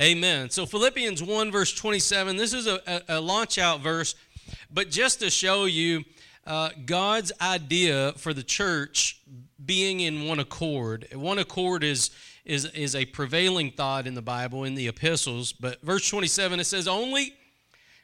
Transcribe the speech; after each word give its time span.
Amen. 0.00 0.48
So 0.48 0.64
Philippians 0.64 1.22
1, 1.22 1.50
verse 1.50 1.72
27, 1.74 2.36
this 2.36 2.54
is 2.54 2.66
a, 2.66 2.80
a, 2.86 3.18
a 3.18 3.20
launch 3.20 3.58
out 3.58 3.80
verse, 3.80 4.14
but 4.72 4.90
just 4.90 5.20
to 5.20 5.28
show 5.28 5.66
you 5.66 6.04
uh, 6.46 6.70
God's 6.86 7.30
idea 7.42 8.14
for 8.16 8.32
the 8.32 8.42
church 8.42 9.20
being 9.64 10.00
in 10.00 10.26
one 10.26 10.40
accord. 10.40 11.08
One 11.14 11.38
accord 11.38 11.84
is, 11.84 12.10
is, 12.46 12.64
is 12.66 12.96
a 12.96 13.04
prevailing 13.04 13.70
thought 13.70 14.06
in 14.06 14.14
the 14.14 14.22
Bible, 14.22 14.64
in 14.64 14.74
the 14.74 14.88
epistles, 14.88 15.52
but 15.52 15.82
verse 15.82 16.08
27, 16.08 16.58
it 16.58 16.64
says, 16.64 16.88
Only 16.88 17.34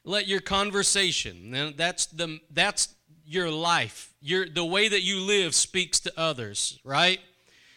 let 0.05 0.29
your 0.29 0.41
conversation, 0.41 1.75
that's, 1.77 2.05
the, 2.07 2.39
that's 2.50 2.95
your 3.25 3.50
life, 3.50 4.12
your, 4.20 4.46
the 4.46 4.64
way 4.64 4.89
that 4.89 5.02
you 5.02 5.20
live 5.20 5.55
speaks 5.55 6.00
to 6.00 6.12
others, 6.20 6.79
right? 6.84 7.18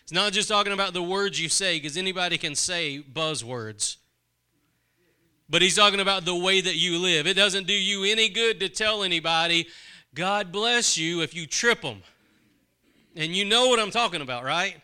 It's 0.03 0.11
not 0.11 0.33
just 0.33 0.49
talking 0.49 0.73
about 0.73 0.91
the 0.91 1.01
words 1.01 1.41
you 1.41 1.47
say, 1.47 1.77
because 1.77 1.95
anybody 1.95 2.37
can 2.37 2.55
say 2.55 3.01
buzzwords 3.01 3.95
but 5.51 5.61
he's 5.61 5.75
talking 5.75 5.99
about 5.99 6.23
the 6.23 6.33
way 6.33 6.61
that 6.61 6.77
you 6.77 6.97
live. 6.97 7.27
It 7.27 7.35
doesn't 7.35 7.67
do 7.67 7.73
you 7.73 8.05
any 8.05 8.29
good 8.29 8.61
to 8.61 8.69
tell 8.69 9.03
anybody, 9.03 9.67
God 10.15 10.51
bless 10.51 10.97
you, 10.97 11.21
if 11.21 11.35
you 11.35 11.45
trip 11.45 11.81
them. 11.81 12.01
And 13.17 13.35
you 13.35 13.43
know 13.43 13.67
what 13.67 13.77
I'm 13.77 13.91
talking 13.91 14.21
about, 14.21 14.45
right? 14.45 14.77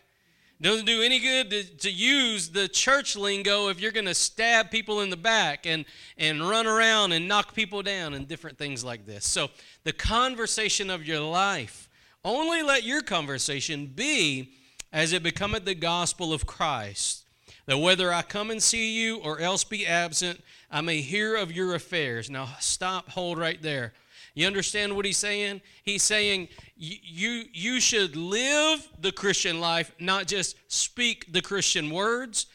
Doesn't 0.60 0.84
do 0.84 1.02
any 1.02 1.20
good 1.20 1.50
to, 1.50 1.64
to 1.78 1.90
use 1.90 2.50
the 2.50 2.68
church 2.68 3.16
lingo 3.16 3.68
if 3.68 3.80
you're 3.80 3.92
going 3.92 4.06
to 4.06 4.14
stab 4.14 4.70
people 4.70 5.00
in 5.00 5.08
the 5.08 5.16
back 5.16 5.66
and, 5.66 5.86
and 6.18 6.46
run 6.46 6.66
around 6.66 7.12
and 7.12 7.26
knock 7.26 7.54
people 7.54 7.82
down 7.82 8.12
and 8.12 8.28
different 8.28 8.58
things 8.58 8.84
like 8.84 9.06
this. 9.06 9.24
So, 9.24 9.48
the 9.84 9.92
conversation 9.92 10.90
of 10.90 11.06
your 11.06 11.20
life, 11.20 11.88
only 12.24 12.60
let 12.62 12.82
your 12.82 13.02
conversation 13.02 13.86
be 13.86 14.52
as 14.92 15.12
it 15.12 15.22
becometh 15.22 15.64
the 15.64 15.76
gospel 15.76 16.32
of 16.32 16.44
Christ. 16.44 17.27
That 17.68 17.76
whether 17.76 18.10
I 18.10 18.22
come 18.22 18.50
and 18.50 18.62
see 18.62 18.98
you 18.98 19.18
or 19.18 19.40
else 19.40 19.62
be 19.62 19.86
absent, 19.86 20.40
I 20.70 20.80
may 20.80 21.02
hear 21.02 21.36
of 21.36 21.52
your 21.52 21.74
affairs. 21.74 22.30
Now, 22.30 22.48
stop, 22.60 23.10
hold 23.10 23.36
right 23.36 23.60
there. 23.60 23.92
You 24.34 24.46
understand 24.46 24.96
what 24.96 25.04
he's 25.04 25.18
saying? 25.18 25.60
He's 25.82 26.02
saying 26.02 26.48
you, 26.78 27.44
you 27.52 27.78
should 27.78 28.16
live 28.16 28.88
the 28.98 29.12
Christian 29.12 29.60
life, 29.60 29.92
not 30.00 30.26
just 30.26 30.56
speak 30.68 31.30
the 31.30 31.42
Christian 31.42 31.90
words, 31.90 32.46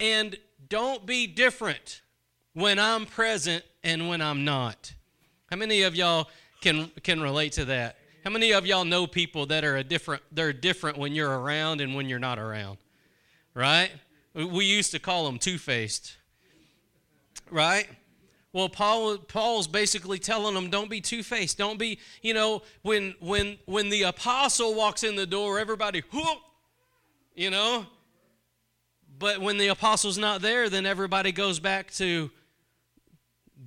and 0.00 0.38
don't 0.70 1.04
be 1.04 1.26
different 1.26 2.00
when 2.54 2.78
I'm 2.78 3.04
present 3.04 3.64
and 3.84 4.08
when 4.08 4.22
I'm 4.22 4.42
not. 4.42 4.94
How 5.50 5.58
many 5.58 5.82
of 5.82 5.94
y'all 5.94 6.30
can, 6.62 6.90
can 7.02 7.20
relate 7.20 7.52
to 7.52 7.66
that? 7.66 7.98
How 8.24 8.30
many 8.30 8.52
of 8.52 8.64
y'all 8.64 8.86
know 8.86 9.06
people 9.06 9.44
that 9.46 9.64
are 9.64 9.76
a 9.76 9.84
different 9.84 10.22
they're 10.32 10.54
different 10.54 10.96
when 10.96 11.14
you're 11.14 11.40
around 11.40 11.82
and 11.82 11.94
when 11.94 12.08
you're 12.08 12.18
not 12.18 12.38
around? 12.38 12.78
Right? 13.52 13.90
We 14.34 14.64
used 14.64 14.92
to 14.92 14.98
call 14.98 15.26
them 15.26 15.38
two-faced 15.38 16.16
right? 17.52 17.86
Well, 18.52 18.68
Paul 18.68 19.18
Paul's 19.18 19.66
basically 19.66 20.18
telling 20.18 20.54
them 20.54 20.70
don't 20.70 20.90
be 20.90 21.00
two-faced. 21.00 21.56
Don't 21.56 21.78
be, 21.78 21.98
you 22.22 22.34
know, 22.34 22.62
when 22.82 23.14
when 23.20 23.58
when 23.66 23.88
the 23.88 24.02
apostle 24.02 24.74
walks 24.74 25.04
in 25.04 25.16
the 25.16 25.26
door, 25.26 25.58
everybody 25.58 26.02
whoop, 26.12 26.38
you 27.34 27.50
know. 27.50 27.86
But 29.18 29.40
when 29.40 29.58
the 29.58 29.68
apostle's 29.68 30.18
not 30.18 30.42
there, 30.42 30.68
then 30.68 30.84
everybody 30.84 31.32
goes 31.32 31.60
back 31.60 31.92
to 31.92 32.30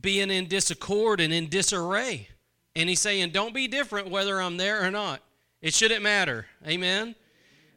being 0.02 0.30
in 0.30 0.48
disaccord 0.48 1.22
and 1.22 1.32
in 1.32 1.48
disarray. 1.48 2.28
And 2.76 2.90
he's 2.90 3.00
saying, 3.00 3.30
don't 3.30 3.54
be 3.54 3.68
different 3.68 4.10
whether 4.10 4.42
I'm 4.42 4.58
there 4.58 4.86
or 4.86 4.92
not. 4.92 5.22
It 5.62 5.74
shouldn't 5.74 6.02
matter. 6.04 6.46
Amen. 6.68 7.16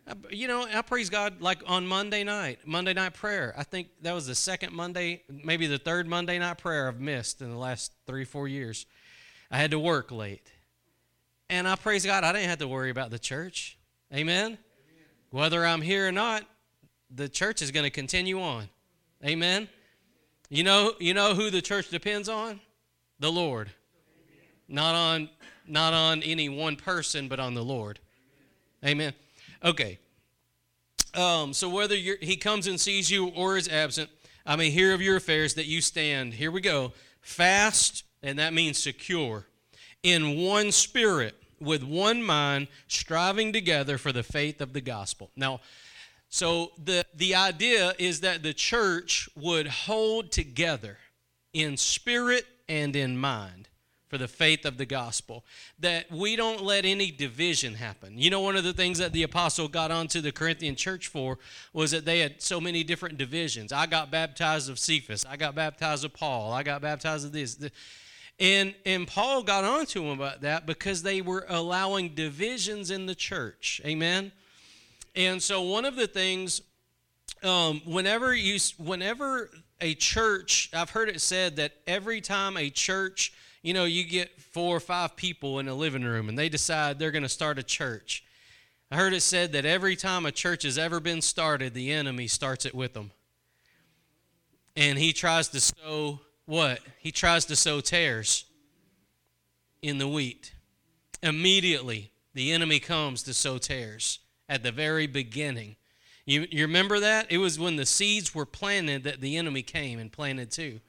Uh, 0.08 0.14
you 0.30 0.48
know, 0.48 0.66
I 0.72 0.80
praise 0.82 1.10
God 1.10 1.40
like 1.40 1.62
on 1.66 1.86
Monday 1.86 2.24
night, 2.24 2.60
Monday 2.64 2.94
night 2.94 3.14
prayer. 3.14 3.54
I 3.56 3.62
think 3.62 3.88
that 4.02 4.14
was 4.14 4.26
the 4.26 4.34
second 4.34 4.72
Monday, 4.72 5.22
maybe 5.28 5.66
the 5.66 5.78
third 5.78 6.06
Monday 6.06 6.38
night 6.38 6.58
prayer 6.58 6.88
I've 6.88 7.00
missed 7.00 7.42
in 7.42 7.50
the 7.50 7.58
last 7.58 7.92
three, 8.06 8.24
four 8.24 8.48
years. 8.48 8.86
I 9.50 9.58
had 9.58 9.70
to 9.72 9.78
work 9.78 10.10
late. 10.10 10.50
And 11.50 11.68
I 11.68 11.76
praise 11.76 12.04
God, 12.04 12.24
I 12.24 12.32
didn't 12.32 12.48
have 12.48 12.58
to 12.58 12.68
worry 12.68 12.90
about 12.90 13.10
the 13.10 13.18
church. 13.18 13.78
Amen? 14.12 14.44
Amen. 14.44 14.58
Whether 15.30 15.64
I'm 15.64 15.82
here 15.82 16.08
or 16.08 16.12
not, 16.12 16.44
the 17.10 17.28
church 17.28 17.62
is 17.62 17.70
going 17.70 17.84
to 17.84 17.90
continue 17.90 18.40
on. 18.40 18.68
Amen? 19.24 19.68
You 20.48 20.64
know, 20.64 20.94
you 20.98 21.12
know 21.12 21.34
who 21.34 21.50
the 21.50 21.60
church 21.62 21.90
depends 21.90 22.28
on? 22.28 22.60
The 23.20 23.30
Lord. 23.30 23.70
Not 24.68 24.94
on 24.94 25.28
not 25.66 25.92
on 25.92 26.22
any 26.22 26.48
one 26.48 26.76
person, 26.76 27.28
but 27.28 27.38
on 27.38 27.52
the 27.52 27.62
Lord. 27.62 27.98
Amen. 28.84 29.12
Okay. 29.64 29.98
Um, 31.14 31.52
so 31.52 31.68
whether 31.68 31.96
he 31.96 32.36
comes 32.36 32.66
and 32.66 32.80
sees 32.80 33.10
you 33.10 33.28
or 33.28 33.56
is 33.56 33.68
absent, 33.68 34.10
I 34.46 34.56
may 34.56 34.70
hear 34.70 34.94
of 34.94 35.02
your 35.02 35.16
affairs 35.16 35.54
that 35.54 35.66
you 35.66 35.80
stand. 35.80 36.34
Here 36.34 36.50
we 36.50 36.60
go. 36.60 36.92
Fast, 37.20 38.04
and 38.22 38.38
that 38.38 38.54
means 38.54 38.78
secure, 38.78 39.46
in 40.02 40.38
one 40.38 40.72
spirit, 40.72 41.34
with 41.60 41.82
one 41.82 42.22
mind, 42.22 42.68
striving 42.86 43.52
together 43.52 43.98
for 43.98 44.12
the 44.12 44.22
faith 44.22 44.60
of 44.60 44.72
the 44.72 44.80
gospel. 44.80 45.30
Now, 45.34 45.60
so 46.28 46.72
the, 46.82 47.04
the 47.14 47.34
idea 47.34 47.94
is 47.98 48.20
that 48.20 48.42
the 48.42 48.54
church 48.54 49.28
would 49.34 49.66
hold 49.66 50.30
together 50.30 50.98
in 51.52 51.76
spirit 51.76 52.46
and 52.68 52.94
in 52.94 53.18
mind 53.18 53.68
for 54.08 54.18
the 54.18 54.28
faith 54.28 54.64
of 54.64 54.78
the 54.78 54.86
gospel. 54.86 55.44
That 55.78 56.10
we 56.10 56.36
don't 56.36 56.62
let 56.62 56.84
any 56.84 57.10
division 57.10 57.74
happen. 57.74 58.18
You 58.18 58.30
know, 58.30 58.40
one 58.40 58.56
of 58.56 58.64
the 58.64 58.72
things 58.72 58.98
that 58.98 59.12
the 59.12 59.22
apostle 59.22 59.68
got 59.68 59.90
onto 59.90 60.20
the 60.20 60.32
Corinthian 60.32 60.76
church 60.76 61.08
for 61.08 61.38
was 61.72 61.90
that 61.90 62.04
they 62.04 62.20
had 62.20 62.42
so 62.42 62.60
many 62.60 62.84
different 62.84 63.18
divisions. 63.18 63.72
I 63.72 63.86
got 63.86 64.10
baptized 64.10 64.70
of 64.70 64.78
Cephas, 64.78 65.24
I 65.24 65.36
got 65.36 65.54
baptized 65.54 66.04
of 66.04 66.12
Paul, 66.12 66.52
I 66.52 66.62
got 66.62 66.82
baptized 66.82 67.26
of 67.26 67.32
this. 67.32 67.58
And, 68.40 68.74
and 68.86 69.06
Paul 69.06 69.42
got 69.42 69.64
onto 69.64 70.00
them 70.02 70.10
about 70.10 70.42
that 70.42 70.64
because 70.64 71.02
they 71.02 71.20
were 71.20 71.44
allowing 71.48 72.14
divisions 72.14 72.90
in 72.90 73.06
the 73.06 73.14
church. 73.14 73.80
Amen? 73.84 74.30
And 75.16 75.42
so 75.42 75.62
one 75.62 75.84
of 75.84 75.96
the 75.96 76.06
things, 76.06 76.62
um, 77.42 77.82
whenever 77.84 78.32
you, 78.32 78.58
whenever 78.78 79.50
a 79.80 79.94
church, 79.94 80.70
I've 80.72 80.90
heard 80.90 81.08
it 81.08 81.20
said 81.20 81.56
that 81.56 81.72
every 81.86 82.20
time 82.20 82.56
a 82.56 82.70
church 82.70 83.32
you 83.62 83.74
know, 83.74 83.84
you 83.84 84.04
get 84.04 84.40
four 84.40 84.76
or 84.76 84.80
five 84.80 85.16
people 85.16 85.58
in 85.58 85.68
a 85.68 85.74
living 85.74 86.04
room 86.04 86.28
and 86.28 86.38
they 86.38 86.48
decide 86.48 86.98
they're 86.98 87.10
going 87.10 87.22
to 87.22 87.28
start 87.28 87.58
a 87.58 87.62
church. 87.62 88.24
I 88.90 88.96
heard 88.96 89.12
it 89.12 89.20
said 89.20 89.52
that 89.52 89.66
every 89.66 89.96
time 89.96 90.24
a 90.24 90.32
church 90.32 90.62
has 90.62 90.78
ever 90.78 91.00
been 91.00 91.20
started, 91.20 91.74
the 91.74 91.92
enemy 91.92 92.26
starts 92.26 92.64
it 92.64 92.74
with 92.74 92.94
them. 92.94 93.10
And 94.76 94.98
he 94.98 95.12
tries 95.12 95.48
to 95.48 95.60
sow 95.60 96.20
what? 96.46 96.80
He 96.98 97.12
tries 97.12 97.44
to 97.46 97.56
sow 97.56 97.80
tares 97.80 98.44
in 99.82 99.98
the 99.98 100.08
wheat. 100.08 100.54
Immediately, 101.22 102.12
the 102.32 102.52
enemy 102.52 102.78
comes 102.78 103.22
to 103.24 103.34
sow 103.34 103.58
tares 103.58 104.20
at 104.48 104.62
the 104.62 104.72
very 104.72 105.06
beginning. 105.06 105.76
You, 106.24 106.46
you 106.50 106.62
remember 106.64 107.00
that? 107.00 107.30
It 107.30 107.38
was 107.38 107.58
when 107.58 107.76
the 107.76 107.84
seeds 107.84 108.34
were 108.34 108.46
planted 108.46 109.04
that 109.04 109.20
the 109.20 109.36
enemy 109.36 109.62
came 109.62 109.98
and 109.98 110.10
planted 110.10 110.50
too. 110.50 110.80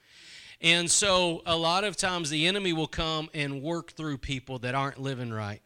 And 0.61 0.91
so 0.91 1.41
a 1.45 1.55
lot 1.55 1.83
of 1.83 1.95
times 1.95 2.29
the 2.29 2.45
enemy 2.47 2.73
will 2.73 2.87
come 2.87 3.29
and 3.33 3.61
work 3.61 3.93
through 3.93 4.17
people 4.17 4.59
that 4.59 4.75
aren't 4.75 4.99
living 4.99 5.31
right. 5.31 5.61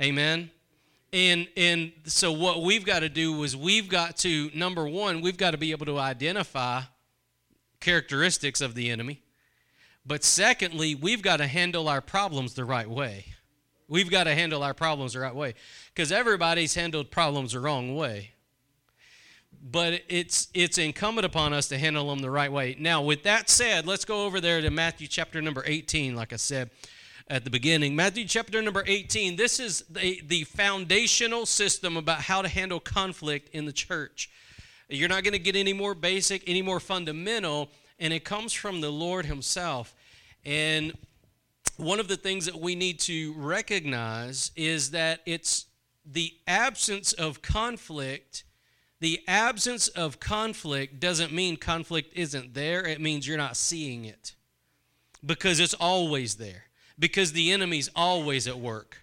Amen. 0.00 0.50
And 1.12 1.46
and 1.58 1.92
so 2.04 2.32
what 2.32 2.62
we've 2.62 2.86
got 2.86 3.00
to 3.00 3.10
do 3.10 3.42
is 3.42 3.54
we've 3.54 3.88
got 3.88 4.16
to 4.18 4.50
number 4.54 4.88
1, 4.88 5.20
we've 5.20 5.36
got 5.36 5.50
to 5.50 5.58
be 5.58 5.72
able 5.72 5.84
to 5.86 5.98
identify 5.98 6.82
characteristics 7.80 8.62
of 8.62 8.74
the 8.74 8.88
enemy. 8.88 9.22
But 10.06 10.24
secondly, 10.24 10.94
we've 10.94 11.22
got 11.22 11.36
to 11.36 11.46
handle 11.46 11.88
our 11.88 12.00
problems 12.00 12.54
the 12.54 12.64
right 12.64 12.88
way. 12.88 13.26
We've 13.88 14.10
got 14.10 14.24
to 14.24 14.34
handle 14.34 14.62
our 14.62 14.72
problems 14.72 15.12
the 15.12 15.20
right 15.20 15.34
way 15.34 15.54
because 15.94 16.10
everybody's 16.10 16.74
handled 16.74 17.10
problems 17.10 17.52
the 17.52 17.60
wrong 17.60 17.94
way 17.94 18.32
but 19.62 20.02
it's 20.08 20.48
it's 20.54 20.78
incumbent 20.78 21.24
upon 21.24 21.52
us 21.52 21.68
to 21.68 21.78
handle 21.78 22.08
them 22.08 22.18
the 22.18 22.30
right 22.30 22.50
way. 22.50 22.76
Now, 22.78 23.02
with 23.02 23.22
that 23.22 23.48
said, 23.48 23.86
let's 23.86 24.04
go 24.04 24.24
over 24.24 24.40
there 24.40 24.60
to 24.60 24.70
Matthew 24.70 25.06
chapter 25.06 25.40
number 25.40 25.62
18, 25.64 26.16
like 26.16 26.32
I 26.32 26.36
said 26.36 26.70
at 27.28 27.44
the 27.44 27.50
beginning. 27.50 27.96
Matthew 27.96 28.26
chapter 28.26 28.60
number 28.60 28.84
18. 28.86 29.36
This 29.36 29.60
is 29.60 29.84
the, 29.88 30.20
the 30.26 30.44
foundational 30.44 31.46
system 31.46 31.96
about 31.96 32.20
how 32.20 32.42
to 32.42 32.48
handle 32.48 32.80
conflict 32.80 33.48
in 33.54 33.64
the 33.64 33.72
church. 33.72 34.30
You're 34.88 35.08
not 35.08 35.24
going 35.24 35.32
to 35.32 35.38
get 35.38 35.56
any 35.56 35.72
more 35.72 35.94
basic, 35.94 36.42
any 36.46 36.60
more 36.60 36.80
fundamental, 36.80 37.70
and 37.98 38.12
it 38.12 38.24
comes 38.24 38.52
from 38.52 38.80
the 38.80 38.90
Lord 38.90 39.24
Himself. 39.24 39.94
And 40.44 40.92
one 41.76 42.00
of 42.00 42.08
the 42.08 42.16
things 42.16 42.44
that 42.46 42.56
we 42.56 42.74
need 42.74 42.98
to 43.00 43.32
recognize 43.36 44.50
is 44.56 44.90
that 44.90 45.20
it's 45.24 45.66
the 46.04 46.34
absence 46.46 47.12
of 47.12 47.40
conflict 47.40 48.44
the 49.02 49.20
absence 49.26 49.88
of 49.88 50.20
conflict 50.20 51.00
doesn't 51.00 51.32
mean 51.32 51.56
conflict 51.56 52.12
isn't 52.16 52.54
there, 52.54 52.86
it 52.86 53.00
means 53.00 53.26
you're 53.26 53.36
not 53.36 53.56
seeing 53.56 54.04
it. 54.04 54.36
Because 55.26 55.58
it's 55.58 55.74
always 55.74 56.36
there. 56.36 56.66
Because 56.96 57.32
the 57.32 57.50
enemy's 57.50 57.90
always 57.96 58.46
at 58.46 58.60
work. 58.60 58.98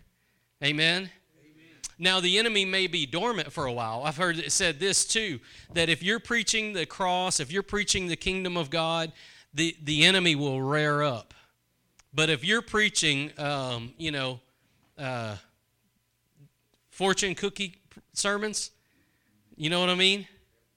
Amen? 0.63 1.09
Now, 1.97 2.21
the 2.21 2.37
enemy 2.37 2.63
may 2.63 2.87
be 2.87 3.05
dormant 3.05 3.51
for 3.51 3.65
a 3.65 3.73
while. 3.73 4.03
I've 4.05 4.15
heard 4.15 4.39
it 4.39 4.53
said 4.53 4.79
this 4.79 5.03
too 5.03 5.41
that 5.73 5.89
if 5.89 6.01
you're 6.01 6.21
preaching 6.21 6.71
the 6.71 6.85
cross, 6.85 7.41
if 7.41 7.51
you're 7.51 7.61
preaching 7.61 8.07
the 8.07 8.15
kingdom 8.15 8.55
of 8.55 8.69
God, 8.69 9.11
the, 9.53 9.75
the 9.83 10.05
enemy 10.05 10.33
will 10.33 10.61
rear 10.61 11.03
up. 11.03 11.33
But 12.13 12.29
if 12.29 12.45
you're 12.45 12.61
preaching, 12.61 13.33
um, 13.37 13.91
you 13.97 14.11
know, 14.11 14.39
uh, 14.97 15.35
fortune 16.89 17.35
cookie 17.35 17.81
sermons, 18.13 18.71
you 19.59 19.69
know 19.69 19.81
what 19.81 19.89
I 19.89 19.95
mean? 19.95 20.25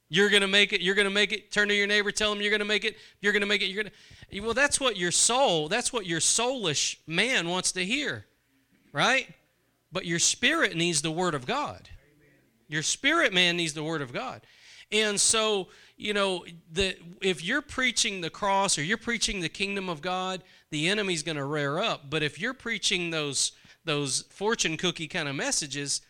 You're 0.09 0.29
going 0.29 0.43
to 0.43 0.49
make 0.49 0.73
it, 0.73 0.81
you're 0.81 0.97
going 0.97 1.07
to 1.07 1.15
make 1.15 1.33
it. 1.33 1.53
Turn 1.53 1.69
to 1.69 1.75
your 1.75 1.87
neighbor, 1.87 2.11
tell 2.11 2.31
them 2.31 2.43
you're 2.43 2.51
going 2.51 2.59
to 2.59 2.67
make 2.67 2.85
it. 2.85 2.97
You're 3.21 3.33
going 3.33 3.43
to 3.43 3.47
make 3.47 3.63
it. 3.63 3.67
You're 3.67 3.85
going 3.85 3.93
to. 4.31 4.41
Well, 4.41 4.55
that's 4.55 4.81
what 4.81 4.97
your 4.97 5.13
soul, 5.13 5.69
that's 5.69 5.93
what 5.93 6.05
your 6.05 6.19
soulish 6.19 6.97
man 7.07 7.49
wants 7.49 7.73
to 7.73 7.85
hear, 7.85 8.27
right? 8.93 9.33
But 9.93 10.05
your 10.05 10.19
spirit 10.19 10.77
needs 10.77 11.01
the 11.01 11.13
Word 11.13 11.35
of 11.35 11.47
God. 11.47 11.89
Your 12.69 12.83
spirit 12.83 13.33
man 13.33 13.57
needs 13.57 13.73
the 13.73 13.85
Word 13.85 14.03
of 14.03 14.13
God. 14.13 14.43
And 14.91 15.21
so, 15.21 15.69
you 15.97 16.13
know, 16.13 16.45
the, 16.73 16.97
if 17.21 17.45
you're 17.45 17.63
preaching 17.63 18.21
the 18.21 18.31
cross 18.31 18.77
or 18.79 18.83
you're 18.83 18.99
preaching 18.99 19.41
the 19.41 19.49
kingdom 19.49 19.89
of 19.89 20.03
God, 20.03 20.43
the 20.71 20.89
enemy's 20.89 21.23
going 21.23 21.37
to 21.37 21.45
rear 21.45 21.79
up. 21.79 22.11
But 22.11 22.23
if 22.23 22.41
you're 22.41 22.53
preaching 22.53 23.11
those 23.11 23.53
those 23.85 24.23
fortune 24.31 24.77
cookie 24.77 25.09
kind 25.09 25.29
of 25.29 25.35
messages, 25.35 26.03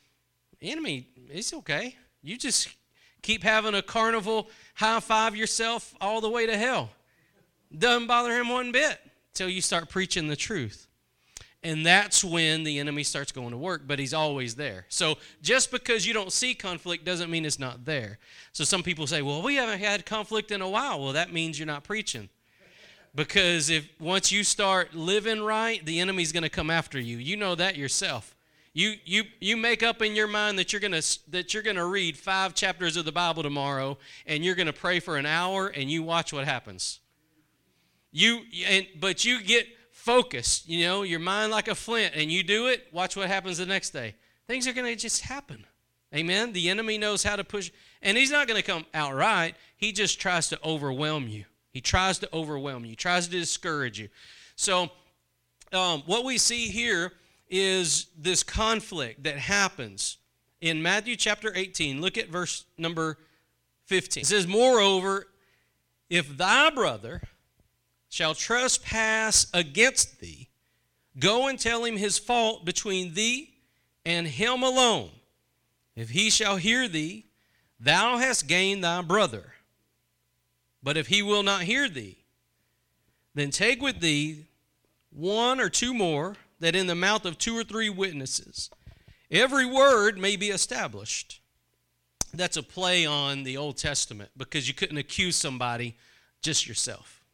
enemy, 0.61 1.09
it's 1.29 1.53
okay. 1.53 1.97
You 2.23 2.37
just 2.37 2.69
keep 3.23 3.43
having 3.43 3.75
a 3.75 3.83
carnival, 3.83 4.49
high 4.75 5.01
five 5.01 5.37
yourself 5.37 5.95
all 6.01 6.21
the 6.21 6.31
way 6.31 6.47
to 6.47 6.57
hell. 6.57 6.91
Doesn't 7.77 8.07
bother 8.07 8.33
him 8.39 8.49
one 8.49 8.73
bit 8.73 9.01
till 9.35 9.49
you 9.49 9.61
start 9.61 9.89
preaching 9.89 10.29
the 10.29 10.37
truth. 10.37 10.87
And 11.65 11.87
that's 11.87 12.25
when 12.25 12.65
the 12.65 12.81
enemy 12.81 13.05
starts 13.05 13.31
going 13.31 13.53
to 13.53 13.57
work, 13.57 13.83
but 13.87 14.01
he's 14.01 14.13
always 14.13 14.57
there. 14.57 14.85
So 14.89 15.17
just 15.43 15.71
because 15.71 16.05
you 16.05 16.13
don't 16.13 16.33
see 16.33 16.55
conflict 16.55 17.05
doesn't 17.05 17.31
mean 17.31 17.45
it's 17.45 17.61
not 17.61 17.85
there. 17.85 18.19
So 18.53 18.65
some 18.65 18.83
people 18.83 19.07
say, 19.07 19.23
well, 19.23 19.43
we 19.43 19.55
haven't 19.55 19.79
had 19.79 20.05
conflict 20.05 20.51
in 20.51 20.61
a 20.61 20.69
while. 20.69 21.01
Well, 21.01 21.13
that 21.13 21.33
means 21.33 21.59
you're 21.59 21.67
not 21.67 21.85
preaching. 21.85 22.29
Because 23.15 23.71
if 23.71 23.89
once 24.01 24.33
you 24.33 24.43
start 24.43 24.95
living 24.95 25.43
right, 25.43 25.85
the 25.85 26.01
enemy's 26.01 26.33
going 26.33 26.43
to 26.43 26.49
come 26.49 26.71
after 26.71 26.99
you. 26.99 27.19
You 27.19 27.37
know 27.37 27.55
that 27.55 27.77
yourself. 27.77 28.35
You, 28.75 28.95
you, 29.05 29.25
you 29.39 29.57
make 29.57 29.83
up 29.83 30.01
in 30.01 30.15
your 30.15 30.27
mind 30.27 30.59
that 30.59 30.73
you're 30.73 30.81
to 31.01 31.19
that 31.31 31.53
you're 31.53 31.63
to 31.77 31.85
read 31.85 32.17
five 32.17 32.55
chapters 32.55 32.97
of 32.97 33.05
the 33.05 33.13
Bible 33.13 33.43
tomorrow 33.43 33.99
and 34.27 34.43
you're 34.43 34.55
to 34.67 34.73
pray 34.73 34.99
for 34.99 35.19
an 35.19 35.27
hour 35.27 35.69
and 35.69 35.91
you 35.91 36.03
watch 36.03 36.33
what 36.33 36.47
happens. 36.47 37.01
You 38.13 38.41
and 38.67 38.87
but 38.99 39.25
you 39.25 39.43
get 39.43 39.67
focused, 39.91 40.69
you 40.69 40.85
know, 40.85 41.03
your 41.03 41.21
mind 41.21 41.53
like 41.53 41.69
a 41.69 41.75
flint, 41.75 42.15
and 42.17 42.31
you 42.31 42.43
do 42.43 42.67
it, 42.67 42.89
watch 42.93 43.17
what 43.17 43.29
happens 43.29 43.59
the 43.59 43.67
next 43.67 43.91
day. 43.91 44.15
Things 44.49 44.67
are 44.67 44.73
to 44.87 44.97
just 44.97 45.23
happen. 45.23 45.65
Amen. 46.15 46.53
The 46.53 46.69
enemy 46.69 46.99
knows 46.99 47.23
how 47.23 47.37
to 47.37 47.45
push, 47.45 47.71
and 48.03 48.19
he's 48.19 48.31
not 48.31 48.49
to 48.61 48.67
come 48.67 48.85
outright. 48.93 49.55
He 49.77 49.93
just 49.93 50.21
tries 50.21 50.49
to 50.49 50.59
overwhelm 50.65 51.29
you. 51.29 51.45
He 51.71 51.81
tries 51.81 52.19
to 52.19 52.29
overwhelm 52.35 52.85
you, 52.85 52.91
he 52.91 52.97
tries 52.97 53.27
to 53.27 53.33
discourage 53.33 54.01
you. 54.01 54.09
So, 54.57 54.91
um, 55.73 56.03
what 56.05 56.25
we 56.25 56.37
see 56.37 56.69
here 56.69 57.13
is 57.53 58.07
this 58.19 58.43
conflict 58.43 59.25
that 59.25 59.37
happens 59.37 60.17
in 60.63 60.83
Matthew 60.83 61.17
chapter 61.17 61.53
18. 61.55 62.01
Look 62.01 62.17
at 62.17 62.29
verse 62.29 62.65
number 62.79 63.19
15. 63.87 64.23
It 64.23 64.27
says, 64.27 64.47
Moreover, 64.47 65.27
if 66.09 66.37
thy 66.37 66.71
brother 66.71 67.21
shall 68.09 68.35
trespass 68.35 69.47
against 69.53 70.19
thee, 70.21 70.49
go 71.19 71.47
and 71.47 71.59
tell 71.59 71.85
him 71.85 71.99
his 71.99 72.19
fault 72.19 72.65
between 72.65 73.13
thee 73.13 73.53
and 74.07 74.27
him 74.27 74.63
alone. 74.63 75.11
If 75.95 76.09
he 76.09 76.31
shall 76.31 76.57
hear 76.57 76.89
thee, 76.89 77.27
thou 77.79 78.17
hast 78.17 78.49
gained 78.49 78.83
thy 78.83 79.03
brother. 79.03 79.53
But 80.83 80.97
if 80.97 81.09
he 81.09 81.21
will 81.21 81.43
not 81.43 81.63
hear 81.63 81.89
thee, 81.89 82.17
then 83.35 83.51
take 83.51 83.83
with 83.83 84.01
thee 84.01 84.47
one 85.11 85.61
or 85.61 85.69
two 85.69 85.93
more, 85.93 86.37
that 86.63 86.77
in 86.77 86.87
the 86.87 86.95
mouth 86.95 87.27
of 87.27 87.39
two 87.39 87.59
or 87.59 87.65
three 87.65 87.91
witnesses 87.91 88.71
every 89.33 89.67
word 89.67 90.17
may 90.17 90.37
be 90.37 90.51
established. 90.51 91.41
That's 92.33 92.57
a 92.57 92.63
play 92.63 93.05
on 93.05 93.43
the 93.43 93.57
Old 93.57 93.77
Testament 93.77 94.31
because 94.37 94.69
you 94.69 94.75
couldn't 94.75 94.97
accuse 94.97 95.35
somebody 95.35 95.97
just 96.41 96.69
yourself. 96.69 97.25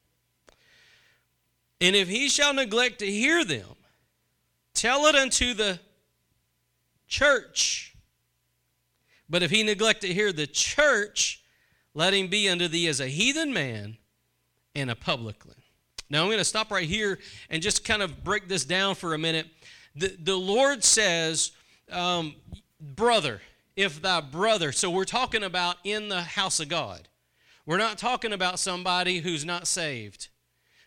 And 1.80 1.94
if 1.94 2.08
he 2.08 2.28
shall 2.28 2.54
neglect 2.54 3.00
to 3.00 3.06
hear 3.06 3.44
them, 3.44 3.76
tell 4.72 5.04
it 5.06 5.14
unto 5.14 5.52
the 5.52 5.78
church. 7.06 7.94
But 9.28 9.42
if 9.42 9.50
he 9.50 9.62
neglect 9.62 10.00
to 10.00 10.12
hear 10.12 10.32
the 10.32 10.46
church, 10.46 11.44
let 11.92 12.14
him 12.14 12.28
be 12.28 12.48
unto 12.48 12.66
thee 12.66 12.88
as 12.88 12.98
a 12.98 13.08
heathen 13.08 13.52
man 13.52 13.98
and 14.74 14.90
a 14.90 14.96
publican. 14.96 15.54
Now 16.10 16.22
I'm 16.22 16.28
going 16.28 16.38
to 16.38 16.44
stop 16.44 16.70
right 16.70 16.88
here 16.88 17.18
and 17.50 17.62
just 17.62 17.84
kind 17.84 18.02
of 18.02 18.24
break 18.24 18.48
this 18.48 18.64
down 18.64 18.94
for 18.94 19.14
a 19.14 19.18
minute. 19.18 19.46
The, 19.94 20.16
the 20.18 20.36
Lord 20.36 20.84
says, 20.84 21.52
um, 21.90 22.34
brother, 22.80 23.42
if 23.76 24.00
thy 24.00 24.20
brother, 24.20 24.72
so 24.72 24.90
we're 24.90 25.04
talking 25.04 25.42
about 25.42 25.76
in 25.84 26.08
the 26.08 26.22
house 26.22 26.60
of 26.60 26.68
God. 26.68 27.08
We're 27.66 27.78
not 27.78 27.98
talking 27.98 28.32
about 28.32 28.58
somebody 28.58 29.18
who's 29.18 29.44
not 29.44 29.66
saved. 29.66 30.28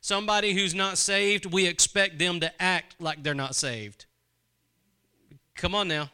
Somebody 0.02 0.54
who's 0.54 0.74
not 0.74 0.98
saved, 0.98 1.46
we 1.46 1.68
expect 1.68 2.18
them 2.18 2.40
to 2.40 2.62
act 2.62 2.96
like 3.00 3.22
they're 3.22 3.36
not 3.36 3.54
saved. 3.54 4.06
Come 5.56 5.76
on 5.76 5.88
now. 5.88 6.10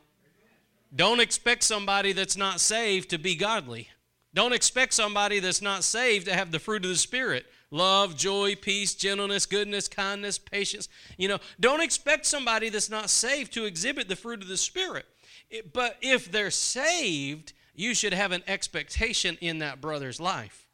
Don't 0.94 1.22
expect 1.22 1.64
somebody 1.64 2.12
that's 2.12 2.36
not 2.36 2.60
saved 2.60 3.10
to 3.12 3.18
be 3.18 3.36
godly. 3.36 3.90
Don't 4.34 4.54
expect 4.54 4.94
somebody 4.94 5.40
that's 5.40 5.62
not 5.62 5.84
saved 5.84 6.26
to 6.26 6.34
have 6.34 6.52
the 6.52 6.60
fruit 6.60 6.84
of 6.84 6.92
the 6.92 6.98
Spirit 6.98 7.46
love, 7.72 8.16
joy, 8.16 8.56
peace, 8.56 8.94
gentleness, 8.96 9.46
goodness, 9.46 9.88
kindness, 9.88 10.38
patience. 10.38 10.90
You 11.18 11.28
know, 11.28 11.40
don't 11.60 11.82
expect 11.82 12.26
somebody 12.26 12.70
that's 12.70 12.90
not 12.90 13.10
saved 13.10 13.54
to 13.54 13.66
exhibit 13.66 14.08
the 14.08 14.16
fruit 14.16 14.42
of 14.42 14.48
the 14.48 14.58
Spirit. 14.58 15.06
It, 15.50 15.74
but 15.74 15.98
if 16.02 16.32
they're 16.32 16.52
saved, 16.52 17.54
you 17.76 17.94
should 17.94 18.14
have 18.14 18.32
an 18.32 18.44
expectation 18.48 19.38
in 19.42 19.60
that 19.60 19.82
brother's 19.82 20.20
life. 20.20 20.68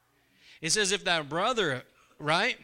It 0.62 0.72
says, 0.72 0.92
if 0.92 1.04
that 1.04 1.30
brother, 1.30 1.84
right? 2.20 2.58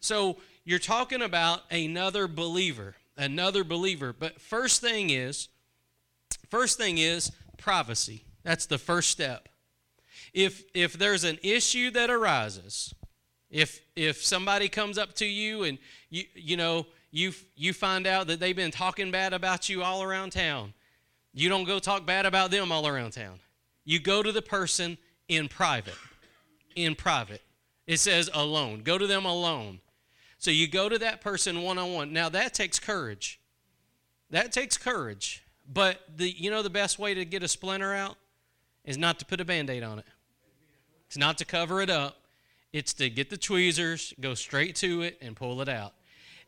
So 0.00 0.38
you're 0.64 0.78
talking 0.78 1.22
about 1.22 1.62
another 1.70 2.26
believer, 2.26 2.96
another 3.16 3.64
believer. 3.64 4.12
But 4.12 4.40
first 4.40 4.80
thing 4.80 5.10
is, 5.10 5.48
first 6.48 6.78
thing 6.78 6.98
is 6.98 7.30
privacy. 7.58 8.24
That's 8.42 8.66
the 8.66 8.78
first 8.78 9.10
step. 9.10 9.48
If 10.32 10.64
if 10.74 10.94
there's 10.94 11.24
an 11.24 11.38
issue 11.42 11.90
that 11.90 12.10
arises, 12.10 12.94
if 13.52 13.82
if 13.94 14.24
somebody 14.24 14.68
comes 14.68 14.98
up 14.98 15.12
to 15.14 15.26
you 15.26 15.62
and 15.62 15.78
you 16.10 16.24
you 16.34 16.56
know 16.56 16.86
you 17.12 17.32
you 17.54 17.72
find 17.72 18.06
out 18.06 18.26
that 18.26 18.40
they've 18.40 18.56
been 18.56 18.70
talking 18.72 19.12
bad 19.12 19.34
about 19.34 19.68
you 19.68 19.84
all 19.84 20.02
around 20.02 20.32
town, 20.32 20.72
you 21.32 21.48
don't 21.48 21.64
go 21.64 21.78
talk 21.78 22.04
bad 22.04 22.26
about 22.26 22.50
them 22.50 22.72
all 22.72 22.88
around 22.88 23.12
town. 23.12 23.38
You 23.84 24.00
go 24.00 24.22
to 24.22 24.32
the 24.32 24.42
person 24.42 24.96
in 25.28 25.48
private. 25.48 25.94
In 26.74 26.94
private. 26.94 27.42
It 27.86 27.98
says 27.98 28.30
alone. 28.32 28.82
Go 28.82 28.96
to 28.96 29.06
them 29.06 29.26
alone. 29.26 29.80
So 30.38 30.50
you 30.50 30.66
go 30.66 30.88
to 30.88 30.98
that 30.98 31.20
person 31.20 31.62
one 31.62 31.78
on 31.78 31.92
one. 31.92 32.12
Now 32.12 32.30
that 32.30 32.54
takes 32.54 32.78
courage. 32.78 33.38
That 34.30 34.50
takes 34.50 34.78
courage. 34.78 35.44
But 35.70 36.00
the 36.16 36.30
you 36.30 36.50
know 36.50 36.62
the 36.62 36.70
best 36.70 36.98
way 36.98 37.12
to 37.12 37.26
get 37.26 37.42
a 37.42 37.48
splinter 37.48 37.92
out 37.92 38.16
is 38.84 38.96
not 38.96 39.18
to 39.18 39.26
put 39.26 39.40
a 39.40 39.44
band-aid 39.44 39.82
on 39.82 39.98
it. 39.98 40.06
It's 41.06 41.18
not 41.18 41.36
to 41.38 41.44
cover 41.44 41.82
it 41.82 41.90
up. 41.90 42.21
It's 42.72 42.94
to 42.94 43.10
get 43.10 43.30
the 43.30 43.36
tweezers, 43.36 44.14
go 44.20 44.34
straight 44.34 44.76
to 44.76 45.02
it 45.02 45.18
and 45.20 45.36
pull 45.36 45.60
it 45.60 45.68
out. 45.68 45.92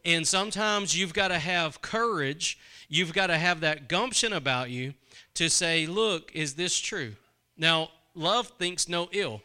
And 0.05 0.27
sometimes 0.27 0.97
you've 0.99 1.15
got 1.15 1.29
to 1.29 1.39
have 1.39 1.83
courage. 1.83 2.59
You've 2.89 3.13
got 3.13 3.29
to 3.29 3.39
have 3.39 3.61
that 3.61 3.89
gumption 3.89 4.33
about 4.33 4.71
you 4.71 4.95
to 5.35 5.49
say, 5.49 5.87
"Look, 5.87 6.31
is 6.35 6.55
this 6.55 6.79
true?" 6.79 7.17
Now, 7.57 7.91
love 8.15 8.49
thinks 8.59 8.89
no 8.89 9.09
ill, 9.13 9.43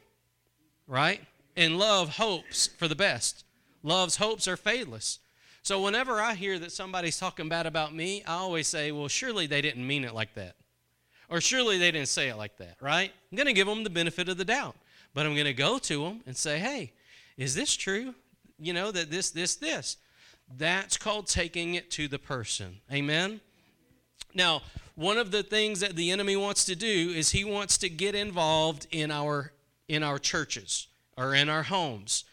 right? 0.88 1.22
And 1.56 1.78
love 1.78 2.18
hopes 2.18 2.68
for 2.68 2.88
the 2.88 2.96
best. 2.96 3.46
Love's 3.84 4.18
hopes 4.18 4.48
are 4.48 4.58
faithless. 4.58 5.20
So 5.62 5.82
whenever 5.82 6.20
I 6.20 6.36
hear 6.36 6.58
that 6.60 6.72
somebody's 6.72 7.20
talking 7.20 7.50
bad 7.50 7.66
about 7.66 7.94
me, 7.94 8.24
I 8.26 8.36
always 8.36 8.68
say, 8.68 8.92
well, 8.92 9.08
surely 9.08 9.46
they 9.46 9.62
didn't 9.62 9.86
mean 9.86 10.04
it 10.04 10.14
like 10.14 10.34
that. 10.36 10.56
Or 11.30 11.42
surely 11.42 11.78
they 11.78 11.92
didn't 11.92 12.08
say 12.08 12.30
it 12.30 12.38
like 12.38 12.58
that, 12.58 12.78
right? 12.82 13.12
I'm 13.32 13.36
going 13.36 13.48
to 13.48 13.54
give 13.54 13.68
them 13.68 13.84
the 13.84 13.90
benefit 13.90 14.30
of 14.30 14.38
the 14.38 14.46
doubt. 14.46 14.76
But 15.14 15.26
I'm 15.26 15.34
going 15.34 15.46
to 15.46 15.54
go 15.54 15.80
to 15.80 16.04
them 16.04 16.22
and 16.26 16.36
say, 16.36 16.60
hey, 16.60 16.94
is 17.38 17.56
this 17.56 17.76
true? 17.76 18.14
You 18.60 18.74
know, 18.74 18.92
that 18.92 19.10
this, 19.10 19.32
this, 19.32 19.56
this. 19.56 19.98
That's 20.58 20.98
called 20.98 21.28
taking 21.28 21.76
it 21.76 21.92
to 21.92 22.08
the 22.08 22.20
person. 22.20 22.78
Amen? 22.92 23.42
Now, 24.34 24.62
one 24.96 25.18
of 25.18 25.32
the 25.32 25.44
things 25.44 25.80
that 25.80 25.96
the 25.96 26.12
enemy 26.12 26.36
wants 26.36 26.66
to 26.66 26.76
do 26.76 26.88
is 27.16 27.32
he 27.32 27.44
wants 27.44 27.78
to 27.80 27.90
get 27.90 28.16
involved 28.16 28.88
in 28.92 29.12
our 29.12 29.54
in 29.88 30.04
our 30.04 30.20
churches 30.20 30.88
or 31.18 31.34
in 31.34 31.50
our 31.50 31.64
homes. 31.64 32.26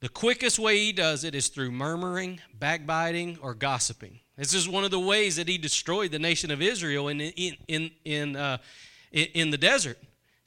The 0.00 0.08
quickest 0.08 0.58
way 0.58 0.78
he 0.78 0.92
does 0.92 1.24
it 1.24 1.34
is 1.34 1.48
through 1.48 1.72
murmuring, 1.72 2.40
backbiting, 2.58 3.38
or 3.42 3.54
gossiping. 3.54 4.20
This 4.36 4.54
is 4.54 4.66
one 4.66 4.84
of 4.84 4.90
the 4.90 4.98
ways 4.98 5.36
that 5.36 5.46
he 5.46 5.58
destroyed 5.58 6.10
the 6.10 6.18
nation 6.18 6.50
of 6.50 6.62
Israel 6.62 7.08
in, 7.08 7.20
in, 7.20 7.56
in, 7.68 7.90
in, 8.06 8.36
uh, 8.36 8.56
in 9.12 9.50
the 9.50 9.58
desert. 9.58 9.98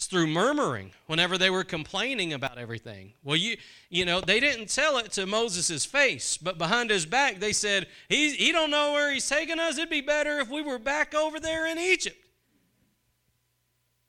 It's 0.03 0.09
through 0.09 0.27
murmuring 0.27 0.91
whenever 1.07 1.37
they 1.37 1.49
were 1.49 1.63
complaining 1.63 2.33
about 2.33 2.57
everything. 2.57 3.13
Well, 3.23 3.37
you, 3.37 3.55
you 3.89 4.03
know, 4.03 4.19
they 4.19 4.41
didn't 4.41 4.67
tell 4.67 4.97
it 4.97 5.13
to 5.13 5.25
Moses' 5.25 5.85
face, 5.85 6.35
but 6.35 6.57
behind 6.57 6.89
his 6.89 7.05
back 7.05 7.39
they 7.39 7.53
said, 7.53 7.87
he's, 8.09 8.33
he 8.33 8.51
don't 8.51 8.69
know 8.69 8.91
where 8.91 9.13
he's 9.13 9.29
taking 9.29 9.59
us. 9.59 9.77
It'd 9.77 9.89
be 9.89 10.01
better 10.01 10.39
if 10.39 10.49
we 10.49 10.61
were 10.61 10.77
back 10.77 11.15
over 11.15 11.39
there 11.39 11.67
in 11.67 11.79
Egypt. 11.79 12.17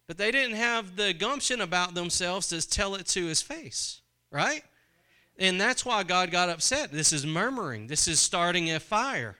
But 0.08 0.18
they 0.18 0.32
didn't 0.32 0.56
have 0.56 0.96
the 0.96 1.14
gumption 1.14 1.60
about 1.60 1.94
themselves 1.94 2.48
to 2.48 2.68
tell 2.68 2.96
it 2.96 3.06
to 3.08 3.26
his 3.26 3.40
face, 3.40 4.00
right? 4.32 4.64
And 5.38 5.60
that's 5.60 5.86
why 5.86 6.02
God 6.02 6.32
got 6.32 6.48
upset. 6.48 6.90
This 6.90 7.12
is 7.12 7.24
murmuring, 7.24 7.86
this 7.86 8.08
is 8.08 8.18
starting 8.18 8.68
a 8.72 8.80
fire. 8.80 9.36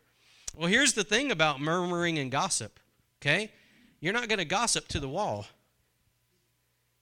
Well, 0.57 0.69
here's 0.69 0.93
the 0.93 1.03
thing 1.03 1.33
about 1.33 1.61
murmuring 1.61 2.17
and 2.21 2.31
gossip, 2.31 2.79
okay? 3.21 3.51
You're 3.99 4.13
not 4.13 4.29
going 4.29 4.39
to 4.39 4.45
gossip 4.45 4.87
to 4.89 5.01
the 5.01 5.09
wall. 5.09 5.47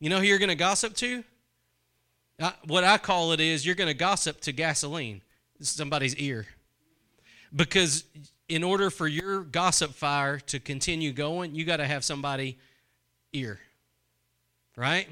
You 0.02 0.08
know 0.08 0.18
who 0.18 0.24
you're 0.24 0.40
going 0.40 0.48
to 0.48 0.56
gossip 0.56 0.94
to? 0.94 1.22
Uh, 2.40 2.50
what 2.66 2.82
I 2.82 2.98
call 2.98 3.30
it 3.30 3.38
is 3.38 3.64
you're 3.64 3.76
going 3.76 3.86
to 3.86 3.94
gossip 3.94 4.40
to 4.40 4.50
gasoline, 4.50 5.22
somebody's 5.60 6.16
ear. 6.16 6.44
Because 7.54 8.02
in 8.48 8.64
order 8.64 8.90
for 8.90 9.06
your 9.06 9.42
gossip 9.42 9.94
fire 9.94 10.40
to 10.40 10.58
continue 10.58 11.12
going, 11.12 11.54
you 11.54 11.64
got 11.64 11.76
to 11.76 11.86
have 11.86 12.02
somebody 12.02 12.58
ear. 13.32 13.60
Right? 14.74 15.06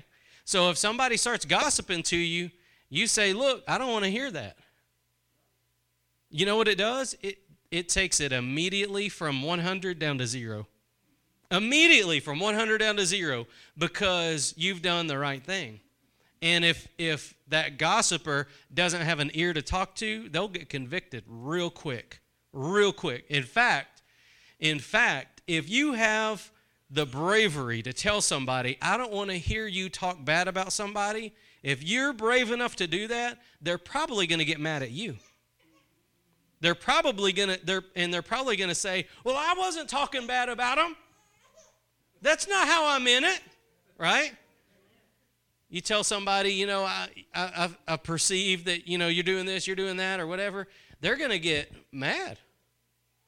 So 0.45 0.71
if 0.71 0.77
somebody 0.77 1.17
starts 1.17 1.45
gossiping 1.45 2.03
to 2.05 2.17
you, 2.17 2.51
you 2.89 3.07
say, 3.07 3.33
Look, 3.33 3.63
I 3.69 3.79
don't 3.79 3.93
want 3.93 4.07
to 4.07 4.11
hear 4.11 4.29
that. 4.33 4.57
You 6.31 6.47
know 6.47 6.57
what 6.57 6.67
it 6.67 6.79
does? 6.79 7.15
It, 7.23 7.39
it 7.71 7.89
takes 7.89 8.19
it 8.19 8.33
immediately 8.33 9.09
from 9.09 9.43
100 9.43 10.01
down 10.01 10.19
to 10.19 10.27
zero. 10.27 10.67
Immediately 11.51 12.21
from 12.21 12.39
100 12.39 12.79
down 12.79 12.97
to 12.97 13.07
zero 13.07 13.47
because 13.77 14.55
you've 14.57 14.83
done 14.83 15.07
the 15.09 15.19
right 15.19 15.43
thing. 15.43 15.81
And 16.43 16.65
if, 16.65 16.89
if 16.97 17.35
that 17.49 17.77
gossiper 17.77 18.47
doesn't 18.73 19.03
have 19.03 19.21
an 19.21 19.31
ear 19.35 19.53
to 19.53 19.61
talk 19.61 19.95
to, 19.97 20.29
they'll 20.29 20.49
get 20.49 20.69
convicted 20.69 21.25
real 21.27 21.71
quick. 21.71 22.21
Real 22.53 22.93
quick. 22.93 23.27
In 23.29 23.43
fact, 23.43 24.03
in 24.59 24.79
fact, 24.79 25.43
if 25.47 25.69
you 25.69 25.95
have 25.95 26.51
the 26.91 27.07
bravery 27.07 27.83
to 27.83 27.93
tell 27.93 28.21
somebody, 28.21 28.79
I 28.81 28.97
don't 28.97 29.13
want 29.13 29.31
to 29.31 29.37
hear 29.37 29.67
you 29.67 29.89
talk 29.89 30.25
bad 30.25 30.49
about 30.49 30.73
somebody, 30.73 31.33
if 31.63 31.83
you're 31.83 32.13
brave 32.13 32.51
enough 32.51 32.77
to 32.77 32.87
do 32.87 33.07
that, 33.09 33.39
they're 33.61 33.79
probably 33.79 34.27
going 34.27 34.39
to 34.39 34.45
get 34.45 34.61
mad 34.61 34.83
at 34.83 34.91
you. 34.91 35.17
They're 36.61 36.75
probably 36.75 37.33
going 37.33 37.51
to 37.51 37.65
they're 37.65 37.83
and 37.97 38.13
they're 38.13 38.21
probably 38.21 38.57
going 38.57 38.69
to 38.69 38.75
say, 38.75 39.07
"Well, 39.25 39.37
I 39.37 39.55
wasn't 39.57 39.89
talking 39.89 40.27
bad 40.27 40.51
about 40.51 40.77
them." 40.77 40.95
That's 42.23 42.49
not 42.49 42.67
how 42.67 42.89
I'm 42.89 43.07
in 43.07 43.25
it, 43.25 43.41
right? 43.99 44.33
You 45.69 45.81
tell 45.81 46.03
somebody, 46.03 46.53
you 46.53 46.67
know, 46.67 46.83
I, 46.83 47.09
I, 47.35 47.71
I 47.87 47.97
perceive 47.97 48.65
that, 48.65 48.89
you 48.89 48.99
know, 48.99 49.09
you're 49.09 49.25
doing 49.25 49.47
this, 49.47 49.67
you're 49.67 49.77
doing 49.77 49.97
that, 49.99 50.19
or 50.19 50.27
whatever. 50.27 50.67
They're 51.01 51.17
going 51.17 51.31
to 51.31 51.39
get 51.39 51.73
mad. 51.93 52.39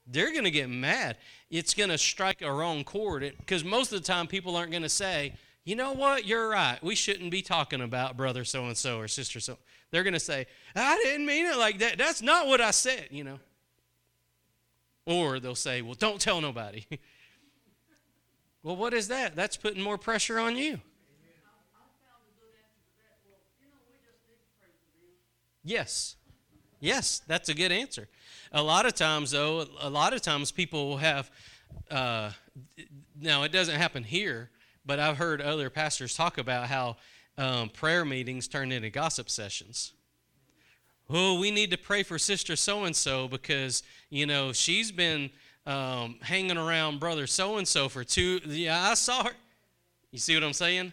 They're 0.06 0.32
going 0.32 0.44
to 0.44 0.50
get 0.50 0.68
mad. 0.68 1.16
It's 1.50 1.72
going 1.72 1.90
to 1.90 1.98
strike 1.98 2.42
a 2.42 2.52
wrong 2.52 2.82
chord. 2.82 3.32
Because 3.38 3.62
most 3.62 3.92
of 3.92 4.00
the 4.00 4.06
time, 4.06 4.26
people 4.26 4.56
aren't 4.56 4.72
going 4.72 4.82
to 4.82 4.88
say, 4.88 5.34
you 5.64 5.76
know 5.76 5.92
what, 5.92 6.26
you're 6.26 6.48
right. 6.48 6.82
We 6.82 6.96
shouldn't 6.96 7.30
be 7.30 7.42
talking 7.42 7.80
about 7.80 8.16
brother 8.16 8.44
so 8.44 8.66
and 8.66 8.76
so 8.76 8.98
or 8.98 9.06
sister 9.06 9.38
so. 9.38 9.56
They're 9.92 10.02
going 10.02 10.14
to 10.14 10.20
say, 10.20 10.46
I 10.74 10.96
didn't 10.96 11.26
mean 11.26 11.46
it 11.46 11.56
like 11.56 11.78
that. 11.78 11.98
That's 11.98 12.22
not 12.22 12.48
what 12.48 12.60
I 12.60 12.72
said, 12.72 13.08
you 13.10 13.22
know. 13.22 13.38
Or 15.06 15.38
they'll 15.38 15.54
say, 15.54 15.82
well, 15.82 15.94
don't 15.94 16.20
tell 16.20 16.40
nobody. 16.40 16.84
well, 18.62 18.76
what 18.76 18.94
is 18.94 19.08
that? 19.08 19.34
That's 19.34 19.56
putting 19.56 19.82
more 19.82 19.98
pressure 19.98 20.38
on 20.38 20.56
you. 20.56 20.80
Yes. 25.64 26.16
Yes, 26.80 27.22
that's 27.26 27.48
a 27.48 27.54
good 27.54 27.70
answer. 27.70 28.08
A 28.50 28.62
lot 28.62 28.86
of 28.86 28.94
times, 28.94 29.30
though, 29.30 29.66
a 29.80 29.88
lot 29.88 30.12
of 30.12 30.20
times 30.20 30.50
people 30.50 30.88
will 30.88 30.96
have, 30.96 31.30
uh, 31.90 32.32
now 33.20 33.44
it 33.44 33.52
doesn't 33.52 33.76
happen 33.76 34.02
here, 34.02 34.50
but 34.84 34.98
I've 34.98 35.16
heard 35.16 35.40
other 35.40 35.70
pastors 35.70 36.16
talk 36.16 36.38
about 36.38 36.66
how 36.66 36.96
um, 37.38 37.68
prayer 37.68 38.04
meetings 38.04 38.48
turn 38.48 38.72
into 38.72 38.90
gossip 38.90 39.30
sessions. 39.30 39.92
Oh, 41.08 41.38
we 41.38 41.50
need 41.50 41.70
to 41.70 41.78
pray 41.78 42.02
for 42.02 42.18
sister 42.18 42.56
so 42.56 42.84
and 42.84 42.96
so 42.96 43.28
because, 43.28 43.82
you 44.10 44.26
know, 44.26 44.52
she's 44.52 44.90
been 44.90 45.30
um, 45.66 46.16
hanging 46.22 46.56
around 46.56 47.00
brother 47.00 47.26
so 47.26 47.56
and 47.56 47.66
so 47.66 47.88
for 47.88 48.04
two. 48.04 48.40
Yeah, 48.46 48.90
I 48.90 48.94
saw 48.94 49.24
her. 49.24 49.32
You 50.10 50.18
see 50.18 50.34
what 50.34 50.44
I'm 50.44 50.52
saying? 50.52 50.92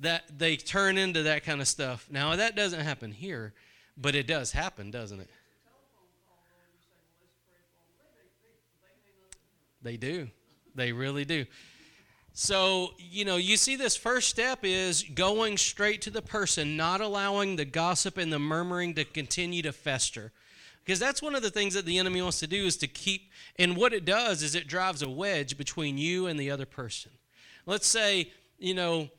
That 0.00 0.24
they 0.38 0.56
turn 0.56 0.98
into 0.98 1.24
that 1.24 1.44
kind 1.44 1.60
of 1.60 1.68
stuff. 1.68 2.06
Now, 2.10 2.36
that 2.36 2.54
doesn't 2.54 2.80
happen 2.80 3.12
here, 3.12 3.52
but 3.96 4.14
it 4.14 4.26
does 4.26 4.52
happen, 4.52 4.90
doesn't 4.90 5.20
it? 5.20 5.30
They 9.82 9.96
do. 9.96 10.28
They 10.74 10.92
really 10.92 11.24
do. 11.24 11.46
So, 12.32 12.94
you 12.98 13.24
know, 13.24 13.36
you 13.36 13.56
see 13.56 13.74
this 13.74 13.96
first 13.96 14.28
step 14.28 14.60
is 14.62 15.02
going 15.02 15.56
straight 15.56 16.02
to 16.02 16.10
the 16.10 16.22
person, 16.22 16.76
not 16.76 17.00
allowing 17.00 17.56
the 17.56 17.64
gossip 17.64 18.16
and 18.16 18.32
the 18.32 18.38
murmuring 18.38 18.94
to 18.94 19.04
continue 19.04 19.62
to 19.62 19.72
fester. 19.72 20.32
Because 20.88 20.98
that's 20.98 21.20
one 21.20 21.34
of 21.34 21.42
the 21.42 21.50
things 21.50 21.74
that 21.74 21.84
the 21.84 21.98
enemy 21.98 22.22
wants 22.22 22.40
to 22.40 22.46
do 22.46 22.64
is 22.64 22.78
to 22.78 22.86
keep, 22.86 23.30
and 23.56 23.76
what 23.76 23.92
it 23.92 24.06
does 24.06 24.42
is 24.42 24.54
it 24.54 24.66
drives 24.66 25.02
a 25.02 25.10
wedge 25.10 25.58
between 25.58 25.98
you 25.98 26.26
and 26.26 26.40
the 26.40 26.50
other 26.50 26.64
person. 26.64 27.12
Let's 27.66 27.86
say, 27.86 28.32
you 28.58 28.72
know, 28.72 29.10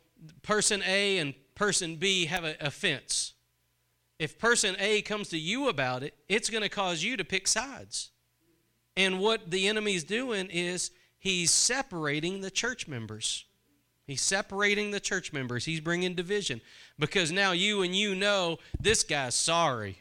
person 0.42 0.82
A 0.88 1.20
and 1.20 1.36
person 1.54 1.98
B 1.98 2.26
have 2.26 2.44
a 2.44 2.56
offense. 2.60 3.34
If 4.18 4.40
person 4.40 4.78
A 4.80 5.04
comes 5.04 5.30
to 5.30 5.38
you 5.38 5.70
about 5.70 6.02
it, 6.02 6.16
it's 6.28 6.50
going 6.50 6.64
to 6.64 6.70
cause 6.70 7.04
you 7.04 7.16
to 7.18 7.24
pick 7.24 7.48
sides. 7.48 8.10
And 8.98 9.20
what 9.20 9.52
the 9.52 9.68
enemy's 9.68 10.04
doing 10.04 10.48
is 10.48 10.90
he's 11.20 11.52
separating 11.52 12.42
the 12.42 12.50
church 12.50 12.88
members. 12.88 13.46
He's 14.08 14.24
separating 14.24 14.90
the 14.90 15.00
church 15.00 15.32
members. 15.32 15.66
He's 15.66 15.82
bringing 15.82 16.16
division 16.16 16.62
because 16.98 17.32
now 17.32 17.52
you 17.52 17.84
and 17.84 17.96
you 17.96 18.16
know 18.16 18.58
this 18.82 19.04
guy's 19.04 19.36
sorry. 19.36 20.00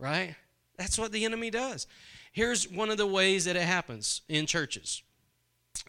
Right? 0.00 0.34
That's 0.76 0.98
what 0.98 1.12
the 1.12 1.24
enemy 1.24 1.50
does. 1.50 1.86
Here's 2.32 2.68
one 2.68 2.90
of 2.90 2.96
the 2.96 3.06
ways 3.06 3.44
that 3.44 3.54
it 3.54 3.62
happens 3.62 4.22
in 4.28 4.46
churches. 4.46 5.02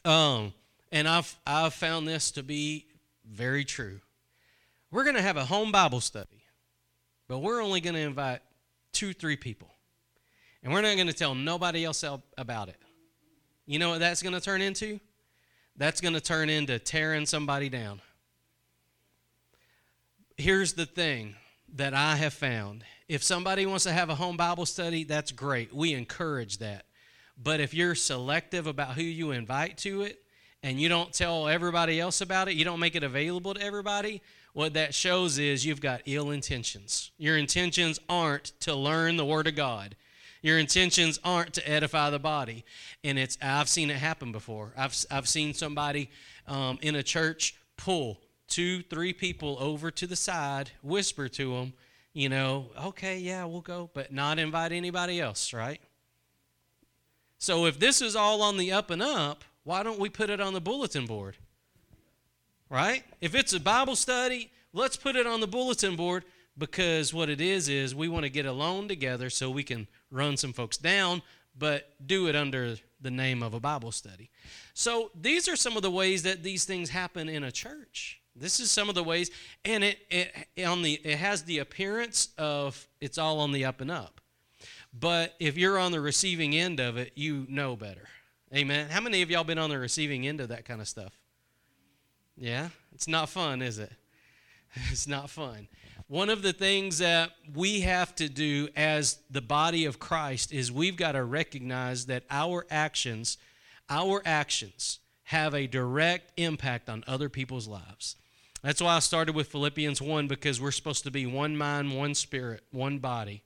Um, 0.04 0.54
and 0.92 1.08
I've, 1.08 1.34
I've 1.48 1.74
found 1.74 2.08
this 2.08 2.32
to 2.32 2.44
be 2.44 2.88
very 3.26 3.64
true. 3.64 4.02
We're 4.92 5.06
going 5.06 5.16
to 5.16 5.22
have 5.22 5.38
a 5.38 5.46
home 5.46 5.72
Bible 5.72 6.02
study, 6.02 6.44
but 7.28 7.40
we're 7.40 7.64
only 7.64 7.80
going 7.80 7.94
to 7.94 8.02
invite 8.02 8.42
two, 8.92 9.14
three 9.14 9.38
people. 9.38 9.70
And 10.64 10.74
we're 10.74 10.82
not 10.82 10.96
going 10.96 11.08
to 11.08 11.14
tell 11.14 11.34
nobody 11.34 11.86
else 11.86 12.04
about 12.38 12.68
it. 12.68 12.78
You 13.66 13.80
know 13.80 13.92
what 13.92 14.00
that's 14.00 14.22
going 14.22 14.36
to 14.36 14.42
turn 14.42 14.62
into? 14.62 15.00
That's 15.78 16.02
going 16.02 16.14
to 16.14 16.22
turn 16.22 16.50
into 16.50 16.78
tearing 16.78 17.26
somebody 17.26 17.70
down. 17.70 18.02
Here's 20.36 20.74
the 20.74 20.86
thing 20.86 21.36
that 21.76 21.94
I 21.94 22.18
have 22.18 22.34
found 22.34 22.84
if 23.12 23.22
somebody 23.22 23.66
wants 23.66 23.84
to 23.84 23.92
have 23.92 24.10
a 24.10 24.16
home 24.16 24.38
Bible 24.38 24.66
study, 24.66 25.04
that's 25.04 25.34
great. 25.34 25.74
We 25.76 25.94
encourage 25.94 26.60
that. 26.60 26.86
But 27.38 27.60
if 27.60 27.74
you're 27.74 27.94
selective 27.94 28.68
about 28.68 28.94
who 28.94 29.02
you 29.02 29.32
invite 29.32 29.78
to 29.80 30.04
it 30.04 30.24
and 30.64 30.80
you 30.80 30.88
don't 30.88 31.12
tell 31.12 31.50
everybody 31.50 32.00
else 32.00 32.22
about 32.22 32.48
it, 32.48 32.56
you 32.56 32.64
don't 32.64 32.80
make 32.80 32.96
it 32.96 33.04
available 33.04 33.54
to 33.54 33.62
everybody, 33.62 34.22
what 34.54 34.76
that 34.76 34.96
shows 34.96 35.40
is 35.40 35.66
you've 35.66 35.82
got 35.82 36.04
ill 36.06 36.32
intentions. 36.32 37.12
Your 37.18 37.36
intentions 37.36 38.00
aren't 38.08 38.54
to 38.62 38.74
learn 38.74 39.18
the 39.18 39.26
Word 39.26 39.48
of 39.48 39.58
God. 39.58 39.98
Your 40.42 40.58
intentions 40.58 41.20
aren't 41.22 41.54
to 41.56 41.70
edify 41.70 42.12
the 42.12 42.20
body. 42.20 42.64
And 43.04 43.20
it's 43.20 43.38
I've 43.42 43.68
seen 43.68 43.90
it 43.90 43.98
happen 43.98 44.32
before. 44.32 44.72
I've, 44.78 44.96
I've 45.12 45.28
seen 45.28 45.54
somebody 45.54 46.10
um, 46.48 46.80
in 46.82 46.96
a 46.96 47.04
church 47.04 47.56
pull 47.76 48.22
two, 48.48 48.84
three 48.84 49.12
people 49.12 49.58
over 49.60 49.92
to 49.92 50.08
the 50.08 50.16
side, 50.16 50.72
whisper 50.82 51.28
to 51.28 51.58
them, 51.58 51.74
you 52.14 52.30
know, 52.30 52.72
okay, 52.86 53.18
yeah, 53.18 53.46
we'll 53.46 53.62
go, 53.62 53.90
but 53.94 54.12
not 54.12 54.40
invite 54.40 54.72
anybody 54.72 55.20
else, 55.20 55.54
right? 55.54 55.82
So 57.38 57.66
if 57.66 57.80
this 57.80 58.02
is 58.02 58.16
all 58.16 58.42
on 58.42 58.58
the 58.58 58.72
up 58.72 58.90
and 58.92 59.02
up, 59.02 59.44
why 59.64 59.84
don't 59.84 60.00
we 60.00 60.10
put 60.10 60.30
it 60.30 60.40
on 60.40 60.54
the 60.54 60.62
bulletin 60.62 61.06
board? 61.06 61.38
Right? 62.70 63.04
If 63.20 63.36
it's 63.36 63.54
a 63.54 63.60
Bible 63.60 63.96
study, 63.96 64.52
let's 64.74 64.96
put 64.96 65.16
it 65.16 65.28
on 65.28 65.40
the 65.40 65.48
bulletin 65.48 65.96
board 65.96 66.24
because 66.58 67.14
what 67.14 67.30
it 67.30 67.42
is 67.42 67.68
is 67.68 67.96
we 67.96 68.08
want 68.08 68.24
to 68.24 68.30
get 68.30 68.46
alone 68.46 68.88
together 68.88 69.30
so 69.30 69.50
we 69.50 69.64
can 69.64 69.88
run 70.10 70.38
some 70.38 70.54
folks 70.54 70.78
down, 70.78 71.22
but 71.58 71.90
do 72.06 72.28
it 72.28 72.36
under 72.36 72.76
the 73.02 73.12
name 73.12 73.42
of 73.42 73.54
a 73.54 73.60
Bible 73.60 73.92
study. 73.92 74.30
So 74.74 75.12
these 75.20 75.48
are 75.48 75.56
some 75.56 75.76
of 75.76 75.82
the 75.82 75.92
ways 75.92 76.24
that 76.24 76.44
these 76.44 76.66
things 76.66 76.92
happen 76.92 77.28
in 77.28 77.44
a 77.44 77.52
church. 77.52 78.21
This 78.36 78.60
is 78.60 78.72
some 78.72 78.90
of 78.90 78.96
the 78.96 79.04
ways, 79.04 79.30
and 79.66 79.84
it, 79.84 80.00
it 80.10 80.64
on 80.64 80.82
the 80.82 80.94
it 81.04 81.18
has 81.18 81.44
the 81.44 81.60
appearance 81.60 82.30
of 82.38 82.88
it's 83.02 83.18
all 83.18 83.40
on 83.40 83.52
the 83.52 83.66
up 83.66 83.82
and 83.82 83.92
up. 83.92 84.22
But 84.98 85.36
if 85.40 85.58
you're 85.58 85.78
on 85.78 85.92
the 85.92 86.02
receiving 86.02 86.56
end 86.56 86.80
of 86.80 86.98
it, 86.98 87.12
you 87.16 87.46
know 87.50 87.76
better. 87.76 88.08
Amen. 88.54 88.90
How 88.90 89.00
many 89.00 89.22
of 89.22 89.32
y'all 89.32 89.44
been 89.44 89.58
on 89.58 89.70
the 89.70 89.80
receiving 89.80 90.28
end 90.28 90.42
of 90.42 90.50
that 90.50 90.66
kind 90.66 90.82
of 90.82 90.88
stuff? 90.88 91.18
Yeah? 92.38 92.70
It's 92.94 93.08
not 93.08 93.30
fun, 93.30 93.62
is 93.62 93.80
it? 93.80 93.92
It's 94.90 95.08
not 95.08 95.30
fun. 95.30 95.68
One 96.08 96.30
of 96.30 96.42
the 96.42 96.54
things 96.54 97.00
that 97.00 97.32
we 97.54 97.82
have 97.82 98.16
to 98.16 98.30
do 98.30 98.70
as 98.76 99.20
the 99.30 99.42
body 99.42 99.84
of 99.84 100.00
Christ 100.00 100.54
is 100.54 100.72
we've 100.72 100.96
got 100.96 101.14
to 101.14 101.24
recognize 101.24 102.06
that 102.06 102.24
our 102.30 102.66
actions, 102.70 103.38
our 103.90 104.22
actions 104.26 105.00
have 105.24 105.54
a 105.54 105.68
direct 105.68 106.32
impact 106.38 106.90
on 106.90 107.04
other 107.08 107.28
people's 107.30 107.68
lives. 107.68 108.16
That's 108.62 108.82
why 108.82 108.96
I 108.96 109.00
started 109.00 109.36
with 109.36 109.48
Philippians 109.48 110.02
1 110.02 110.28
because 110.28 110.62
we're 110.62 110.72
supposed 110.72 111.04
to 111.04 111.12
be 111.12 111.26
one 111.26 111.58
mind, 111.58 111.98
one 111.98 112.14
spirit, 112.14 112.62
one 112.72 113.00
body. 113.00 113.44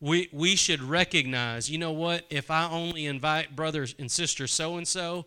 We, 0.00 0.28
we 0.32 0.56
should 0.56 0.82
recognize, 0.82 1.70
you 1.70 1.78
know 1.78 1.92
what, 1.92 2.24
if 2.30 2.50
I 2.50 2.68
only 2.68 3.06
invite 3.06 3.54
brothers 3.54 3.94
and 3.98 4.10
sisters 4.10 4.52
so 4.52 4.76
and 4.76 4.88
so, 4.88 5.26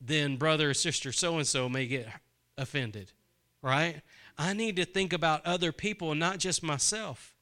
then 0.00 0.36
brother 0.36 0.70
or 0.70 0.74
sister 0.74 1.12
so 1.12 1.36
and 1.36 1.46
so 1.46 1.68
may 1.68 1.86
get 1.86 2.08
offended, 2.58 3.12
right? 3.62 4.00
I 4.36 4.54
need 4.54 4.76
to 4.76 4.84
think 4.84 5.12
about 5.12 5.44
other 5.46 5.70
people 5.72 6.14
not 6.14 6.38
just 6.38 6.62
myself. 6.62 7.34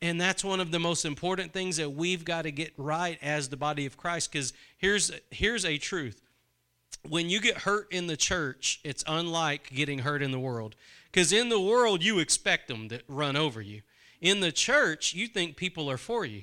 And 0.00 0.20
that's 0.20 0.42
one 0.42 0.60
of 0.60 0.70
the 0.72 0.80
most 0.80 1.04
important 1.04 1.52
things 1.52 1.76
that 1.76 1.90
we've 1.90 2.24
got 2.24 2.42
to 2.42 2.50
get 2.50 2.72
right 2.76 3.18
as 3.22 3.48
the 3.48 3.56
body 3.56 3.86
of 3.86 3.96
Christ 3.96 4.32
because 4.32 4.52
here's, 4.78 5.12
here's 5.30 5.64
a 5.64 5.78
truth. 5.78 6.20
When 7.08 7.28
you 7.28 7.40
get 7.40 7.58
hurt 7.58 7.92
in 7.92 8.06
the 8.06 8.16
church, 8.16 8.80
it's 8.84 9.04
unlike 9.06 9.70
getting 9.74 10.00
hurt 10.00 10.22
in 10.22 10.30
the 10.30 10.38
world. 10.38 10.76
Because 11.10 11.32
in 11.32 11.48
the 11.48 11.60
world, 11.60 12.02
you 12.02 12.18
expect 12.18 12.68
them 12.68 12.88
to 12.88 13.02
run 13.08 13.36
over 13.36 13.60
you. 13.60 13.82
In 14.20 14.40
the 14.40 14.52
church, 14.52 15.14
you 15.14 15.26
think 15.26 15.56
people 15.56 15.90
are 15.90 15.98
for 15.98 16.24
you. 16.24 16.42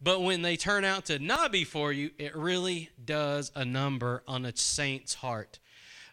But 0.00 0.22
when 0.22 0.42
they 0.42 0.56
turn 0.56 0.84
out 0.84 1.06
to 1.06 1.18
not 1.18 1.50
be 1.50 1.64
for 1.64 1.92
you, 1.92 2.10
it 2.18 2.36
really 2.36 2.90
does 3.02 3.50
a 3.54 3.64
number 3.64 4.22
on 4.28 4.44
a 4.44 4.54
saint's 4.54 5.14
heart. 5.14 5.58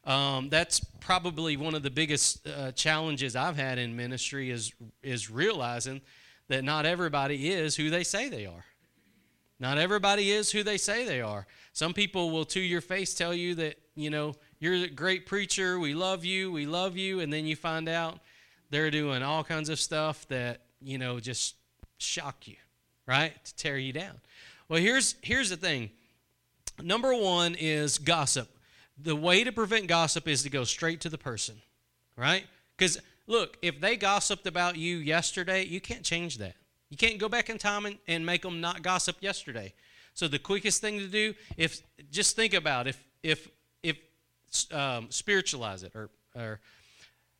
Um, 0.05 0.49
that's 0.49 0.79
probably 0.99 1.57
one 1.57 1.75
of 1.75 1.83
the 1.83 1.89
biggest 1.89 2.47
uh, 2.47 2.71
challenges 2.71 3.35
I've 3.35 3.55
had 3.55 3.77
in 3.77 3.95
ministry 3.95 4.49
is 4.49 4.73
is 5.01 5.29
realizing 5.29 6.01
that 6.49 6.63
not 6.63 6.85
everybody 6.85 7.49
is 7.51 7.75
who 7.75 7.89
they 7.89 8.03
say 8.03 8.29
they 8.29 8.45
are. 8.45 8.65
Not 9.59 9.77
everybody 9.77 10.31
is 10.31 10.51
who 10.51 10.63
they 10.63 10.77
say 10.77 11.05
they 11.05 11.21
are. 11.21 11.47
Some 11.73 11.93
people 11.93 12.31
will 12.31 12.45
to 12.45 12.59
your 12.59 12.81
face 12.81 13.13
tell 13.13 13.33
you 13.33 13.55
that, 13.55 13.77
you 13.95 14.09
know, 14.09 14.35
you're 14.59 14.75
a 14.75 14.87
great 14.87 15.25
preacher, 15.25 15.79
we 15.79 15.93
love 15.93 16.23
you, 16.23 16.51
we 16.51 16.65
love 16.65 16.95
you, 16.95 17.19
and 17.19 17.33
then 17.33 17.45
you 17.45 17.55
find 17.55 17.89
out 17.89 18.19
they're 18.69 18.91
doing 18.91 19.23
all 19.23 19.43
kinds 19.43 19.69
of 19.69 19.79
stuff 19.79 20.27
that, 20.29 20.61
you 20.81 20.97
know, 20.97 21.19
just 21.19 21.55
shock 21.97 22.47
you, 22.47 22.55
right? 23.07 23.33
To 23.43 23.55
tear 23.55 23.77
you 23.77 23.91
down. 23.91 24.21
Well, 24.69 24.79
here's 24.79 25.15
here's 25.21 25.49
the 25.49 25.57
thing. 25.57 25.89
Number 26.81 27.13
1 27.13 27.55
is 27.59 27.97
gossip 27.97 28.49
the 28.97 29.15
way 29.15 29.43
to 29.43 29.51
prevent 29.51 29.87
gossip 29.87 30.27
is 30.27 30.43
to 30.43 30.49
go 30.49 30.63
straight 30.63 31.01
to 31.01 31.09
the 31.09 31.17
person, 31.17 31.55
right? 32.15 32.45
Because 32.77 32.99
look, 33.27 33.57
if 33.61 33.79
they 33.79 33.97
gossiped 33.97 34.47
about 34.47 34.77
you 34.77 34.97
yesterday, 34.97 35.65
you 35.65 35.81
can't 35.81 36.03
change 36.03 36.37
that. 36.37 36.55
You 36.89 36.97
can't 36.97 37.17
go 37.17 37.27
back 37.27 37.49
in 37.49 37.57
time 37.57 37.85
and, 37.85 37.97
and 38.07 38.25
make 38.25 38.43
them 38.43 38.61
not 38.61 38.83
gossip 38.83 39.17
yesterday. 39.19 39.73
So 40.13 40.27
the 40.27 40.39
quickest 40.39 40.81
thing 40.81 40.99
to 40.99 41.07
do, 41.07 41.33
if 41.57 41.81
just 42.11 42.35
think 42.35 42.53
about 42.53 42.87
if 42.87 43.03
if 43.23 43.49
if 43.81 43.97
um, 44.71 45.07
spiritualize 45.09 45.83
it 45.83 45.95
or 45.95 46.09
or 46.35 46.59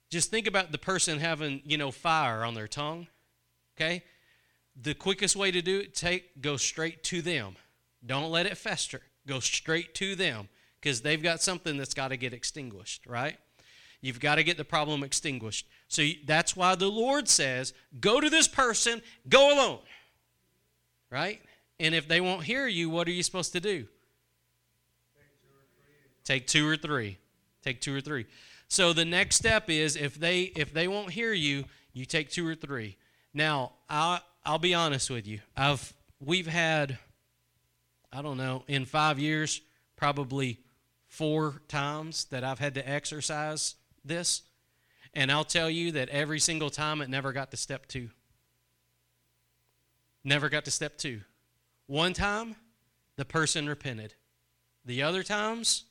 just 0.10 0.32
think 0.32 0.48
about 0.48 0.72
the 0.72 0.78
person 0.78 1.20
having 1.20 1.62
you 1.66 1.78
know 1.78 1.92
fire 1.92 2.44
on 2.44 2.54
their 2.54 2.68
tongue. 2.68 3.08
Okay, 3.76 4.04
the 4.82 4.94
quickest 4.94 5.36
way 5.36 5.52
to 5.52 5.62
do 5.62 5.80
it, 5.80 5.96
take 5.96 6.42
go 6.42 6.58
straight 6.58 7.04
to 7.06 7.22
them. 7.22 7.56
Don't 8.06 8.32
let 8.32 8.46
it 8.46 8.58
fester. 8.58 9.02
Go 9.26 9.40
straight 9.40 9.94
to 9.96 10.16
them 10.16 10.50
because 10.80 11.02
they've 11.02 11.24
got 11.24 11.42
something 11.42 11.78
that's 11.78 11.94
got 11.94 12.10
to 12.10 12.18
get 12.18 12.34
extinguished, 12.34 13.06
right? 13.06 13.38
You've 14.02 14.20
got 14.20 14.36
to 14.36 14.44
get 14.44 14.58
the 14.58 14.66
problem 14.66 15.02
extinguished. 15.02 15.66
So 15.88 16.04
that's 16.26 16.58
why 16.58 16.76
the 16.76 16.90
Lord 16.90 17.30
says, 17.30 17.74
go 18.02 18.20
to 18.20 18.30
this 18.30 18.50
person, 18.50 19.02
go 19.30 19.56
alone, 19.56 19.80
right? 21.10 21.42
And 21.80 21.96
if 21.96 22.08
they 22.08 22.22
won't 22.22 22.44
hear 22.44 22.68
you, 22.68 22.90
what 22.90 23.08
are 23.08 23.12
you 23.12 23.24
supposed 23.24 23.54
to 23.54 23.60
do? 23.60 23.88
Take 26.24 26.48
two 26.48 26.68
or 26.68 26.78
three. 26.78 27.18
Take 27.64 27.82
two 27.82 27.96
or 27.96 28.02
three. 28.02 28.26
So 28.68 28.94
the 28.94 29.06
next 29.06 29.36
step 29.36 29.70
is 29.70 29.96
if 29.96 30.16
they 30.16 30.44
if 30.44 30.74
they 30.74 30.88
won't 30.88 31.12
hear 31.12 31.34
you, 31.34 31.66
you 31.92 32.06
take 32.06 32.30
two 32.30 32.48
or 32.48 32.56
three. 32.56 32.98
Now, 33.34 33.74
I'll 33.90 34.22
I'll 34.46 34.60
be 34.60 34.74
honest 34.74 35.10
with 35.10 35.28
you. 35.28 35.40
I've 35.56 35.94
we've 36.20 36.48
had 36.48 36.98
I 38.12 38.22
don't 38.22 38.38
know, 38.38 38.64
in 38.68 38.86
5 38.86 39.18
years 39.18 39.62
probably 39.96 40.60
four 41.08 41.62
times 41.68 42.26
that 42.26 42.44
I've 42.44 42.60
had 42.60 42.76
to 42.76 42.88
exercise 42.88 43.76
this, 44.06 44.44
and 45.14 45.32
I'll 45.32 45.44
tell 45.44 45.70
you 45.70 45.92
that 45.94 46.10
every 46.10 46.40
single 46.40 46.70
time 46.70 47.02
it 47.02 47.10
never 47.10 47.32
got 47.34 47.52
to 47.52 47.58
step 47.58 47.88
two. 47.88 48.10
Never 50.24 50.50
got 50.50 50.66
to 50.66 50.72
step 50.72 50.98
two. 50.98 51.22
One 51.88 52.14
time, 52.14 52.56
the 53.16 53.26
person 53.26 53.68
repented. 53.68 54.14
The 54.86 55.04
other 55.04 55.24
times, 55.24 55.86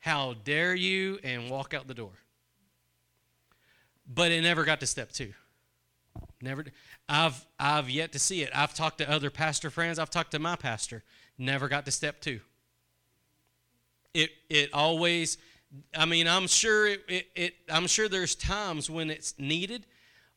how 0.00 0.34
dare 0.44 0.74
you, 0.74 1.18
and 1.22 1.50
walk 1.50 1.74
out 1.74 1.86
the 1.86 1.94
door. 1.94 2.12
But 4.06 4.32
it 4.32 4.42
never 4.42 4.64
got 4.64 4.80
to 4.80 4.86
step 4.86 5.12
two. 5.12 5.32
Never. 6.40 6.64
I've 7.08 7.44
I've 7.58 7.90
yet 7.90 8.12
to 8.12 8.18
see 8.18 8.42
it. 8.42 8.50
I've 8.54 8.74
talked 8.74 8.98
to 8.98 9.10
other 9.10 9.30
pastor 9.30 9.70
friends. 9.70 9.98
I've 9.98 10.10
talked 10.10 10.30
to 10.32 10.38
my 10.38 10.56
pastor. 10.56 11.04
Never 11.36 11.68
got 11.68 11.84
to 11.84 11.90
step 11.90 12.20
two 12.20 12.40
it 14.14 14.30
it 14.48 14.70
always 14.72 15.38
I 15.94 16.06
mean, 16.06 16.26
I'm 16.26 16.46
sure 16.46 16.86
it, 16.86 17.04
it, 17.08 17.26
it, 17.34 17.54
I'm 17.68 17.86
sure 17.86 18.08
there's 18.08 18.34
times 18.34 18.88
when 18.88 19.10
it's 19.10 19.38
needed, 19.38 19.84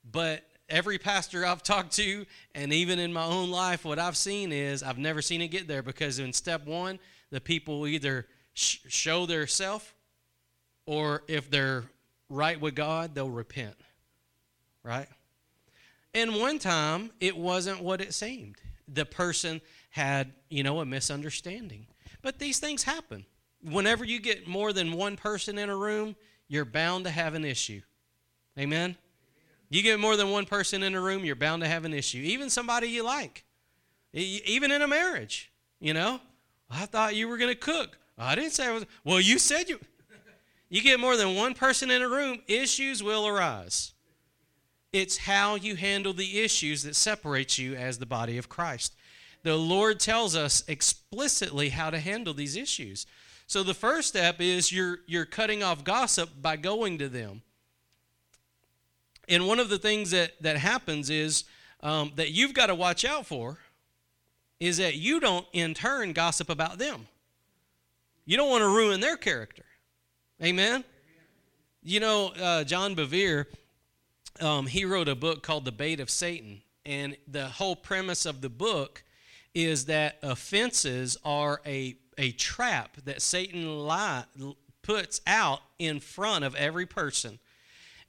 but 0.04 0.44
every 0.72 0.98
pastor 0.98 1.46
I've 1.46 1.62
talked 1.62 1.92
to, 1.94 2.26
and 2.56 2.74
even 2.74 2.98
in 2.98 3.14
my 3.14 3.26
own 3.26 3.52
life, 3.52 3.86
what 3.86 4.00
I've 4.00 4.18
seen 4.18 4.52
is 4.52 4.82
I've 4.82 4.98
never 4.98 5.22
seen 5.22 5.42
it 5.42 5.50
get 5.50 5.68
there 5.68 5.84
because 5.84 6.18
in 6.18 6.34
step 6.34 6.66
one, 6.66 7.00
the 7.30 7.40
people 7.40 7.86
either 7.86 8.26
sh- 8.54 8.80
show 8.88 9.26
their 9.26 9.46
self, 9.46 9.94
or 10.86 11.24
if 11.28 11.52
they're 11.52 11.84
right 12.30 12.60
with 12.60 12.74
God, 12.74 13.14
they'll 13.14 13.30
repent. 13.30 13.76
Right? 14.84 15.08
And 16.14 16.36
one 16.36 16.58
time, 16.58 17.12
it 17.20 17.38
wasn't 17.38 17.82
what 17.82 18.02
it 18.02 18.14
seemed. 18.14 18.56
The 18.88 19.06
person 19.06 19.62
had, 19.92 20.34
you 20.50 20.64
know, 20.64 20.80
a 20.80 20.86
misunderstanding. 20.86 21.86
But 22.24 22.40
these 22.40 22.60
things 22.60 22.84
happen 22.84 23.26
whenever 23.64 24.04
you 24.04 24.20
get 24.20 24.48
more 24.48 24.74
than 24.74 24.94
one 24.94 25.16
person 25.16 25.58
in 25.58 25.70
a 25.70 25.76
room, 25.76 26.16
you're 26.48 26.66
bound 26.66 27.06
to 27.06 27.12
have 27.12 27.34
an 27.34 27.46
issue. 27.46 27.82
Amen? 28.58 28.98
You 29.72 29.82
get 29.82 30.02
more 30.02 30.18
than 30.18 30.32
one 30.32 30.46
person 30.46 30.84
in 30.84 30.96
a 30.96 31.02
room, 31.02 31.24
you're 31.24 31.34
bound 31.34 31.64
to 31.64 31.68
have 31.68 31.86
an 31.86 31.94
issue. 31.94 32.18
Even 32.18 32.50
somebody 32.50 32.90
you 32.90 33.04
like, 33.04 33.46
even 34.14 34.70
in 34.70 34.82
a 34.82 34.88
marriage, 34.88 35.50
you 35.80 35.94
know? 35.94 36.20
I 36.70 36.86
thought 36.86 37.16
you 37.16 37.30
were 37.30 37.38
going 37.38 37.54
to 37.54 37.60
cook. 37.60 37.98
I 38.18 38.36
didn't 38.36 38.52
say 38.52 38.68
I 38.68 38.74
was. 38.74 38.86
Well, 39.06 39.22
you 39.22 39.40
said 39.40 39.70
you. 39.70 39.80
You 40.70 40.82
get 40.82 41.02
more 41.02 41.18
than 41.18 41.36
one 41.36 41.54
person 41.54 41.92
in 41.92 42.02
a 42.02 42.08
room, 42.08 42.40
issues 42.48 43.04
will 43.04 43.28
arise. 43.28 43.92
It's 44.94 45.18
how 45.18 45.56
you 45.56 45.76
handle 45.76 46.14
the 46.14 46.40
issues 46.40 46.84
that 46.84 46.96
separates 46.96 47.60
you 47.60 47.76
as 47.76 47.98
the 47.98 48.06
body 48.06 48.38
of 48.38 48.48
Christ. 48.48 48.96
The 49.44 49.58
Lord 49.58 50.00
tells 50.00 50.34
us 50.34 50.64
explicitly 50.70 51.70
how 51.70 51.90
to 51.90 52.00
handle 52.00 52.34
these 52.34 52.56
issues. 52.56 53.06
So 53.48 53.64
the 53.64 53.74
first 53.74 54.08
step 54.08 54.40
is 54.40 54.72
you're 54.72 55.00
you're 55.08 55.26
cutting 55.26 55.62
off 55.62 55.84
gossip 55.84 56.30
by 56.42 56.56
going 56.56 56.98
to 57.00 57.10
them. 57.10 57.42
And 59.32 59.48
one 59.48 59.60
of 59.60 59.70
the 59.70 59.80
things 59.80 60.12
that 60.12 60.34
that 60.42 60.58
happens 60.58 61.10
is 61.10 61.46
um, 61.82 62.12
that 62.18 62.32
you've 62.32 62.54
got 62.54 62.66
to 62.66 62.76
watch 62.76 63.06
out 63.06 63.26
for 63.26 63.58
is 64.60 64.78
that 64.78 64.96
you 64.96 65.22
don't 65.22 65.48
in 65.54 65.74
turn 65.74 66.12
gossip 66.12 66.50
about 66.50 66.78
them. 66.78 67.08
You 68.26 68.36
don't 68.36 68.50
want 68.50 68.62
to 68.62 68.68
ruin 68.68 69.00
their 69.00 69.16
character. 69.16 69.64
Amen. 70.44 70.84
You 71.82 72.02
know, 72.02 72.34
uh, 72.40 72.66
John 72.66 72.94
Bevere, 72.94 73.46
um, 74.42 74.68
he 74.68 74.84
wrote 74.84 75.08
a 75.08 75.16
book 75.16 75.42
called 75.42 75.64
The 75.64 75.72
Bait 75.72 76.02
of 76.02 76.10
Satan, 76.10 76.62
and 76.86 77.16
the 77.26 77.48
whole 77.48 77.78
premise 77.78 78.26
of 78.26 78.42
the 78.42 78.50
book 78.50 79.02
is 79.56 79.86
that 79.86 80.18
offenses 80.22 81.18
are 81.24 81.62
a 81.66 81.96
a 82.18 82.32
trap 82.34 82.98
that 83.06 83.22
Satan 83.22 83.88
puts 84.82 85.22
out 85.26 85.62
in 85.80 86.02
front 86.02 86.44
of 86.44 86.54
every 86.56 86.86
person. 86.86 87.40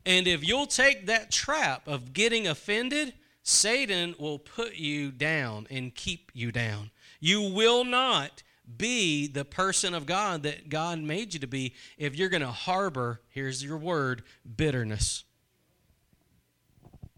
And 0.04 0.26
if 0.26 0.46
you'll 0.46 0.66
take 0.66 1.06
that 1.06 1.30
trap 1.30 1.86
of 1.86 2.12
getting 2.12 2.46
offended, 2.46 3.14
Satan 3.42 4.14
will 4.18 4.38
put 4.38 4.76
you 4.76 5.10
down 5.10 5.66
and 5.70 5.94
keep 5.94 6.30
you 6.34 6.52
down. 6.52 6.90
You 7.20 7.42
will 7.42 7.84
not 7.84 8.42
be 8.78 9.26
the 9.26 9.44
person 9.44 9.94
of 9.94 10.06
God 10.06 10.42
that 10.44 10.68
God 10.68 10.98
made 11.00 11.34
you 11.34 11.40
to 11.40 11.46
be 11.46 11.74
if 11.98 12.16
you're 12.16 12.28
going 12.28 12.42
to 12.42 12.48
harbor, 12.48 13.20
here's 13.28 13.62
your 13.62 13.76
word, 13.76 14.22
bitterness. 14.56 15.24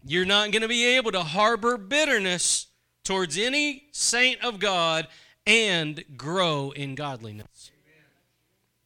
You're 0.03 0.25
not 0.25 0.51
going 0.51 0.61
to 0.61 0.67
be 0.67 0.85
able 0.97 1.11
to 1.11 1.23
harbor 1.23 1.77
bitterness 1.77 2.67
towards 3.03 3.37
any 3.37 3.85
saint 3.91 4.43
of 4.43 4.59
God 4.59 5.07
and 5.47 6.03
grow 6.17 6.71
in 6.71 6.95
godliness. 6.95 7.71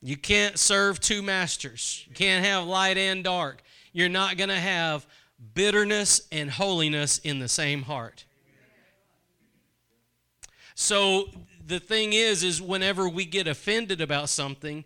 You 0.02 0.16
can't 0.16 0.58
serve 0.58 1.02
two 1.02 1.22
masters. 1.22 2.06
You 2.08 2.16
can't 2.16 2.46
have 2.46 2.66
light 2.66 2.98
and 2.98 3.24
dark. 3.24 3.62
You're 3.92 4.10
not 4.10 4.38
going 4.38 4.50
to 4.50 4.60
have 4.60 5.06
bitterness 5.54 6.22
and 6.32 6.50
holiness 6.50 7.18
in 7.20 7.40
the 7.40 7.48
same 7.48 7.84
heart. 7.84 8.26
So 10.76 11.30
the 11.66 11.80
thing 11.80 12.14
is 12.14 12.44
is 12.44 12.62
whenever 12.62 13.08
we 13.10 13.26
get 13.26 13.48
offended 13.48 14.02
about 14.02 14.30
something, 14.30 14.86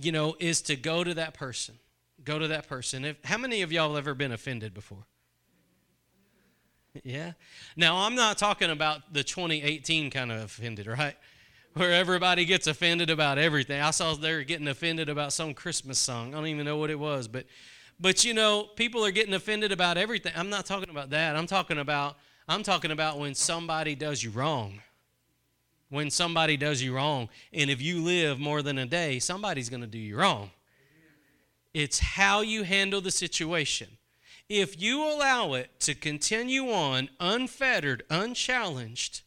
you 0.00 0.12
know, 0.12 0.36
is 0.38 0.60
to 0.62 0.76
go 0.76 1.04
to 1.04 1.14
that 1.14 1.34
person. 1.34 1.76
Go 2.24 2.38
to 2.38 2.48
that 2.48 2.68
person. 2.68 3.04
If, 3.04 3.16
how 3.24 3.38
many 3.38 3.62
of 3.62 3.72
y'all 3.72 3.94
have 3.94 4.04
ever 4.04 4.14
been 4.14 4.32
offended 4.32 4.74
before? 4.74 5.06
Yeah. 7.02 7.32
Now, 7.76 8.04
I'm 8.04 8.14
not 8.14 8.36
talking 8.38 8.70
about 8.70 9.12
the 9.12 9.24
2018 9.24 10.10
kind 10.10 10.30
of 10.30 10.42
offended, 10.42 10.86
right? 10.86 11.16
Where 11.74 11.92
everybody 11.92 12.44
gets 12.44 12.66
offended 12.66 13.08
about 13.08 13.38
everything. 13.38 13.80
I 13.80 13.90
saw 13.90 14.14
they're 14.14 14.44
getting 14.44 14.68
offended 14.68 15.08
about 15.08 15.32
some 15.32 15.54
Christmas 15.54 15.98
song. 15.98 16.34
I 16.34 16.36
don't 16.36 16.48
even 16.48 16.66
know 16.66 16.76
what 16.76 16.90
it 16.90 16.98
was, 16.98 17.28
but 17.28 17.46
but 18.02 18.24
you 18.24 18.34
know, 18.34 18.64
people 18.74 19.04
are 19.06 19.12
getting 19.12 19.32
offended 19.32 19.70
about 19.70 19.96
everything. 19.96 20.32
I'm 20.36 20.50
not 20.50 20.66
talking 20.66 20.90
about 20.90 21.10
that. 21.10 21.36
I'm 21.36 21.46
talking 21.46 21.78
about 21.78 22.18
I'm 22.48 22.64
talking 22.64 22.90
about 22.90 23.20
when 23.20 23.34
somebody 23.34 23.94
does 23.94 24.22
you 24.22 24.30
wrong. 24.30 24.80
When 25.88 26.10
somebody 26.10 26.56
does 26.56 26.82
you 26.82 26.94
wrong, 26.94 27.28
and 27.52 27.70
if 27.70 27.80
you 27.80 28.02
live 28.02 28.40
more 28.40 28.62
than 28.62 28.78
a 28.78 28.86
day, 28.86 29.18
somebody's 29.18 29.68
going 29.68 29.82
to 29.82 29.86
do 29.86 29.98
you 29.98 30.16
wrong. 30.16 30.50
It's 31.74 31.98
how 31.98 32.40
you 32.40 32.64
handle 32.64 33.00
the 33.00 33.10
situation. 33.10 33.88
If 34.48 34.80
you 34.80 35.04
allow 35.04 35.52
it 35.52 35.70
to 35.80 35.94
continue 35.94 36.70
on 36.72 37.10
unfettered, 37.20 38.04
unchallenged, 38.10 39.20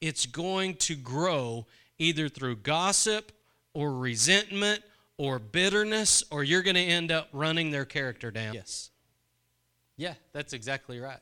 it's 0.00 0.26
going 0.26 0.74
to 0.76 0.96
grow 0.96 1.66
either 1.98 2.28
through 2.28 2.56
gossip 2.56 3.32
or 3.72 3.94
resentment 3.94 4.82
or 5.16 5.38
bitterness, 5.38 6.24
or 6.30 6.42
you're 6.42 6.62
going 6.62 6.74
to 6.74 6.82
end 6.82 7.12
up 7.12 7.28
running 7.32 7.70
their 7.70 7.84
character 7.84 8.30
down. 8.30 8.54
Yes. 8.54 8.90
Yeah, 9.96 10.14
that's 10.32 10.52
exactly 10.52 10.98
right. 10.98 11.20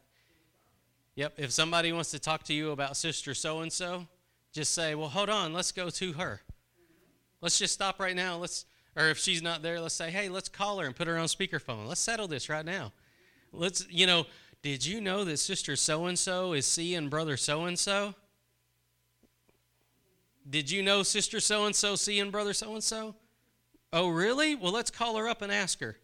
Yep. 1.15 1.35
If 1.37 1.53
somebody 1.53 1.93
wants 1.93 2.11
to 2.13 2.19
talk 2.19 2.43
to 2.45 2.55
you 2.55 2.71
about 2.71 2.97
sister 2.97 3.35
so 3.35 3.61
and 3.61 3.73
so, 3.73 4.07
just 4.53 4.73
say, 4.73 4.95
well, 4.95 5.09
hold 5.09 5.29
on, 5.29 5.53
let's 5.53 5.73
go 5.73 5.91
to 5.91 6.13
her. 6.15 6.41
Let's 7.41 7.59
just 7.59 7.75
stop 7.75 8.01
right 8.01 8.17
now. 8.17 8.37
Let's, 8.39 8.65
or 8.97 9.09
if 9.09 9.19
she's 9.19 9.43
not 9.43 9.63
there, 9.63 9.81
let's 9.81 9.95
say, 9.95 10.11
hey, 10.11 10.29
let's 10.29 10.49
call 10.49 10.79
her 10.79 10.87
and 10.87 10.97
put 10.97 11.09
her 11.09 11.19
on 11.19 11.27
speakerphone. 11.27 11.87
Let's 11.87 12.01
settle 12.01 12.29
this 12.29 12.49
right 12.49 12.65
now. 12.65 12.93
Let's, 13.53 13.87
you 13.91 14.07
know, 14.07 14.27
did 14.63 14.87
you 14.87 15.01
know 15.01 15.25
that 15.25 15.39
sister 15.39 15.77
so 15.77 16.07
and 16.07 16.19
so 16.19 16.53
is 16.55 16.67
seeing 16.67 17.09
brother 17.09 17.37
so 17.37 17.65
and 17.65 17.79
so? 17.79 18.15
Did 20.49 20.71
you 20.71 20.83
know 20.83 21.03
sister 21.03 21.41
so 21.41 21.67
and 21.67 21.75
so 21.75 21.95
seeing 21.95 22.31
brother 22.31 22.53
so 22.53 22.73
and 22.75 22.83
so? 22.83 23.15
Oh, 23.93 24.09
really? 24.09 24.55
Well, 24.55 24.73
let's 24.73 24.91
call 24.91 25.17
her 25.17 25.29
up 25.29 25.43
and 25.43 25.53
ask 25.53 25.81
her. 25.81 25.97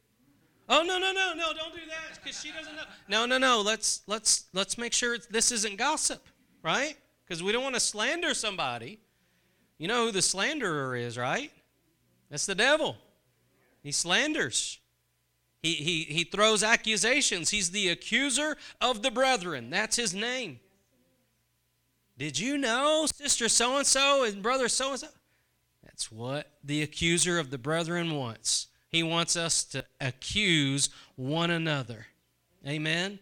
Oh 0.71 0.83
no 0.83 0.99
no 0.99 1.13
no 1.13 1.33
no! 1.35 1.55
Don't 1.55 1.73
do 1.73 1.81
that 1.89 2.23
because 2.23 2.43
she 2.43 2.53
doesn't 2.53 2.77
know. 2.77 2.83
No 3.09 3.25
no 3.25 3.39
no! 3.39 3.63
Let's 3.63 4.03
let's 4.07 4.49
let's 4.53 4.77
make 4.77 4.93
sure 4.93 5.17
this 5.31 5.51
isn't 5.51 5.79
gossip, 5.79 6.27
right? 6.63 6.95
Because 7.25 7.43
we 7.43 7.53
don't 7.53 7.63
want 7.63 7.75
to 7.75 7.81
slander 7.81 8.35
somebody. 8.35 9.01
You 9.79 9.89
know 9.89 10.07
who 10.07 10.13
the 10.13 10.21
slanderer 10.21 10.95
is, 10.95 11.17
right? 11.17 11.51
That's 12.29 12.45
the 12.45 12.55
devil. 12.55 12.97
He 13.83 13.93
slanders. 13.93 14.79
He, 15.63 15.75
he, 15.75 16.03
he 16.05 16.25
throws 16.25 16.63
accusations. 16.63 17.51
He's 17.51 17.71
the 17.71 17.89
accuser 17.89 18.57
of 18.81 19.03
the 19.03 19.11
brethren. 19.11 19.71
That's 19.71 19.97
his 19.97 20.15
name. 20.15 20.61
Did 22.17 22.39
you 22.39 22.59
know, 22.59 23.07
sister 23.13 23.49
so 23.49 23.77
and 23.77 23.87
so 23.87 24.25
and 24.25 24.43
brother 24.43 24.69
so 24.69 24.91
and 24.91 25.01
so? 25.01 25.09
That's 25.99 26.13
what 26.13 26.53
the 26.63 26.83
accuser 26.83 27.41
of 27.41 27.51
the 27.51 27.59
brethren 27.59 28.15
wants. 28.15 28.69
He 28.89 29.03
wants 29.03 29.35
us 29.35 29.65
to 29.65 29.85
accuse 30.01 30.91
one 31.17 31.51
another. 31.51 32.07
Amen? 32.65 33.19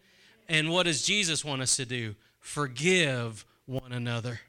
And 0.46 0.68
what 0.70 0.82
does 0.82 1.06
Jesus 1.06 1.42
want 1.42 1.62
us 1.62 1.76
to 1.76 1.86
do? 1.86 2.16
Forgive 2.38 3.46
one 3.64 3.92
another. 3.92 4.40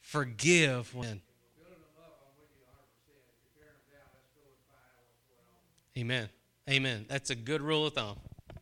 Forgive 0.00 0.94
one. 0.94 1.22
Amen. 5.98 6.28
Amen. 6.70 7.04
That's 7.08 7.30
a 7.30 7.34
good 7.34 7.62
rule 7.62 7.88
of 7.88 7.94
thumb. 7.94 8.18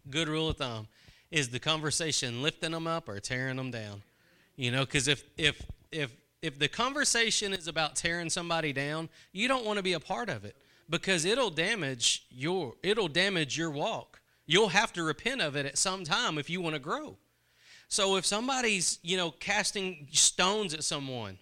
Good 0.08 0.30
rule 0.30 0.48
of 0.48 0.56
thumb. 0.56 0.88
Is 1.30 1.50
the 1.50 1.60
conversation 1.60 2.40
lifting 2.40 2.72
them 2.72 2.86
up 2.86 3.06
or 3.06 3.20
tearing 3.20 3.56
them 3.56 3.70
down? 3.70 4.02
You 4.56 4.70
know, 4.70 4.86
because 4.86 5.08
if 5.08 5.24
if 5.36 5.62
if 5.90 6.10
if 6.42 6.58
the 6.58 6.68
conversation 6.68 7.52
is 7.52 7.68
about 7.68 7.96
tearing 7.96 8.28
somebody 8.28 8.72
down, 8.72 9.08
you 9.32 9.48
don't 9.48 9.64
want 9.64 9.76
to 9.76 9.82
be 9.82 9.92
a 9.92 10.00
part 10.00 10.28
of 10.28 10.44
it 10.44 10.56
because 10.90 11.24
it'll 11.24 11.50
damage 11.50 12.26
your 12.30 12.74
it'll 12.82 13.08
damage 13.08 13.56
your 13.56 13.70
walk. 13.70 14.20
You'll 14.44 14.68
have 14.68 14.92
to 14.94 15.02
repent 15.02 15.40
of 15.40 15.56
it 15.56 15.64
at 15.64 15.78
some 15.78 16.04
time 16.04 16.36
if 16.36 16.50
you 16.50 16.60
want 16.60 16.74
to 16.74 16.80
grow. 16.80 17.16
So 17.88 18.16
if 18.16 18.26
somebody's, 18.26 18.98
you 19.02 19.16
know, 19.16 19.30
casting 19.30 20.08
stones 20.12 20.74
at 20.74 20.82
someone 20.82 21.38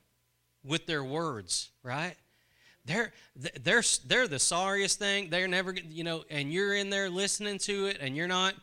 with 0.64 0.86
their 0.86 1.02
words, 1.02 1.70
right? 1.82 2.14
They're 2.84 3.12
they're 3.36 3.82
they're 4.06 4.28
the 4.28 4.38
sorriest 4.38 4.98
thing. 4.98 5.30
They're 5.30 5.48
never, 5.48 5.72
you 5.72 6.04
know, 6.04 6.24
and 6.28 6.52
you're 6.52 6.74
in 6.74 6.90
there 6.90 7.08
listening 7.08 7.58
to 7.60 7.86
it 7.86 7.98
and 8.00 8.16
you're 8.16 8.28
not 8.28 8.54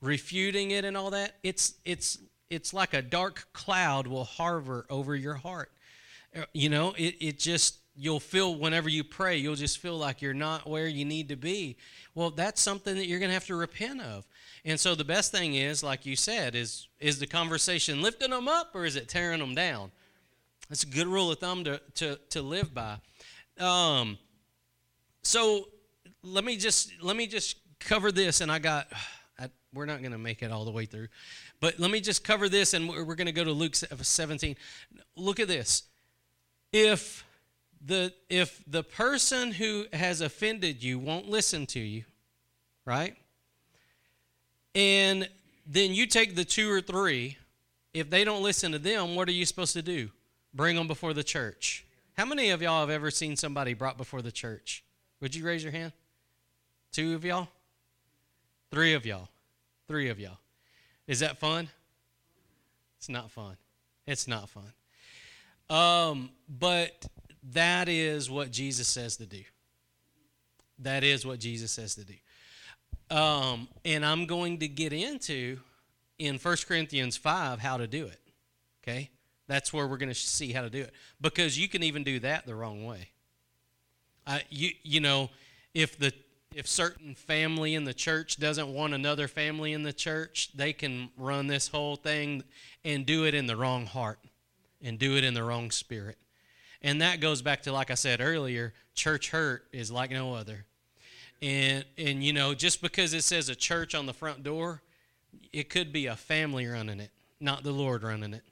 refuting 0.00 0.72
it 0.72 0.84
and 0.84 0.96
all 0.96 1.10
that. 1.10 1.36
It's 1.42 1.74
it's 1.84 2.18
it's 2.50 2.74
like 2.74 2.94
a 2.94 3.02
dark 3.02 3.48
cloud 3.52 4.06
will 4.06 4.24
hover 4.24 4.86
over 4.90 5.16
your 5.16 5.34
heart. 5.34 5.70
Uh, 6.34 6.44
you 6.52 6.68
know, 6.68 6.94
it, 6.96 7.16
it 7.20 7.38
just, 7.38 7.78
you'll 7.94 8.20
feel 8.20 8.54
whenever 8.54 8.88
you 8.88 9.04
pray, 9.04 9.36
you'll 9.36 9.54
just 9.54 9.78
feel 9.78 9.96
like 9.96 10.22
you're 10.22 10.34
not 10.34 10.68
where 10.68 10.86
you 10.86 11.04
need 11.04 11.28
to 11.28 11.36
be. 11.36 11.76
Well, 12.14 12.30
that's 12.30 12.60
something 12.60 12.96
that 12.96 13.06
you're 13.06 13.18
going 13.18 13.30
to 13.30 13.34
have 13.34 13.46
to 13.46 13.56
repent 13.56 14.00
of. 14.00 14.26
And 14.64 14.78
so 14.78 14.94
the 14.94 15.04
best 15.04 15.30
thing 15.32 15.54
is, 15.54 15.82
like 15.82 16.04
you 16.04 16.16
said, 16.16 16.54
is 16.56 16.88
is 16.98 17.20
the 17.20 17.26
conversation 17.26 18.02
lifting 18.02 18.30
them 18.30 18.48
up 18.48 18.74
or 18.74 18.84
is 18.84 18.96
it 18.96 19.08
tearing 19.08 19.38
them 19.38 19.54
down? 19.54 19.92
That's 20.68 20.82
a 20.82 20.88
good 20.88 21.06
rule 21.06 21.30
of 21.30 21.38
thumb 21.38 21.62
to, 21.64 21.80
to, 21.94 22.18
to 22.30 22.42
live 22.42 22.74
by. 22.74 22.96
Um, 23.58 24.18
so 25.22 25.68
let 26.22 26.44
me 26.44 26.56
just 26.56 26.92
let 27.00 27.16
me 27.16 27.26
just 27.26 27.58
cover 27.78 28.10
this, 28.10 28.40
and 28.40 28.50
I 28.50 28.58
got 28.58 28.88
I, 29.38 29.50
we're 29.72 29.86
not 29.86 30.00
going 30.00 30.12
to 30.12 30.18
make 30.18 30.42
it 30.42 30.50
all 30.50 30.64
the 30.64 30.70
way 30.70 30.86
through, 30.86 31.08
but 31.60 31.78
let 31.78 31.90
me 31.90 32.00
just 32.00 32.24
cover 32.24 32.48
this, 32.48 32.74
and 32.74 32.88
we're, 32.88 33.04
we're 33.04 33.14
going 33.14 33.26
to 33.26 33.32
go 33.32 33.44
to 33.44 33.52
Luke 33.52 33.74
17. 33.76 34.56
Look 35.14 35.40
at 35.40 35.48
this 35.48 35.84
if 36.76 37.24
the 37.84 38.12
if 38.28 38.62
the 38.66 38.82
person 38.82 39.50
who 39.52 39.86
has 39.94 40.20
offended 40.20 40.82
you 40.82 40.98
won't 40.98 41.26
listen 41.26 41.64
to 41.64 41.80
you 41.80 42.04
right? 42.84 43.16
And 44.74 45.28
then 45.66 45.92
you 45.92 46.06
take 46.06 46.36
the 46.36 46.44
two 46.44 46.70
or 46.70 46.80
three. 46.80 47.38
If 47.92 48.10
they 48.10 48.22
don't 48.22 48.42
listen 48.42 48.72
to 48.72 48.78
them 48.78 49.14
what 49.14 49.26
are 49.28 49.32
you 49.32 49.46
supposed 49.46 49.72
to 49.72 49.82
do? 49.82 50.10
Bring 50.52 50.76
them 50.76 50.86
before 50.86 51.14
the 51.14 51.24
church. 51.24 51.86
How 52.14 52.26
many 52.26 52.50
of 52.50 52.60
y'all 52.60 52.80
have 52.80 52.90
ever 52.90 53.10
seen 53.10 53.36
somebody 53.36 53.72
brought 53.72 53.96
before 53.96 54.20
the 54.20 54.32
church? 54.32 54.84
Would 55.20 55.34
you 55.34 55.46
raise 55.46 55.62
your 55.62 55.72
hand? 55.72 55.92
Two 56.92 57.14
of 57.14 57.24
y'all? 57.24 57.48
Three 58.70 58.92
of 58.92 59.06
y'all. 59.06 59.28
Three 59.88 60.10
of 60.10 60.20
y'all. 60.20 60.38
Is 61.06 61.20
that 61.20 61.38
fun? 61.38 61.68
It's 62.98 63.08
not 63.08 63.30
fun. 63.30 63.56
It's 64.06 64.28
not 64.28 64.50
fun 64.50 64.72
um, 65.70 66.30
but 66.48 67.06
that 67.52 67.88
is 67.88 68.30
what 68.30 68.50
Jesus 68.50 68.88
says 68.88 69.16
to 69.16 69.26
do. 69.26 69.42
That 70.80 71.04
is 71.04 71.24
what 71.24 71.38
Jesus 71.38 71.72
says 71.72 71.94
to 71.94 72.04
do. 72.04 72.14
Um, 73.14 73.68
and 73.84 74.04
I'm 74.04 74.26
going 74.26 74.58
to 74.58 74.68
get 74.68 74.92
into 74.92 75.58
in 76.18 76.38
1 76.38 76.56
Corinthians 76.66 77.16
5 77.16 77.60
how 77.60 77.76
to 77.76 77.86
do 77.86 78.06
it. 78.06 78.20
Okay? 78.82 79.10
That's 79.48 79.72
where 79.72 79.86
we're 79.86 79.96
going 79.96 80.10
to 80.10 80.14
see 80.14 80.52
how 80.52 80.62
to 80.62 80.70
do 80.70 80.80
it. 80.80 80.92
Because 81.20 81.58
you 81.58 81.68
can 81.68 81.82
even 81.82 82.04
do 82.04 82.18
that 82.20 82.46
the 82.46 82.54
wrong 82.54 82.84
way. 82.84 83.10
I, 84.26 84.42
you, 84.50 84.70
you 84.82 85.00
know, 85.00 85.30
if 85.72 85.98
the 85.98 86.12
if 86.54 86.66
certain 86.66 87.14
family 87.14 87.74
in 87.74 87.84
the 87.84 87.92
church 87.92 88.38
doesn't 88.38 88.72
want 88.72 88.94
another 88.94 89.28
family 89.28 89.74
in 89.74 89.82
the 89.82 89.92
church, 89.92 90.50
they 90.54 90.72
can 90.72 91.10
run 91.18 91.48
this 91.48 91.68
whole 91.68 91.96
thing 91.96 92.42
and 92.82 93.04
do 93.04 93.24
it 93.26 93.34
in 93.34 93.46
the 93.46 93.56
wrong 93.56 93.84
heart 93.84 94.18
and 94.86 94.98
do 94.98 95.16
it 95.16 95.24
in 95.24 95.34
the 95.34 95.42
wrong 95.42 95.70
spirit. 95.70 96.16
And 96.80 97.02
that 97.02 97.20
goes 97.20 97.42
back 97.42 97.62
to, 97.62 97.72
like 97.72 97.90
I 97.90 97.94
said 97.94 98.20
earlier, 98.20 98.72
church 98.94 99.30
hurt 99.30 99.64
is 99.72 99.90
like 99.90 100.10
no 100.10 100.34
other. 100.34 100.64
And, 101.42 101.84
and 101.98 102.22
you 102.22 102.32
know, 102.32 102.54
just 102.54 102.80
because 102.80 103.12
it 103.12 103.24
says 103.24 103.48
a 103.48 103.54
church 103.54 103.94
on 103.94 104.06
the 104.06 104.14
front 104.14 104.42
door, 104.42 104.82
it 105.52 105.68
could 105.68 105.92
be 105.92 106.06
a 106.06 106.16
family 106.16 106.66
running 106.66 107.00
it, 107.00 107.10
not 107.40 107.64
the 107.64 107.72
Lord 107.72 108.02
running 108.04 108.32
it. 108.32 108.44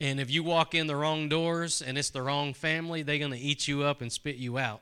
And 0.00 0.18
if 0.18 0.30
you 0.30 0.42
walk 0.42 0.74
in 0.74 0.86
the 0.86 0.96
wrong 0.96 1.28
doors 1.28 1.82
and 1.82 1.96
it's 1.96 2.10
the 2.10 2.22
wrong 2.22 2.52
family, 2.52 3.02
they're 3.02 3.18
going 3.18 3.30
to 3.32 3.38
eat 3.38 3.68
you 3.68 3.82
up 3.82 4.00
and 4.00 4.10
spit 4.10 4.36
you 4.36 4.58
out. 4.58 4.80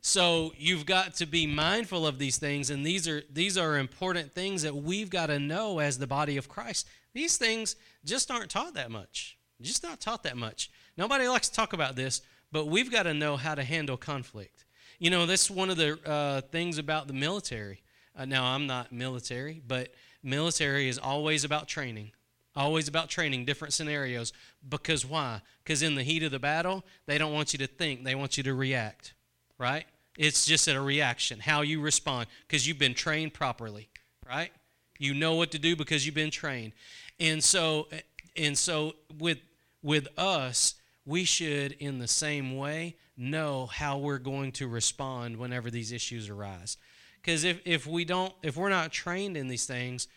So 0.00 0.52
you've 0.56 0.86
got 0.86 1.14
to 1.16 1.26
be 1.26 1.46
mindful 1.46 2.06
of 2.06 2.18
these 2.18 2.38
things, 2.38 2.70
and 2.70 2.86
these 2.86 3.06
are 3.06 3.22
these 3.30 3.58
are 3.58 3.76
important 3.76 4.34
things 4.34 4.62
that 4.62 4.74
we've 4.74 5.10
got 5.10 5.26
to 5.26 5.38
know 5.38 5.78
as 5.78 5.98
the 5.98 6.06
body 6.06 6.38
of 6.38 6.48
Christ. 6.48 6.88
These 7.12 7.36
things 7.36 7.76
just 8.02 8.30
aren't 8.30 8.50
taught 8.50 8.72
that 8.74 8.90
much. 8.90 9.36
Just 9.62 9.82
not 9.82 10.00
taught 10.00 10.22
that 10.22 10.36
much. 10.36 10.70
Nobody 10.96 11.28
likes 11.28 11.48
to 11.48 11.54
talk 11.54 11.72
about 11.72 11.96
this, 11.96 12.22
but 12.52 12.66
we've 12.66 12.90
got 12.90 13.04
to 13.04 13.14
know 13.14 13.36
how 13.36 13.54
to 13.54 13.62
handle 13.62 13.96
conflict. 13.96 14.64
You 14.98 15.10
know, 15.10 15.26
that's 15.26 15.50
one 15.50 15.70
of 15.70 15.76
the 15.76 15.98
uh, 16.08 16.40
things 16.40 16.78
about 16.78 17.06
the 17.06 17.12
military. 17.12 17.82
Uh, 18.16 18.24
now, 18.24 18.44
I'm 18.44 18.66
not 18.66 18.92
military, 18.92 19.62
but 19.66 19.94
military 20.22 20.88
is 20.88 20.98
always 20.98 21.44
about 21.44 21.68
training. 21.68 22.12
Always 22.56 22.88
about 22.88 23.08
training 23.08 23.44
different 23.44 23.72
scenarios. 23.72 24.32
Because 24.68 25.06
why? 25.06 25.40
Because 25.62 25.82
in 25.82 25.94
the 25.94 26.02
heat 26.02 26.22
of 26.22 26.32
the 26.32 26.38
battle, 26.38 26.84
they 27.06 27.16
don't 27.16 27.32
want 27.32 27.52
you 27.52 27.58
to 27.60 27.66
think, 27.66 28.04
they 28.04 28.14
want 28.14 28.36
you 28.36 28.42
to 28.42 28.54
react, 28.54 29.14
right? 29.56 29.86
It's 30.18 30.44
just 30.44 30.68
a 30.68 30.80
reaction, 30.80 31.38
how 31.40 31.62
you 31.62 31.80
respond, 31.80 32.26
because 32.46 32.66
you've 32.66 32.78
been 32.78 32.94
trained 32.94 33.32
properly, 33.32 33.88
right? 34.28 34.50
You 34.98 35.14
know 35.14 35.36
what 35.36 35.52
to 35.52 35.58
do 35.58 35.76
because 35.76 36.04
you've 36.04 36.14
been 36.14 36.30
trained. 36.30 36.72
And 37.18 37.42
so, 37.42 37.88
and 38.36 38.58
so 38.58 38.94
with 39.18 39.38
with 39.82 40.08
us, 40.18 40.74
we 41.04 41.24
should, 41.24 41.72
in 41.72 41.98
the 41.98 42.08
same 42.08 42.56
way, 42.56 42.96
know 43.16 43.66
how 43.66 43.98
we're 43.98 44.18
going 44.18 44.52
to 44.52 44.68
respond 44.68 45.36
whenever 45.36 45.70
these 45.70 45.92
issues 45.92 46.28
arise. 46.28 46.76
Because 47.20 47.44
if, 47.44 47.60
if 47.64 47.86
we 47.86 48.04
don't, 48.04 48.32
if 48.42 48.56
we're 48.56 48.70
not 48.70 48.92
trained 48.92 49.36
in 49.36 49.48
these 49.48 49.66
things, 49.66 50.08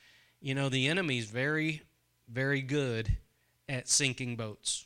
you 0.42 0.56
know, 0.56 0.70
the 0.70 0.88
enemy's 0.88 1.26
very, 1.26 1.82
very 2.30 2.62
good 2.62 3.18
at 3.68 3.90
sinking 3.90 4.36
boats. 4.36 4.86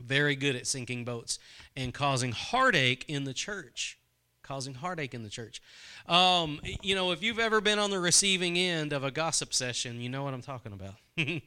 Very 0.00 0.34
good 0.34 0.56
at 0.56 0.66
sinking 0.66 1.04
boats 1.04 1.38
and 1.76 1.94
causing 1.94 2.32
heartache 2.32 3.04
in 3.08 3.24
the 3.24 3.34
church. 3.34 3.98
Causing 4.42 4.74
heartache 4.74 5.14
in 5.14 5.22
the 5.22 5.28
church. 5.28 5.62
Um, 6.06 6.60
you 6.82 6.96
know, 6.96 7.12
if 7.12 7.22
you've 7.22 7.38
ever 7.38 7.60
been 7.60 7.78
on 7.78 7.90
the 7.90 8.00
receiving 8.00 8.58
end 8.58 8.92
of 8.92 9.04
a 9.04 9.12
gossip 9.12 9.54
session, 9.54 10.00
you 10.00 10.08
know 10.08 10.24
what 10.24 10.34
I'm 10.34 10.42
talking 10.42 10.72
about. 10.72 10.94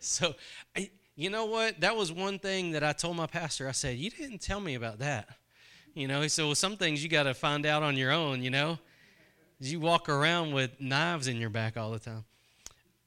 so, 0.00 0.34
I, 0.76 0.90
you 1.16 1.30
know 1.30 1.44
what? 1.46 1.80
That 1.80 1.96
was 1.96 2.12
one 2.12 2.38
thing 2.38 2.72
that 2.72 2.82
I 2.82 2.92
told 2.92 3.16
my 3.16 3.26
pastor. 3.26 3.68
I 3.68 3.72
said, 3.72 3.98
You 3.98 4.10
didn't 4.10 4.40
tell 4.40 4.60
me 4.60 4.74
about 4.74 4.98
that. 5.00 5.28
You 5.94 6.06
know, 6.06 6.20
he 6.20 6.28
said, 6.28 6.44
well, 6.44 6.54
some 6.54 6.76
things 6.76 7.02
you 7.02 7.08
got 7.08 7.24
to 7.24 7.34
find 7.34 7.66
out 7.66 7.82
on 7.82 7.96
your 7.96 8.12
own, 8.12 8.42
you 8.42 8.50
know? 8.50 8.78
You 9.58 9.80
walk 9.80 10.08
around 10.08 10.52
with 10.52 10.80
knives 10.80 11.28
in 11.28 11.36
your 11.36 11.50
back 11.50 11.76
all 11.76 11.90
the 11.90 11.98
time. 11.98 12.24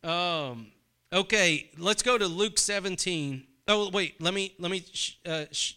Um, 0.04 0.68
okay, 1.12 1.72
let's 1.78 2.04
go 2.04 2.18
to 2.18 2.28
Luke 2.28 2.60
17. 2.60 3.44
Oh, 3.68 3.90
wait, 3.90 4.22
let 4.22 4.34
me, 4.34 4.54
let 4.60 4.70
me, 4.70 4.84
uh, 5.26 5.46
sh- 5.52 5.74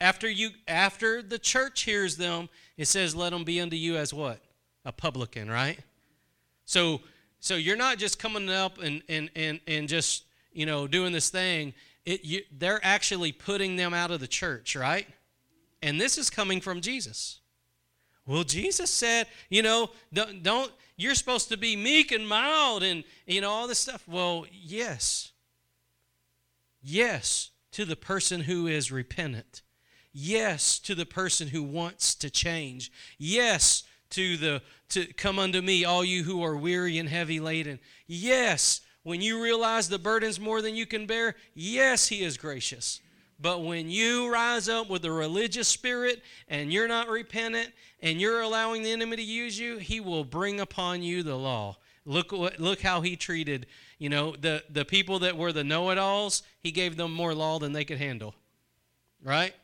after 0.00 0.28
you, 0.28 0.50
after 0.66 1.22
the 1.22 1.38
church 1.38 1.82
hears 1.82 2.16
them, 2.16 2.48
it 2.76 2.86
says, 2.86 3.14
let 3.14 3.30
them 3.30 3.44
be 3.44 3.60
unto 3.60 3.76
you 3.76 3.96
as 3.96 4.12
what? 4.12 4.40
A 4.84 4.92
publican, 4.92 5.50
right? 5.50 5.78
So, 6.64 7.02
so 7.40 7.56
you're 7.56 7.76
not 7.76 7.98
just 7.98 8.18
coming 8.18 8.48
up 8.48 8.78
and, 8.78 9.02
and, 9.08 9.30
and, 9.36 9.60
and 9.66 9.88
just, 9.88 10.24
you 10.52 10.66
know, 10.66 10.86
doing 10.86 11.12
this 11.12 11.30
thing. 11.30 11.74
It, 12.04 12.24
you, 12.24 12.42
they're 12.50 12.80
actually 12.82 13.32
putting 13.32 13.76
them 13.76 13.94
out 13.94 14.10
of 14.10 14.20
the 14.20 14.26
church, 14.26 14.74
right? 14.74 15.06
And 15.82 16.00
this 16.00 16.18
is 16.18 16.30
coming 16.30 16.60
from 16.60 16.80
Jesus. 16.80 17.40
Well, 18.26 18.44
Jesus 18.44 18.90
said, 18.90 19.26
you 19.48 19.62
know, 19.62 19.90
don't, 20.12 20.42
don't 20.42 20.72
you're 20.96 21.14
supposed 21.14 21.48
to 21.48 21.56
be 21.56 21.76
meek 21.76 22.12
and 22.12 22.28
mild 22.28 22.82
and, 22.82 23.04
you 23.26 23.40
know, 23.40 23.50
all 23.50 23.66
this 23.66 23.78
stuff. 23.78 24.06
Well, 24.06 24.44
yes. 24.52 25.32
Yes, 26.82 27.50
to 27.72 27.84
the 27.84 27.96
person 27.96 28.42
who 28.42 28.66
is 28.66 28.92
repentant. 28.92 29.62
Yes, 30.12 30.78
to 30.80 30.94
the 30.94 31.06
person 31.06 31.48
who 31.48 31.62
wants 31.62 32.14
to 32.16 32.30
change. 32.30 32.90
Yes, 33.18 33.84
to 34.10 34.36
the 34.36 34.62
to 34.90 35.06
come 35.12 35.38
unto 35.38 35.60
me 35.60 35.84
all 35.84 36.04
you 36.04 36.24
who 36.24 36.42
are 36.42 36.56
weary 36.56 36.98
and 36.98 37.08
heavy 37.08 37.38
laden. 37.38 37.78
Yes, 38.06 38.80
when 39.02 39.20
you 39.20 39.42
realize 39.42 39.88
the 39.88 39.98
burden's 39.98 40.38
more 40.38 40.62
than 40.62 40.76
you 40.76 40.86
can 40.86 41.06
bear, 41.06 41.34
yes, 41.54 42.08
he 42.08 42.22
is 42.22 42.36
gracious. 42.36 43.00
But 43.40 43.64
when 43.64 43.88
you 43.88 44.30
rise 44.30 44.68
up 44.68 44.90
with 44.90 45.04
a 45.04 45.10
religious 45.10 45.68
spirit 45.68 46.22
and 46.48 46.72
you're 46.72 46.88
not 46.88 47.08
repentant 47.08 47.70
and 48.02 48.20
you're 48.20 48.42
allowing 48.42 48.82
the 48.82 48.92
enemy 48.92 49.16
to 49.16 49.22
use 49.22 49.58
you, 49.58 49.78
he 49.78 50.00
will 50.00 50.24
bring 50.24 50.60
upon 50.60 51.02
you 51.02 51.22
the 51.22 51.36
law. 51.36 51.78
Look 52.04 52.32
what 52.32 52.60
look 52.60 52.80
how 52.80 53.00
he 53.00 53.16
treated, 53.16 53.66
you 53.98 54.08
know, 54.08 54.34
the 54.36 54.62
the 54.68 54.84
people 54.84 55.20
that 55.20 55.36
were 55.36 55.52
the 55.52 55.64
know-it-alls, 55.64 56.42
he 56.60 56.70
gave 56.70 56.96
them 56.96 57.12
more 57.12 57.34
law 57.34 57.58
than 57.58 57.72
they 57.72 57.84
could 57.84 57.98
handle. 57.98 58.34
Right? 59.22 59.54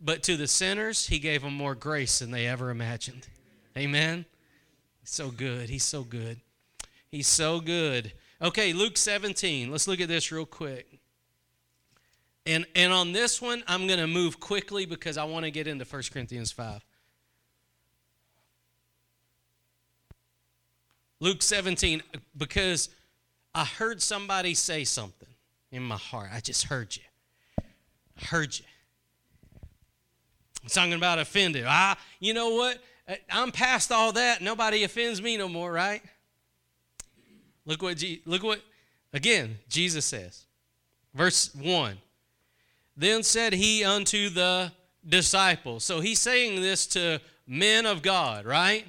But 0.00 0.22
to 0.24 0.36
the 0.36 0.46
sinners, 0.46 1.06
he 1.08 1.18
gave 1.18 1.42
them 1.42 1.54
more 1.54 1.74
grace 1.74 2.20
than 2.20 2.30
they 2.30 2.46
ever 2.46 2.70
imagined. 2.70 3.26
Amen. 3.76 4.26
He's 5.00 5.10
so 5.10 5.30
good. 5.30 5.70
He's 5.70 5.84
so 5.84 6.02
good. 6.02 6.40
He's 7.10 7.26
so 7.26 7.60
good. 7.60 8.12
Okay, 8.40 8.72
Luke 8.72 8.96
17. 8.96 9.70
Let's 9.70 9.88
look 9.88 10.00
at 10.00 10.08
this 10.08 10.30
real 10.30 10.46
quick. 10.46 11.00
And, 12.46 12.66
and 12.74 12.92
on 12.92 13.12
this 13.12 13.42
one, 13.42 13.62
I'm 13.66 13.86
going 13.86 13.98
to 13.98 14.06
move 14.06 14.40
quickly 14.40 14.86
because 14.86 15.18
I 15.18 15.24
want 15.24 15.44
to 15.44 15.50
get 15.50 15.66
into 15.66 15.84
1 15.84 16.02
Corinthians 16.12 16.52
5. 16.52 16.84
Luke 21.20 21.42
17, 21.42 22.02
because 22.36 22.90
I 23.54 23.64
heard 23.64 24.00
somebody 24.00 24.54
say 24.54 24.84
something 24.84 25.28
in 25.72 25.82
my 25.82 25.96
heart. 25.96 26.30
I 26.32 26.40
just 26.40 26.64
heard 26.64 26.96
you. 26.96 27.02
I 27.60 28.24
heard 28.26 28.56
you. 28.56 28.64
I'm 30.62 30.68
talking 30.68 30.92
about 30.92 31.18
offended. 31.18 31.64
I, 31.66 31.96
you 32.20 32.34
know 32.34 32.50
what? 32.50 32.78
Uh, 33.08 33.14
I'm 33.30 33.50
past 33.50 33.90
all 33.90 34.12
that. 34.12 34.42
Nobody 34.42 34.84
offends 34.84 35.20
me 35.20 35.36
no 35.36 35.48
more, 35.48 35.72
right? 35.72 36.02
Look 37.68 37.82
what, 37.82 38.02
look 38.24 38.42
what, 38.42 38.62
again, 39.12 39.58
Jesus 39.68 40.04
says. 40.04 40.46
Verse 41.14 41.54
1 41.54 41.98
then 42.98 43.22
said 43.22 43.52
he 43.52 43.84
unto 43.84 44.28
the 44.28 44.72
disciples. 45.08 45.84
So 45.84 46.00
he's 46.00 46.18
saying 46.18 46.60
this 46.60 46.84
to 46.88 47.20
men 47.46 47.86
of 47.86 48.02
God, 48.02 48.44
right? 48.44 48.86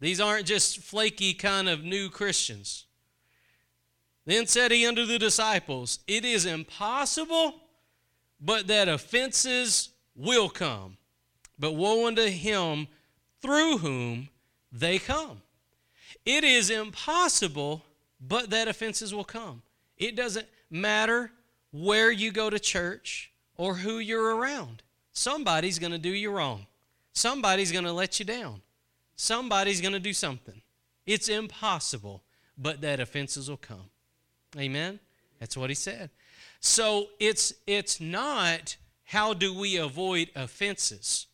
These 0.00 0.20
aren't 0.20 0.44
just 0.44 0.78
flaky 0.78 1.32
kind 1.32 1.66
of 1.66 1.82
new 1.82 2.10
Christians. 2.10 2.84
Then 4.26 4.46
said 4.46 4.70
he 4.70 4.86
unto 4.86 5.06
the 5.06 5.18
disciples, 5.18 6.00
It 6.06 6.26
is 6.26 6.44
impossible, 6.44 7.54
but 8.38 8.66
that 8.66 8.86
offenses 8.86 9.88
will 10.14 10.50
come. 10.50 10.98
But 11.58 11.72
woe 11.72 12.06
unto 12.06 12.26
him 12.26 12.86
through 13.40 13.78
whom 13.78 14.28
they 14.70 14.98
come. 14.98 15.40
It 16.26 16.42
is 16.44 16.68
impossible, 16.70 17.84
but 18.20 18.50
that 18.50 18.68
offenses 18.68 19.14
will 19.14 19.24
come. 19.24 19.62
It 19.96 20.16
doesn't 20.16 20.46
matter 20.68 21.30
where 21.72 22.10
you 22.10 22.32
go 22.32 22.50
to 22.50 22.58
church 22.58 23.32
or 23.56 23.76
who 23.76 23.98
you're 23.98 24.36
around. 24.36 24.82
Somebody's 25.12 25.78
going 25.78 25.92
to 25.92 25.98
do 25.98 26.10
you 26.10 26.30
wrong. 26.30 26.66
Somebody's 27.12 27.72
going 27.72 27.84
to 27.84 27.92
let 27.92 28.18
you 28.18 28.26
down. 28.26 28.60
Somebody's 29.14 29.80
going 29.80 29.94
to 29.94 30.00
do 30.00 30.12
something. 30.12 30.60
It's 31.06 31.28
impossible, 31.28 32.22
but 32.58 32.80
that 32.82 33.00
offenses 33.00 33.48
will 33.48 33.56
come. 33.56 33.88
Amen. 34.58 34.98
That's 35.38 35.56
what 35.56 35.70
he 35.70 35.74
said. 35.74 36.10
So 36.60 37.08
it's 37.20 37.54
it's 37.66 38.00
not 38.00 38.76
how 39.04 39.32
do 39.32 39.54
we 39.54 39.76
avoid 39.76 40.30
offenses. 40.34 41.26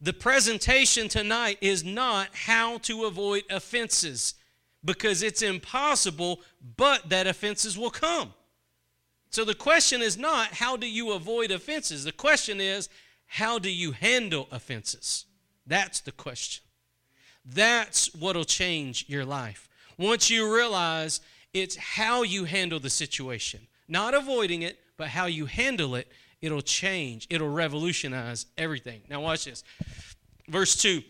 The 0.00 0.12
presentation 0.12 1.08
tonight 1.08 1.58
is 1.60 1.82
not 1.84 2.28
how 2.32 2.78
to 2.78 3.04
avoid 3.04 3.42
offenses 3.50 4.34
because 4.84 5.22
it's 5.22 5.42
impossible, 5.42 6.40
but 6.76 7.08
that 7.08 7.26
offenses 7.26 7.76
will 7.76 7.90
come. 7.90 8.32
So 9.30 9.44
the 9.44 9.54
question 9.54 10.00
is 10.00 10.16
not 10.16 10.54
how 10.54 10.76
do 10.76 10.88
you 10.88 11.12
avoid 11.12 11.50
offenses? 11.50 12.04
The 12.04 12.12
question 12.12 12.60
is 12.60 12.88
how 13.26 13.58
do 13.58 13.70
you 13.70 13.92
handle 13.92 14.48
offenses? 14.50 15.26
That's 15.66 16.00
the 16.00 16.12
question. 16.12 16.64
That's 17.44 18.14
what'll 18.14 18.44
change 18.44 19.04
your 19.08 19.24
life. 19.24 19.68
Once 19.98 20.30
you 20.30 20.54
realize 20.54 21.20
it's 21.52 21.76
how 21.76 22.22
you 22.22 22.44
handle 22.44 22.78
the 22.78 22.90
situation, 22.90 23.66
not 23.88 24.14
avoiding 24.14 24.62
it, 24.62 24.78
but 24.96 25.08
how 25.08 25.26
you 25.26 25.46
handle 25.46 25.94
it, 25.94 26.08
it'll 26.40 26.62
change. 26.62 27.26
It'll 27.30 27.50
revolutionize 27.50 28.46
everything. 28.56 29.02
Now 29.08 29.20
watch 29.20 29.44
this. 29.44 29.64
Verse 30.48 30.76
2. 30.76 31.02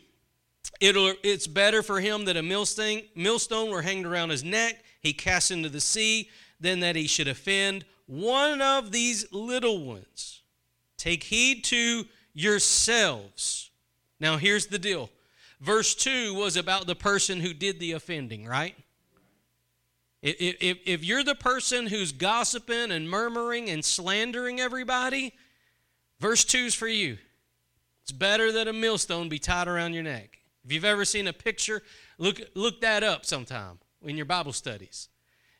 It'll, 0.80 1.14
it's 1.22 1.46
better 1.46 1.82
for 1.82 2.00
him 2.00 2.24
that 2.26 2.36
a 2.36 2.42
millstone, 2.42 3.02
millstone 3.14 3.70
were 3.70 3.82
hanged 3.82 4.06
around 4.06 4.30
his 4.30 4.44
neck, 4.44 4.84
he 5.00 5.12
cast 5.12 5.50
into 5.50 5.68
the 5.68 5.80
sea, 5.80 6.28
than 6.60 6.80
that 6.80 6.96
he 6.96 7.06
should 7.06 7.28
offend 7.28 7.84
one 8.06 8.60
of 8.60 8.90
these 8.90 9.30
little 9.32 9.84
ones. 9.84 10.42
Take 10.96 11.24
heed 11.24 11.64
to 11.64 12.06
yourselves. 12.32 13.70
Now, 14.20 14.36
here's 14.36 14.66
the 14.66 14.78
deal. 14.78 15.10
Verse 15.60 15.94
2 15.94 16.34
was 16.34 16.56
about 16.56 16.86
the 16.86 16.94
person 16.94 17.40
who 17.40 17.52
did 17.52 17.80
the 17.80 17.92
offending, 17.92 18.46
right? 18.46 18.76
If, 20.20 20.56
if, 20.60 20.78
if 20.84 21.04
you're 21.04 21.22
the 21.22 21.34
person 21.34 21.86
who's 21.86 22.12
gossiping 22.12 22.90
and 22.90 23.08
murmuring 23.08 23.70
and 23.70 23.84
slandering 23.84 24.60
everybody, 24.60 25.32
verse 26.18 26.44
2 26.44 26.58
is 26.58 26.74
for 26.74 26.88
you. 26.88 27.18
It's 28.02 28.12
better 28.12 28.50
that 28.52 28.66
a 28.66 28.72
millstone 28.72 29.28
be 29.28 29.38
tied 29.38 29.68
around 29.68 29.92
your 29.92 30.02
neck. 30.02 30.38
If 30.64 30.72
you've 30.72 30.84
ever 30.84 31.04
seen 31.04 31.28
a 31.28 31.32
picture, 31.32 31.82
look 32.18 32.40
look 32.54 32.80
that 32.80 33.02
up 33.02 33.24
sometime 33.24 33.78
in 34.02 34.16
your 34.16 34.26
Bible 34.26 34.52
studies. 34.52 35.08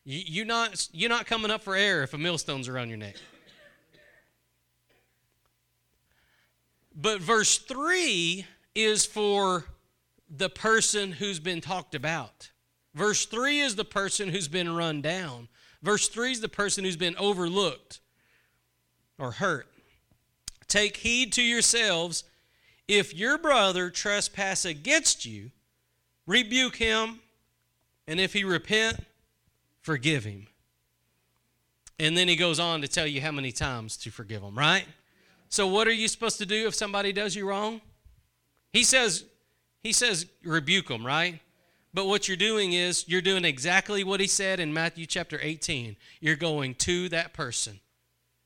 You, 0.05 0.21
you're 0.27 0.47
not 0.47 0.89
you're 0.93 1.09
not 1.09 1.27
coming 1.27 1.51
up 1.51 1.63
for 1.63 1.77
air 1.77 2.03
if 2.03 2.15
a 2.15 2.19
millstone's 2.19 2.69
around 2.69 2.89
your 2.89 2.99
neck. 2.99 3.17
But 6.95 7.21
verse 7.21 7.59
3 7.59 8.45
is 8.75 9.07
for 9.07 9.65
the 10.29 10.51
person 10.51 11.13
who's 11.13 11.39
been 11.39 11.61
talked 11.61 11.95
about. 11.95 12.51
Verse 12.99 13.27
3 13.27 13.61
is 13.61 13.77
the 13.77 13.85
person 13.85 14.31
who's 14.31 14.49
been 14.49 14.75
run 14.75 15.01
down. 15.01 15.47
Verse 15.83 16.09
3 16.09 16.33
is 16.33 16.41
the 16.41 16.49
person 16.49 16.83
who's 16.83 16.97
been 16.97 17.15
overlooked 17.17 18.01
or 19.21 19.31
hurt. 19.31 19.69
Take 20.67 20.97
heed 20.97 21.33
to 21.35 21.43
yourselves. 21.43 22.25
If 22.89 23.15
your 23.15 23.39
brother 23.39 23.89
trespass 23.89 24.65
against 24.65 25.25
you, 25.25 25.53
rebuke 26.27 26.75
him, 26.75 27.21
and 28.09 28.19
if 28.19 28.33
he 28.33 28.43
repent, 28.43 29.07
forgive 29.81 30.25
him. 30.25 30.49
And 32.01 32.17
then 32.17 32.27
he 32.27 32.35
goes 32.35 32.59
on 32.59 32.83
to 32.83 32.89
tell 32.89 33.07
you 33.07 33.21
how 33.21 33.31
many 33.31 33.53
times 33.53 33.97
to 33.99 34.11
forgive 34.11 34.43
him, 34.43 34.59
right? 34.59 34.87
So 35.49 35.69
what 35.69 35.87
are 35.87 35.93
you 35.93 36.09
supposed 36.09 36.39
to 36.39 36.47
do 36.47 36.67
if 36.67 36.75
somebody 36.75 37.13
does 37.13 37.37
you 37.37 37.49
wrong? 37.49 37.81
He 38.73 38.83
says 38.83 39.25
he 39.85 39.93
says 39.93 40.27
rebuke 40.43 40.89
them, 40.89 41.07
right? 41.07 41.39
But 41.99 42.07
what 42.07 42.29
you're 42.29 42.37
doing 42.37 42.75
is 42.75 43.09
you're 43.09 43.21
doing 43.21 43.45
exactly 43.45 44.05
what 44.05 44.21
he 44.21 44.29
said 44.29 44.61
in 44.61 44.73
Matthew 44.73 45.05
chapter 45.05 45.37
18. 45.43 45.97
You're 46.21 46.37
going 46.37 46.77
to 46.77 47.09
that 47.09 47.33
person. 47.33 47.81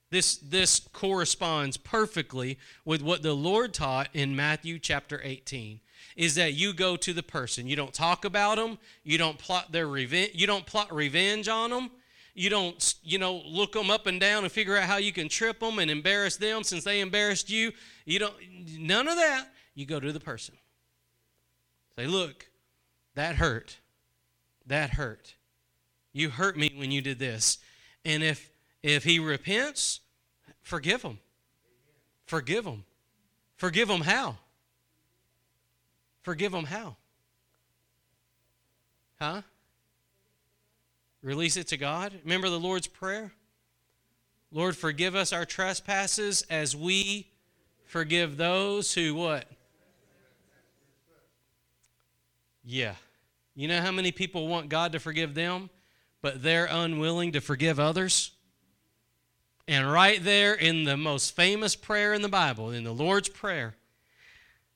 This, 0.08 0.36
this 0.36 0.80
corresponds 0.94 1.76
perfectly 1.76 2.58
with 2.86 3.02
what 3.02 3.20
the 3.20 3.34
Lord 3.34 3.74
taught 3.74 4.08
in 4.14 4.34
Matthew 4.34 4.78
chapter 4.78 5.20
18 5.22 5.80
is 6.16 6.34
that 6.36 6.54
you 6.54 6.72
go 6.72 6.96
to 6.96 7.12
the 7.12 7.22
person. 7.22 7.66
You 7.66 7.76
don't 7.76 7.92
talk 7.92 8.24
about 8.24 8.56
them. 8.56 8.78
You 9.04 9.18
don't 9.18 9.36
plot 9.36 9.70
their 9.70 9.86
revenge. 9.86 10.30
You 10.32 10.46
don't 10.46 10.64
plot 10.64 10.90
revenge 10.90 11.46
on 11.46 11.68
them. 11.68 11.90
You 12.32 12.48
don't, 12.48 12.94
you 13.04 13.18
know, 13.18 13.42
look 13.44 13.72
them 13.72 13.90
up 13.90 14.06
and 14.06 14.18
down 14.18 14.44
and 14.44 14.50
figure 14.50 14.78
out 14.78 14.84
how 14.84 14.96
you 14.96 15.12
can 15.12 15.28
trip 15.28 15.60
them 15.60 15.78
and 15.78 15.90
embarrass 15.90 16.38
them 16.38 16.62
since 16.62 16.84
they 16.84 17.00
embarrassed 17.00 17.50
you. 17.50 17.72
You 18.06 18.18
don't, 18.18 18.34
none 18.78 19.08
of 19.08 19.16
that. 19.16 19.48
You 19.74 19.84
go 19.84 20.00
to 20.00 20.10
the 20.10 20.20
person. 20.20 20.54
Say, 21.98 22.06
look, 22.06 22.46
that 23.14 23.36
hurt. 23.36 23.78
That 24.66 24.90
hurt. 24.90 25.34
You 26.12 26.30
hurt 26.30 26.56
me 26.56 26.72
when 26.76 26.90
you 26.90 27.00
did 27.00 27.18
this. 27.18 27.58
And 28.04 28.22
if 28.22 28.50
if 28.82 29.04
he 29.04 29.18
repents, 29.18 30.00
forgive 30.60 31.02
him. 31.02 31.18
Forgive 32.26 32.64
him. 32.64 32.84
Forgive 33.56 33.88
him 33.88 34.00
how? 34.00 34.36
Forgive 36.22 36.52
him 36.52 36.64
how? 36.64 36.96
Huh? 39.20 39.42
Release 41.22 41.56
it 41.56 41.68
to 41.68 41.76
God. 41.76 42.12
Remember 42.24 42.48
the 42.48 42.58
Lord's 42.58 42.88
Prayer? 42.88 43.32
Lord, 44.50 44.76
forgive 44.76 45.14
us 45.14 45.32
our 45.32 45.44
trespasses 45.44 46.42
as 46.50 46.76
we 46.76 47.28
forgive 47.86 48.36
those 48.36 48.94
who 48.94 49.14
what? 49.14 49.46
Yeah. 52.64 52.94
You 53.54 53.68
know 53.68 53.80
how 53.80 53.92
many 53.92 54.12
people 54.12 54.48
want 54.48 54.68
God 54.68 54.92
to 54.92 55.00
forgive 55.00 55.34
them, 55.34 55.70
but 56.20 56.42
they're 56.42 56.68
unwilling 56.70 57.32
to 57.32 57.40
forgive 57.40 57.78
others? 57.78 58.32
And 59.68 59.90
right 59.90 60.22
there 60.22 60.54
in 60.54 60.84
the 60.84 60.96
most 60.96 61.36
famous 61.36 61.76
prayer 61.76 62.14
in 62.14 62.22
the 62.22 62.28
Bible, 62.28 62.70
in 62.70 62.84
the 62.84 62.92
Lord's 62.92 63.28
Prayer, 63.28 63.74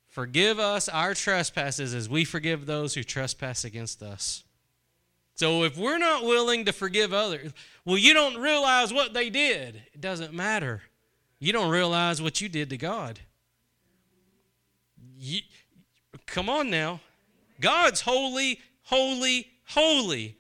forgive 0.09 0.59
us 0.59 0.89
our 0.89 1.15
trespasses 1.15 1.95
as 1.95 2.09
we 2.09 2.25
forgive 2.25 2.67
those 2.67 2.95
who 2.95 3.03
trespass 3.03 3.65
against 3.65 4.03
us. 4.03 4.45
So 5.35 5.65
if 5.65 5.77
we're 5.77 5.99
not 5.99 6.23
willing 6.25 6.65
to 6.65 6.73
forgive 6.73 7.13
others, 7.13 7.53
well, 7.85 7.99
you 7.99 8.15
don't 8.15 8.41
realize 8.41 8.93
what 8.93 9.13
they 9.13 9.29
did. 9.29 9.83
It 9.93 10.01
doesn't 10.01 10.33
matter. 10.33 10.83
You 11.39 11.53
don't 11.53 11.71
realize 11.71 12.23
what 12.23 12.41
you 12.41 12.49
did 12.49 12.71
to 12.71 12.79
God. 12.79 13.21
You, 15.19 15.41
come 16.27 16.49
on 16.49 16.71
now. 16.71 17.01
God's 17.61 18.03
holy, 18.03 18.61
holy, 18.83 19.49
holy. 19.69 20.37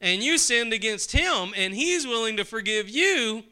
And 0.00 0.22
you 0.22 0.38
sinned 0.38 0.72
against 0.72 1.12
him, 1.12 1.52
and 1.56 1.74
he's 1.74 2.06
willing 2.06 2.36
to 2.36 2.44
forgive 2.44 2.88
you 2.88 3.44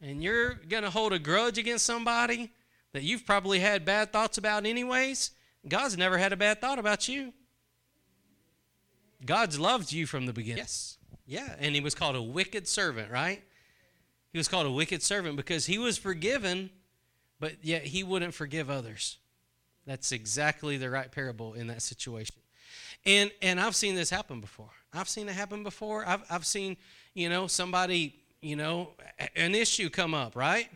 and 0.00 0.22
you're 0.22 0.54
going 0.54 0.82
to 0.82 0.90
hold 0.90 1.12
a 1.12 1.18
grudge 1.18 1.58
against 1.58 1.84
somebody 1.84 2.52
that 2.92 3.02
you've 3.02 3.26
probably 3.26 3.60
had 3.60 3.84
bad 3.84 4.12
thoughts 4.12 4.38
about, 4.38 4.64
anyways, 4.64 5.32
God's 5.66 5.96
never 5.96 6.18
had 6.18 6.32
a 6.32 6.36
bad 6.36 6.60
thought 6.60 6.78
about 6.78 7.08
you. 7.08 7.32
God's 9.24 9.58
loved 9.58 9.92
you 9.92 10.06
from 10.06 10.26
the 10.26 10.32
beginning. 10.32 10.58
Yes. 10.58 10.98
Yeah. 11.26 11.56
And 11.58 11.74
he 11.74 11.80
was 11.80 11.94
called 11.94 12.16
a 12.16 12.22
wicked 12.22 12.68
servant, 12.68 13.10
right? 13.10 13.42
He 14.32 14.38
was 14.38 14.46
called 14.46 14.66
a 14.66 14.70
wicked 14.70 15.02
servant 15.02 15.36
because 15.36 15.66
he 15.66 15.78
was 15.78 15.98
forgiven, 15.98 16.70
but 17.40 17.56
yet 17.62 17.84
he 17.84 18.04
wouldn't 18.04 18.34
forgive 18.34 18.70
others. 18.70 19.18
That's 19.88 20.12
exactly 20.12 20.76
the 20.76 20.90
right 20.90 21.10
parable 21.10 21.54
in 21.54 21.66
that 21.68 21.82
situation. 21.82 22.36
And 23.04 23.30
and 23.42 23.58
I've 23.58 23.74
seen 23.74 23.94
this 23.94 24.10
happen 24.10 24.40
before. 24.40 24.70
I've 24.92 25.08
seen 25.08 25.28
it 25.28 25.32
happen 25.32 25.62
before. 25.62 26.06
I've 26.06 26.22
I've 26.30 26.46
seen, 26.46 26.76
you 27.14 27.28
know, 27.28 27.46
somebody 27.46 28.14
you 28.40 28.56
know, 28.56 28.90
an 29.36 29.54
issue 29.54 29.90
come 29.90 30.14
up, 30.14 30.36
right? 30.36 30.68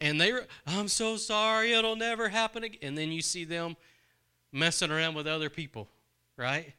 And 0.00 0.20
they, 0.20 0.32
I'm 0.66 0.88
so 0.88 1.16
sorry, 1.16 1.72
it'll 1.72 1.96
never 1.96 2.28
happen 2.28 2.64
again. 2.64 2.78
And 2.82 2.98
then 2.98 3.10
you 3.10 3.22
see 3.22 3.44
them 3.44 3.76
messing 4.52 4.90
around 4.90 5.14
with 5.14 5.26
other 5.26 5.50
people, 5.50 5.88
right? 6.36 6.72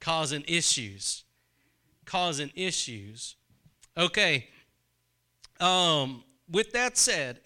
Causing 0.00 0.44
issues. 0.46 1.24
Causing 2.04 2.50
issues. 2.54 3.36
Okay. 3.96 4.48
Um, 5.60 6.24
with 6.50 6.72
that 6.72 6.96
said, 6.96 7.40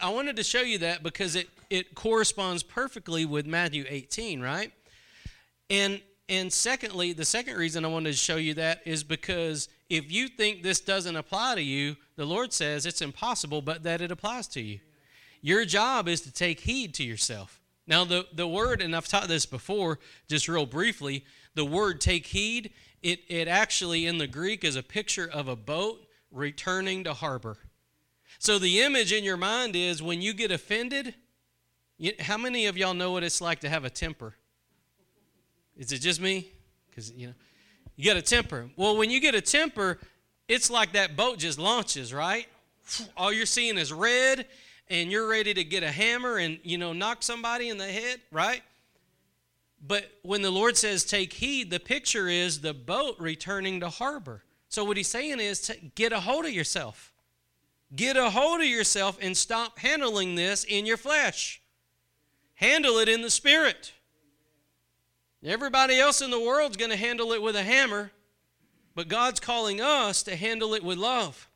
I 0.00 0.08
wanted 0.10 0.36
to 0.36 0.42
show 0.42 0.60
you 0.60 0.78
that 0.78 1.02
because 1.02 1.36
it, 1.36 1.48
it 1.70 1.94
corresponds 1.94 2.62
perfectly 2.62 3.24
with 3.26 3.46
Matthew 3.46 3.84
18, 3.88 4.40
right? 4.40 4.72
And 5.70 6.00
and 6.28 6.50
secondly, 6.50 7.12
the 7.12 7.24
second 7.24 7.56
reason 7.56 7.84
I 7.84 7.88
wanted 7.88 8.12
to 8.12 8.16
show 8.16 8.36
you 8.36 8.54
that 8.54 8.80
is 8.86 9.04
because 9.04 9.68
if 9.90 10.10
you 10.10 10.28
think 10.28 10.62
this 10.62 10.80
doesn't 10.80 11.16
apply 11.16 11.56
to 11.56 11.62
you, 11.62 11.96
the 12.16 12.24
Lord 12.24 12.52
says 12.52 12.86
it's 12.86 13.02
impossible, 13.02 13.60
but 13.60 13.82
that 13.82 14.00
it 14.00 14.10
applies 14.10 14.48
to 14.48 14.62
you. 14.62 14.80
Your 15.42 15.66
job 15.66 16.08
is 16.08 16.22
to 16.22 16.32
take 16.32 16.60
heed 16.60 16.94
to 16.94 17.04
yourself. 17.04 17.60
Now, 17.86 18.06
the, 18.06 18.26
the 18.32 18.48
word, 18.48 18.80
and 18.80 18.96
I've 18.96 19.08
taught 19.08 19.28
this 19.28 19.44
before, 19.44 19.98
just 20.26 20.48
real 20.48 20.64
briefly, 20.64 21.26
the 21.54 21.66
word 21.66 22.00
take 22.00 22.26
heed, 22.28 22.70
it, 23.02 23.20
it 23.28 23.46
actually 23.46 24.06
in 24.06 24.16
the 24.16 24.26
Greek 24.26 24.64
is 24.64 24.76
a 24.76 24.82
picture 24.82 25.28
of 25.30 25.48
a 25.48 25.56
boat 25.56 26.06
returning 26.30 27.04
to 27.04 27.12
harbor. 27.12 27.58
So 28.38 28.58
the 28.58 28.80
image 28.80 29.12
in 29.12 29.22
your 29.22 29.36
mind 29.36 29.76
is 29.76 30.02
when 30.02 30.22
you 30.22 30.32
get 30.32 30.50
offended, 30.50 31.14
you, 32.04 32.12
how 32.20 32.36
many 32.36 32.66
of 32.66 32.76
y'all 32.76 32.94
know 32.94 33.12
what 33.12 33.22
it's 33.22 33.40
like 33.40 33.60
to 33.60 33.68
have 33.68 33.84
a 33.84 33.90
temper? 33.90 34.34
Is 35.76 35.92
it 35.92 35.98
just 35.98 36.20
me? 36.20 36.50
Because, 36.88 37.12
you 37.12 37.28
know, 37.28 37.34
you 37.96 38.04
get 38.04 38.16
a 38.16 38.22
temper. 38.22 38.68
Well, 38.76 38.96
when 38.96 39.10
you 39.10 39.20
get 39.20 39.34
a 39.34 39.40
temper, 39.40 39.98
it's 40.48 40.70
like 40.70 40.92
that 40.92 41.16
boat 41.16 41.38
just 41.38 41.58
launches, 41.58 42.12
right? 42.12 42.46
All 43.16 43.32
you're 43.32 43.46
seeing 43.46 43.78
is 43.78 43.92
red, 43.92 44.46
and 44.88 45.10
you're 45.10 45.26
ready 45.26 45.54
to 45.54 45.64
get 45.64 45.82
a 45.82 45.90
hammer 45.90 46.36
and, 46.36 46.58
you 46.62 46.76
know, 46.76 46.92
knock 46.92 47.22
somebody 47.22 47.70
in 47.70 47.78
the 47.78 47.86
head, 47.86 48.20
right? 48.30 48.62
But 49.86 50.10
when 50.22 50.42
the 50.42 50.50
Lord 50.50 50.76
says 50.76 51.04
take 51.04 51.32
heed, 51.32 51.70
the 51.70 51.80
picture 51.80 52.28
is 52.28 52.60
the 52.60 52.74
boat 52.74 53.16
returning 53.18 53.80
to 53.80 53.88
harbor. 53.88 54.42
So 54.68 54.84
what 54.84 54.96
he's 54.96 55.08
saying 55.08 55.40
is 55.40 55.60
to 55.62 55.76
get 55.94 56.12
a 56.12 56.20
hold 56.20 56.44
of 56.44 56.52
yourself. 56.52 57.12
Get 57.94 58.16
a 58.16 58.30
hold 58.30 58.60
of 58.60 58.66
yourself 58.66 59.18
and 59.20 59.36
stop 59.36 59.78
handling 59.78 60.34
this 60.34 60.64
in 60.64 60.84
your 60.84 60.96
flesh. 60.96 61.60
Handle 62.54 62.98
it 62.98 63.08
in 63.08 63.22
the 63.22 63.30
spirit. 63.30 63.92
Everybody 65.44 65.98
else 65.98 66.22
in 66.22 66.30
the 66.30 66.40
world's 66.40 66.76
going 66.76 66.90
to 66.90 66.96
handle 66.96 67.32
it 67.32 67.42
with 67.42 67.54
a 67.54 67.62
hammer, 67.62 68.10
but 68.94 69.08
God's 69.08 69.40
calling 69.40 69.80
us 69.80 70.22
to 70.22 70.36
handle 70.36 70.72
it 70.74 70.82
with 70.82 70.96
love. 70.96 71.48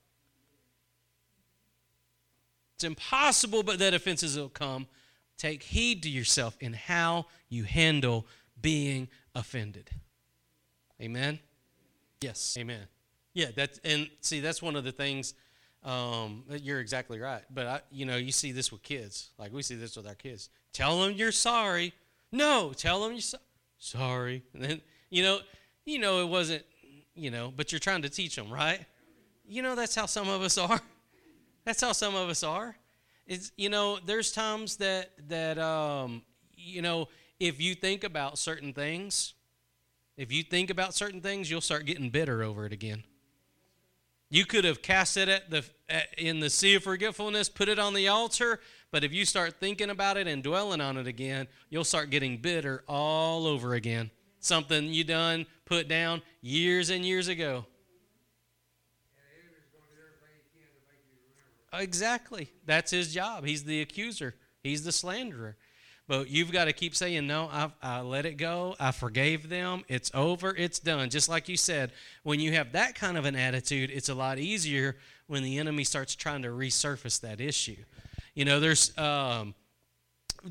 It's 2.74 2.84
impossible, 2.84 3.62
but 3.62 3.78
that 3.78 3.94
offenses 3.94 4.36
will 4.36 4.48
come. 4.48 4.86
Take 5.36 5.62
heed 5.62 6.02
to 6.02 6.10
yourself 6.10 6.56
in 6.60 6.74
how 6.74 7.26
you 7.48 7.64
handle 7.64 8.26
being 8.60 9.08
offended. 9.34 9.90
Amen? 11.00 11.38
Yes. 12.20 12.56
Amen. 12.58 12.86
Yeah, 13.34 13.46
that's 13.54 13.78
and 13.84 14.10
see 14.20 14.40
that's 14.40 14.60
one 14.60 14.74
of 14.74 14.84
the 14.84 14.92
things 14.92 15.34
um, 15.84 16.44
you're 16.48 16.80
exactly 16.80 17.18
right. 17.18 17.42
But 17.50 17.66
I, 17.66 17.80
you 17.90 18.06
know, 18.06 18.16
you 18.16 18.32
see 18.32 18.52
this 18.52 18.72
with 18.72 18.82
kids. 18.82 19.30
Like 19.38 19.52
we 19.52 19.62
see 19.62 19.76
this 19.76 19.96
with 19.96 20.06
our 20.06 20.14
kids. 20.14 20.50
Tell 20.72 21.00
them 21.00 21.12
you're 21.12 21.32
sorry. 21.32 21.92
No, 22.30 22.72
tell 22.74 23.02
them 23.02 23.12
you're 23.12 23.20
sorry 23.20 23.42
sorry. 23.78 24.42
And 24.54 24.62
then, 24.62 24.80
you 25.10 25.22
know, 25.22 25.38
you 25.84 25.98
know 25.98 26.20
it 26.22 26.28
wasn't, 26.28 26.64
you 27.14 27.30
know, 27.30 27.52
but 27.54 27.72
you're 27.72 27.78
trying 27.78 28.02
to 28.02 28.08
teach 28.08 28.36
them, 28.36 28.50
right? 28.50 28.80
You 29.46 29.62
know, 29.62 29.74
that's 29.74 29.94
how 29.94 30.06
some 30.06 30.28
of 30.28 30.42
us 30.42 30.58
are. 30.58 30.80
That's 31.64 31.82
how 31.82 31.92
some 31.92 32.14
of 32.14 32.30
us 32.30 32.42
are. 32.42 32.74
It's, 33.26 33.52
you 33.58 33.68
know, 33.68 33.98
there's 34.06 34.32
times 34.32 34.76
that 34.76 35.10
that 35.28 35.58
um, 35.58 36.22
you 36.54 36.80
know, 36.80 37.08
if 37.38 37.60
you 37.60 37.74
think 37.74 38.04
about 38.04 38.38
certain 38.38 38.72
things, 38.72 39.34
if 40.16 40.32
you 40.32 40.42
think 40.42 40.70
about 40.70 40.94
certain 40.94 41.20
things, 41.20 41.50
you'll 41.50 41.60
start 41.60 41.84
getting 41.84 42.08
bitter 42.08 42.42
over 42.42 42.64
it 42.64 42.72
again. 42.72 43.04
You 44.30 44.44
could 44.44 44.64
have 44.64 44.82
cast 44.82 45.16
it 45.16 45.28
at 45.28 45.50
the 45.50 45.64
in 46.18 46.40
the 46.40 46.50
sea 46.50 46.74
of 46.74 46.82
forgetfulness, 46.82 47.48
put 47.48 47.68
it 47.68 47.78
on 47.78 47.94
the 47.94 48.08
altar, 48.08 48.60
but 48.90 49.04
if 49.04 49.12
you 49.12 49.24
start 49.24 49.54
thinking 49.58 49.88
about 49.90 50.16
it 50.16 50.26
and 50.26 50.42
dwelling 50.42 50.80
on 50.80 50.98
it 50.98 51.06
again, 51.06 51.48
you'll 51.70 51.84
start 51.84 52.10
getting 52.10 52.36
bitter 52.36 52.84
all 52.86 53.46
over 53.46 53.74
again. 53.74 54.10
Something 54.40 54.92
you 54.92 55.04
done 55.04 55.46
put 55.64 55.88
down 55.88 56.22
years 56.42 56.90
and 56.90 57.04
years 57.04 57.28
ago. 57.28 57.64
Exactly. 61.72 62.50
That's 62.66 62.90
his 62.90 63.12
job. 63.12 63.44
He's 63.44 63.64
the 63.64 63.80
accuser. 63.80 64.34
He's 64.62 64.84
the 64.84 64.92
slanderer. 64.92 65.56
But 66.08 66.30
you've 66.30 66.50
got 66.50 66.64
to 66.64 66.72
keep 66.72 66.96
saying, 66.96 67.26
No, 67.26 67.48
I, 67.52 67.70
I 67.82 68.00
let 68.00 68.26
it 68.26 68.38
go. 68.38 68.74
I 68.80 68.90
forgave 68.90 69.48
them. 69.48 69.84
It's 69.88 70.10
over. 70.14 70.56
It's 70.56 70.78
done. 70.78 71.10
Just 71.10 71.28
like 71.28 71.48
you 71.48 71.56
said, 71.56 71.92
when 72.24 72.40
you 72.40 72.52
have 72.52 72.72
that 72.72 72.94
kind 72.94 73.16
of 73.16 73.26
an 73.26 73.36
attitude, 73.36 73.90
it's 73.92 74.08
a 74.08 74.14
lot 74.14 74.38
easier 74.38 74.96
when 75.26 75.42
the 75.42 75.58
enemy 75.58 75.84
starts 75.84 76.16
trying 76.16 76.42
to 76.42 76.48
resurface 76.48 77.20
that 77.20 77.40
issue. 77.40 77.76
You 78.34 78.44
know, 78.44 78.58
there's. 78.58 78.96
Um, 78.98 79.54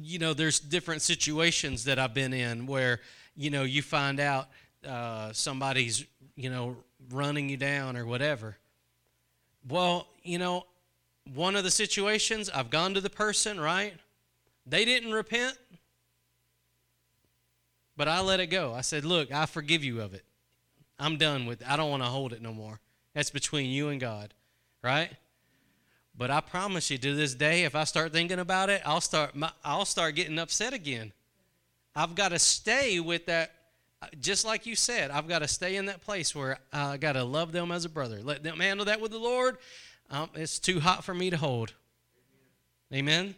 you 0.01 0.19
know, 0.19 0.33
there's 0.33 0.59
different 0.59 1.01
situations 1.01 1.85
that 1.85 1.99
I've 1.99 2.13
been 2.13 2.33
in 2.33 2.67
where, 2.67 2.99
you 3.35 3.49
know, 3.49 3.63
you 3.63 3.81
find 3.81 4.19
out 4.19 4.49
uh, 4.87 5.31
somebody's, 5.33 6.05
you 6.35 6.49
know, 6.49 6.77
running 7.11 7.49
you 7.49 7.57
down 7.57 7.97
or 7.97 8.05
whatever. 8.05 8.57
Well, 9.67 10.07
you 10.23 10.39
know, 10.39 10.65
one 11.33 11.55
of 11.55 11.63
the 11.63 11.71
situations, 11.71 12.49
I've 12.49 12.69
gone 12.69 12.93
to 12.93 13.01
the 13.01 13.09
person, 13.09 13.59
right? 13.59 13.93
They 14.69 14.85
didn't 14.85 15.13
repent, 15.13 15.57
but 17.95 18.07
I 18.07 18.21
let 18.21 18.39
it 18.39 18.47
go. 18.47 18.73
I 18.73 18.81
said, 18.81 19.05
Look, 19.05 19.31
I 19.31 19.45
forgive 19.45 19.83
you 19.83 20.01
of 20.01 20.13
it. 20.13 20.23
I'm 20.99 21.17
done 21.17 21.45
with 21.45 21.61
it. 21.61 21.69
I 21.69 21.77
don't 21.77 21.89
want 21.89 22.03
to 22.03 22.09
hold 22.09 22.33
it 22.33 22.41
no 22.41 22.53
more. 22.53 22.79
That's 23.13 23.29
between 23.29 23.69
you 23.69 23.89
and 23.89 23.99
God, 23.99 24.33
right? 24.83 25.11
But 26.17 26.31
I 26.31 26.41
promise 26.41 26.89
you, 26.89 26.97
to 26.97 27.15
this 27.15 27.35
day, 27.35 27.63
if 27.63 27.75
I 27.75 27.83
start 27.83 28.11
thinking 28.11 28.39
about 28.39 28.69
it, 28.69 28.81
I'll 28.85 29.01
start, 29.01 29.35
I'll 29.63 29.85
start 29.85 30.15
getting 30.15 30.39
upset 30.39 30.73
again. 30.73 31.13
I've 31.95 32.15
got 32.15 32.29
to 32.29 32.39
stay 32.39 32.99
with 32.99 33.27
that, 33.27 33.51
just 34.19 34.43
like 34.43 34.65
you 34.65 34.75
said, 34.75 35.11
I've 35.11 35.27
got 35.27 35.39
to 35.39 35.47
stay 35.47 35.75
in 35.75 35.85
that 35.85 36.01
place 36.01 36.35
where 36.35 36.57
I 36.73 36.97
got 36.97 37.13
to 37.13 37.23
love 37.23 37.51
them 37.51 37.71
as 37.71 37.85
a 37.85 37.89
brother. 37.89 38.19
Let 38.23 38.43
them 38.43 38.59
handle 38.59 38.85
that 38.87 38.99
with 38.99 39.11
the 39.11 39.19
Lord. 39.19 39.57
Um, 40.09 40.29
it's 40.33 40.59
too 40.59 40.79
hot 40.79 41.03
for 41.03 41.13
me 41.13 41.29
to 41.29 41.37
hold. 41.37 41.73
Amen? 42.93 43.35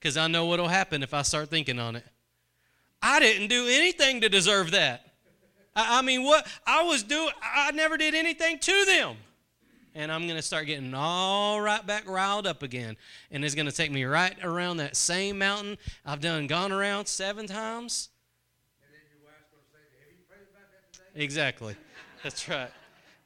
Because 0.00 0.16
I 0.16 0.28
know 0.28 0.46
what'll 0.46 0.68
happen 0.68 1.02
if 1.02 1.12
I 1.12 1.22
start 1.22 1.50
thinking 1.50 1.78
on 1.78 1.94
it. 1.94 2.04
I 3.02 3.20
didn't 3.20 3.48
do 3.48 3.66
anything 3.68 4.22
to 4.22 4.30
deserve 4.30 4.70
that. 4.70 5.12
I, 5.76 5.98
I 5.98 6.02
mean, 6.02 6.24
what 6.24 6.46
I 6.66 6.82
was 6.84 7.02
doing, 7.02 7.30
I 7.42 7.70
never 7.72 7.98
did 7.98 8.14
anything 8.14 8.58
to 8.58 8.84
them. 8.86 9.16
And 9.94 10.10
I'm 10.10 10.22
going 10.22 10.36
to 10.36 10.42
start 10.42 10.66
getting 10.66 10.94
all 10.94 11.60
right 11.60 11.84
back 11.86 12.08
riled 12.08 12.46
up 12.46 12.62
again. 12.62 12.96
And 13.30 13.44
it's 13.44 13.54
going 13.54 13.66
to 13.66 13.72
take 13.72 13.90
me 13.90 14.04
right 14.04 14.36
around 14.42 14.78
that 14.78 14.96
same 14.96 15.38
mountain 15.38 15.76
I've 16.06 16.20
done 16.20 16.46
gone 16.46 16.72
around 16.72 17.06
seven 17.06 17.46
times. 17.46 18.08
Exactly. 21.14 21.74
That's 22.22 22.48
right. 22.48 22.70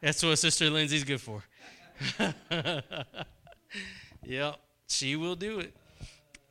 That's 0.01 0.23
what 0.23 0.39
Sister 0.39 0.71
Lindsay's 0.71 1.05
good 1.05 1.21
for. 1.21 1.43
yep, 4.25 4.59
she 4.89 5.17
will 5.17 5.37
do 5.37 5.61
it. 5.61 5.75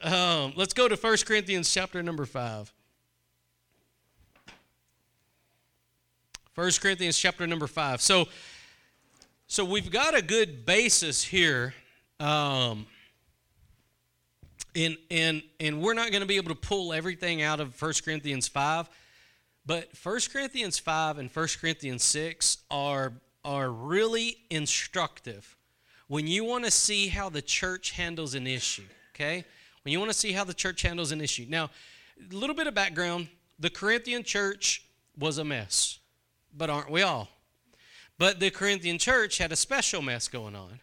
Um, 0.04 0.52
let's 0.58 0.74
go 0.74 0.90
to 0.90 0.96
1 0.96 1.18
Corinthians 1.26 1.74
chapter 1.74 2.04
number 2.04 2.26
5. 2.26 2.74
1 6.56 6.72
Corinthians 6.82 7.18
chapter 7.18 7.48
number 7.48 7.68
5. 7.68 8.02
So, 8.02 8.28
so 9.48 9.64
we've 9.64 9.90
got 9.90 10.14
a 10.14 10.22
good 10.22 10.66
basis 10.66 11.24
here. 11.24 11.74
Um, 12.20 12.86
and, 14.76 14.98
and, 15.10 15.42
and 15.62 15.82
we're 15.82 15.94
not 15.94 16.12
going 16.12 16.22
to 16.22 16.28
be 16.28 16.36
able 16.36 16.54
to 16.54 16.60
pull 16.60 16.92
everything 16.92 17.42
out 17.42 17.62
of 17.62 17.82
1 17.82 17.94
Corinthians 18.04 18.50
5. 18.50 18.90
But 19.66 19.90
1 20.04 20.20
Corinthians 20.34 20.80
5 20.80 21.18
and 21.18 21.30
1 21.30 21.48
Corinthians 21.62 22.04
6 22.04 22.58
are 22.70 23.14
are 23.46 23.70
really 23.70 24.38
instructive 24.50 25.58
when 26.08 26.28
you 26.28 26.46
want 26.46 26.64
to 26.64 26.72
see 26.72 27.10
how 27.10 27.30
the 27.30 27.42
church 27.42 27.92
handles 27.92 28.36
an 28.36 28.48
issue, 28.48 28.84
okay? 29.14 29.44
When 29.84 29.92
you 29.92 30.00
want 30.00 30.12
to 30.12 30.18
see 30.18 30.32
how 30.32 30.44
the 30.44 30.54
church 30.54 30.82
handles 30.82 31.12
an 31.12 31.22
issue. 31.22 31.46
Now, 31.50 31.70
a 32.20 32.36
little 32.36 32.56
bit 32.56 32.68
of 32.68 32.74
background 32.74 33.28
the 33.60 33.70
Corinthian 33.70 34.24
church 34.24 34.86
was 35.18 35.38
a 35.38 35.44
mess, 35.44 36.00
but 36.56 36.70
aren't 36.70 36.90
we 36.90 37.02
all? 37.02 37.30
But 38.18 38.40
the 38.40 38.50
Corinthian 38.50 38.98
church 38.98 39.38
had 39.38 39.52
a 39.52 39.56
special 39.56 40.02
mess 40.02 40.28
going 40.28 40.56
on. 40.56 40.80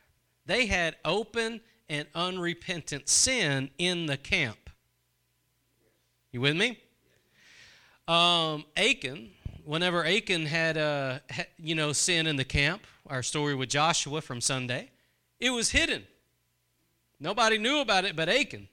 They 0.46 0.66
had 0.66 0.96
open 1.05 1.61
and 1.88 2.07
unrepentant 2.14 3.09
sin 3.09 3.70
in 3.78 4.07
the 4.07 4.16
camp. 4.16 4.70
You 6.32 6.40
with 6.40 6.57
me? 6.57 6.78
Um, 8.07 8.64
Achan, 8.76 9.30
whenever 9.64 10.05
Achan 10.05 10.46
had, 10.46 10.76
uh, 10.76 11.18
you 11.59 11.74
know, 11.74 11.92
sin 11.92 12.26
in 12.26 12.36
the 12.36 12.44
camp, 12.44 12.82
our 13.07 13.22
story 13.22 13.55
with 13.55 13.68
Joshua 13.68 14.20
from 14.20 14.40
Sunday, 14.40 14.90
it 15.38 15.51
was 15.51 15.70
hidden. 15.70 16.05
Nobody 17.18 17.59
knew 17.59 17.80
about 17.80 18.05
it 18.05 18.14
but 18.16 18.28
Achan. 18.28 18.68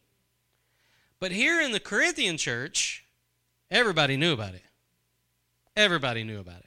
But 1.19 1.31
here 1.31 1.61
in 1.61 1.71
the 1.71 1.79
Corinthian 1.79 2.37
church, 2.37 3.05
everybody 3.71 4.17
knew 4.17 4.33
about 4.33 4.53
it. 4.53 4.63
Everybody 5.75 6.23
knew 6.23 6.39
about 6.39 6.59
it. 6.59 6.65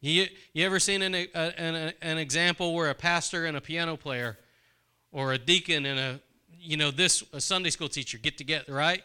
You, 0.00 0.26
you 0.52 0.64
ever 0.64 0.78
seen 0.78 1.02
an, 1.02 1.14
a, 1.14 1.28
an, 1.34 1.92
an 2.00 2.18
example 2.18 2.74
where 2.74 2.90
a 2.90 2.94
pastor 2.94 3.46
and 3.46 3.56
a 3.56 3.60
piano 3.60 3.96
player 3.96 4.38
or 5.10 5.32
a 5.32 5.38
deacon 5.38 5.86
and 5.86 5.98
a, 5.98 6.20
you 6.60 6.76
know, 6.76 6.90
this, 6.90 7.24
a 7.32 7.40
Sunday 7.40 7.70
school 7.70 7.88
teacher 7.88 8.18
get 8.18 8.38
together, 8.38 8.72
right? 8.72 9.02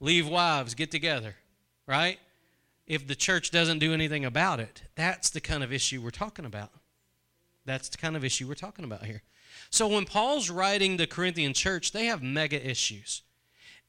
Leave 0.00 0.28
wives, 0.28 0.74
get 0.74 0.90
together, 0.90 1.34
right? 1.86 2.18
if 2.86 3.06
the 3.06 3.14
church 3.14 3.50
doesn't 3.50 3.78
do 3.78 3.92
anything 3.92 4.24
about 4.24 4.60
it. 4.60 4.82
That's 4.94 5.30
the 5.30 5.40
kind 5.40 5.64
of 5.64 5.72
issue 5.72 6.02
we're 6.02 6.10
talking 6.10 6.44
about. 6.44 6.70
That's 7.64 7.88
the 7.88 7.96
kind 7.96 8.16
of 8.16 8.24
issue 8.24 8.46
we're 8.46 8.54
talking 8.54 8.84
about 8.84 9.04
here. 9.04 9.22
So 9.70 9.88
when 9.88 10.04
Paul's 10.04 10.50
writing 10.50 10.96
the 10.96 11.06
Corinthian 11.06 11.54
church, 11.54 11.92
they 11.92 12.06
have 12.06 12.22
mega 12.22 12.68
issues. 12.68 13.22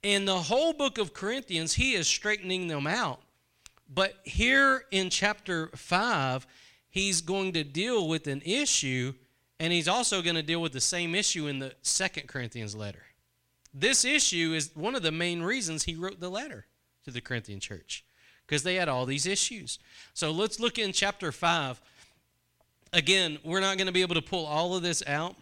In 0.05 0.25
the 0.25 0.39
whole 0.39 0.71
book 0.71 0.99
of 0.99 1.15
Corinthians, 1.15 1.73
he 1.73 1.95
is 1.95 2.07
straightening 2.07 2.67
them 2.67 2.85
out. 2.85 3.21
But 3.91 4.13
here 4.23 4.85
in 4.91 5.09
chapter 5.09 5.71
5, 5.73 6.45
he's 6.87 7.21
going 7.21 7.53
to 7.53 7.63
deal 7.63 8.07
with 8.07 8.27
an 8.27 8.43
issue, 8.45 9.15
and 9.59 9.73
he's 9.73 9.87
also 9.87 10.21
going 10.21 10.35
to 10.35 10.43
deal 10.43 10.61
with 10.61 10.73
the 10.73 10.79
same 10.79 11.15
issue 11.15 11.47
in 11.47 11.57
the 11.57 11.73
second 11.81 12.27
Corinthians 12.27 12.75
letter. 12.75 13.01
This 13.73 14.05
issue 14.05 14.53
is 14.55 14.69
one 14.75 14.93
of 14.93 15.01
the 15.01 15.11
main 15.11 15.41
reasons 15.41 15.85
he 15.85 15.95
wrote 15.95 16.19
the 16.19 16.29
letter 16.29 16.67
to 17.05 17.09
the 17.09 17.19
Corinthian 17.19 17.59
church 17.59 18.05
because 18.45 18.61
they 18.61 18.75
had 18.75 18.87
all 18.87 19.07
these 19.07 19.25
issues. 19.25 19.79
So 20.13 20.29
let's 20.29 20.59
look 20.59 20.77
in 20.77 20.91
chapter 20.91 21.31
5. 21.31 21.81
Again, 22.93 23.39
we're 23.43 23.59
not 23.59 23.77
going 23.77 23.87
to 23.87 23.91
be 23.91 24.03
able 24.03 24.13
to 24.13 24.21
pull 24.21 24.45
all 24.45 24.75
of 24.75 24.83
this 24.83 25.01
out. 25.07 25.35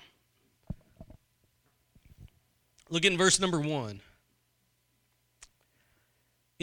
Look 2.90 3.04
in 3.04 3.18
verse 3.18 3.42
number 3.42 3.60
1. 3.60 4.00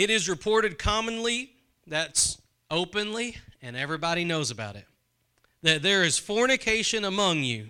It 0.01 0.09
is 0.09 0.31
reported 0.31 0.79
commonly, 0.79 1.53
that's 1.87 2.41
openly, 2.71 3.37
and 3.61 3.77
everybody 3.77 4.25
knows 4.25 4.51
about 4.51 4.75
it, 4.75 4.87
that 5.61 5.83
there 5.83 6.05
is 6.05 6.19
fornication 6.19 7.05
among 7.05 7.43
you, 7.43 7.67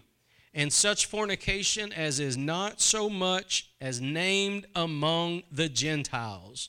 and 0.54 0.72
such 0.72 1.06
fornication 1.06 1.92
as 1.92 2.20
is 2.20 2.36
not 2.36 2.80
so 2.80 3.10
much 3.10 3.70
as 3.80 4.00
named 4.00 4.66
among 4.76 5.42
the 5.50 5.68
Gentiles 5.68 6.68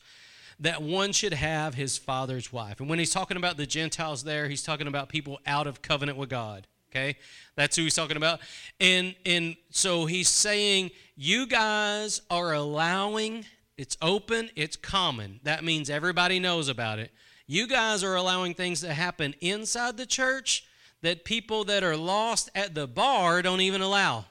that 0.59 0.82
one 0.82 1.12
should 1.12 1.36
have 1.36 1.76
his 1.76 1.95
father's 1.95 2.51
wife. 2.51 2.80
And 2.80 2.89
when 2.89 2.97
he's 2.97 3.14
talking 3.14 3.38
about 3.38 3.57
the 3.57 3.68
Gentiles 3.68 4.24
there, 4.24 4.49
he's 4.49 4.64
talking 4.64 4.88
about 4.88 5.09
people 5.09 5.39
out 5.45 5.68
of 5.68 5.84
covenant 5.84 6.18
with 6.18 6.30
God. 6.30 6.66
Okay? 6.89 7.18
That's 7.53 7.76
who 7.76 7.84
he's 7.84 7.93
talking 7.93 8.18
about. 8.18 8.39
And 8.80 9.14
and 9.28 9.55
so 9.70 10.07
he's 10.07 10.28
saying 10.28 10.89
you 11.16 11.45
guys 11.45 12.24
are 12.32 12.51
allowing 12.53 13.45
it's 13.82 13.97
open, 13.99 14.51
it's 14.55 14.75
common. 14.75 15.39
That 15.41 15.63
means 15.63 15.89
everybody 15.89 16.39
knows 16.39 16.67
about 16.67 16.99
it. 16.99 17.09
You 17.47 17.65
guys 17.65 18.03
are 18.03 18.13
allowing 18.15 18.53
things 18.53 18.82
to 18.82 18.93
happen 18.93 19.34
inside 19.41 19.97
the 19.97 20.05
church 20.05 20.65
that 21.01 21.25
people 21.25 21.63
that 21.63 21.84
are 21.84 21.97
lost 21.97 22.51
at 22.53 22.75
the 22.75 22.86
bar 22.86 23.41
don't 23.41 23.61
even 23.61 23.82
allow. 23.82 24.25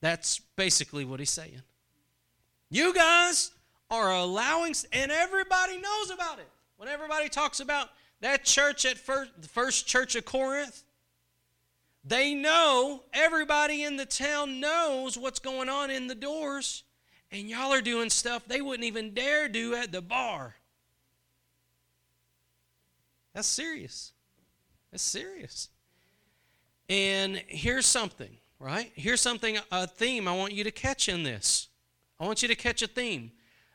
That's 0.00 0.40
basically 0.56 1.04
what 1.04 1.20
he's 1.20 1.28
saying. 1.28 1.60
You 2.70 2.94
guys 2.94 3.50
are 3.90 4.10
allowing, 4.10 4.74
and 4.90 5.12
everybody 5.12 5.76
knows 5.78 6.10
about 6.10 6.38
it. 6.38 6.48
When 6.78 6.88
everybody 6.88 7.28
talks 7.28 7.60
about 7.60 7.90
that 8.22 8.44
church 8.44 8.86
at 8.86 8.96
first, 8.96 9.30
the 9.42 9.48
first 9.48 9.86
church 9.86 10.16
of 10.16 10.24
Corinth, 10.24 10.84
They 12.02 12.34
know, 12.34 13.02
everybody 13.12 13.84
in 13.84 13.96
the 13.96 14.06
town 14.06 14.58
knows 14.58 15.18
what's 15.18 15.38
going 15.38 15.68
on 15.68 15.90
in 15.90 16.06
the 16.06 16.14
doors, 16.14 16.82
and 17.32 17.48
y'all 17.48 17.72
are 17.72 17.80
doing 17.80 18.10
stuff 18.10 18.46
they 18.46 18.60
wouldn't 18.60 18.84
even 18.84 19.14
dare 19.14 19.48
do 19.48 19.74
at 19.74 19.90
the 19.90 20.02
bar. 20.02 20.54
That's 23.34 23.48
serious. 23.48 24.12
That's 24.90 25.02
serious. 25.02 25.70
And 26.88 27.42
here's 27.48 27.86
something, 27.86 28.36
right? 28.58 28.92
Here's 28.94 29.22
something, 29.22 29.58
a 29.70 29.86
theme 29.86 30.28
I 30.28 30.36
want 30.36 30.52
you 30.52 30.62
to 30.64 30.70
catch 30.70 31.08
in 31.08 31.22
this. 31.22 31.68
I 32.20 32.26
want 32.26 32.42
you 32.42 32.48
to 32.48 32.54
catch 32.54 32.82
a 32.82 32.86
theme. 32.86 33.32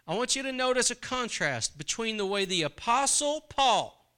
I 0.08 0.16
want 0.16 0.36
you 0.36 0.43
to 0.43 0.51
notice 0.51 0.91
a 0.91 0.95
contrast 0.95 1.78
between 1.78 2.18
the 2.18 2.26
way 2.26 2.45
the 2.45 2.62
Apostle 2.62 3.41
Paul, 3.49 4.14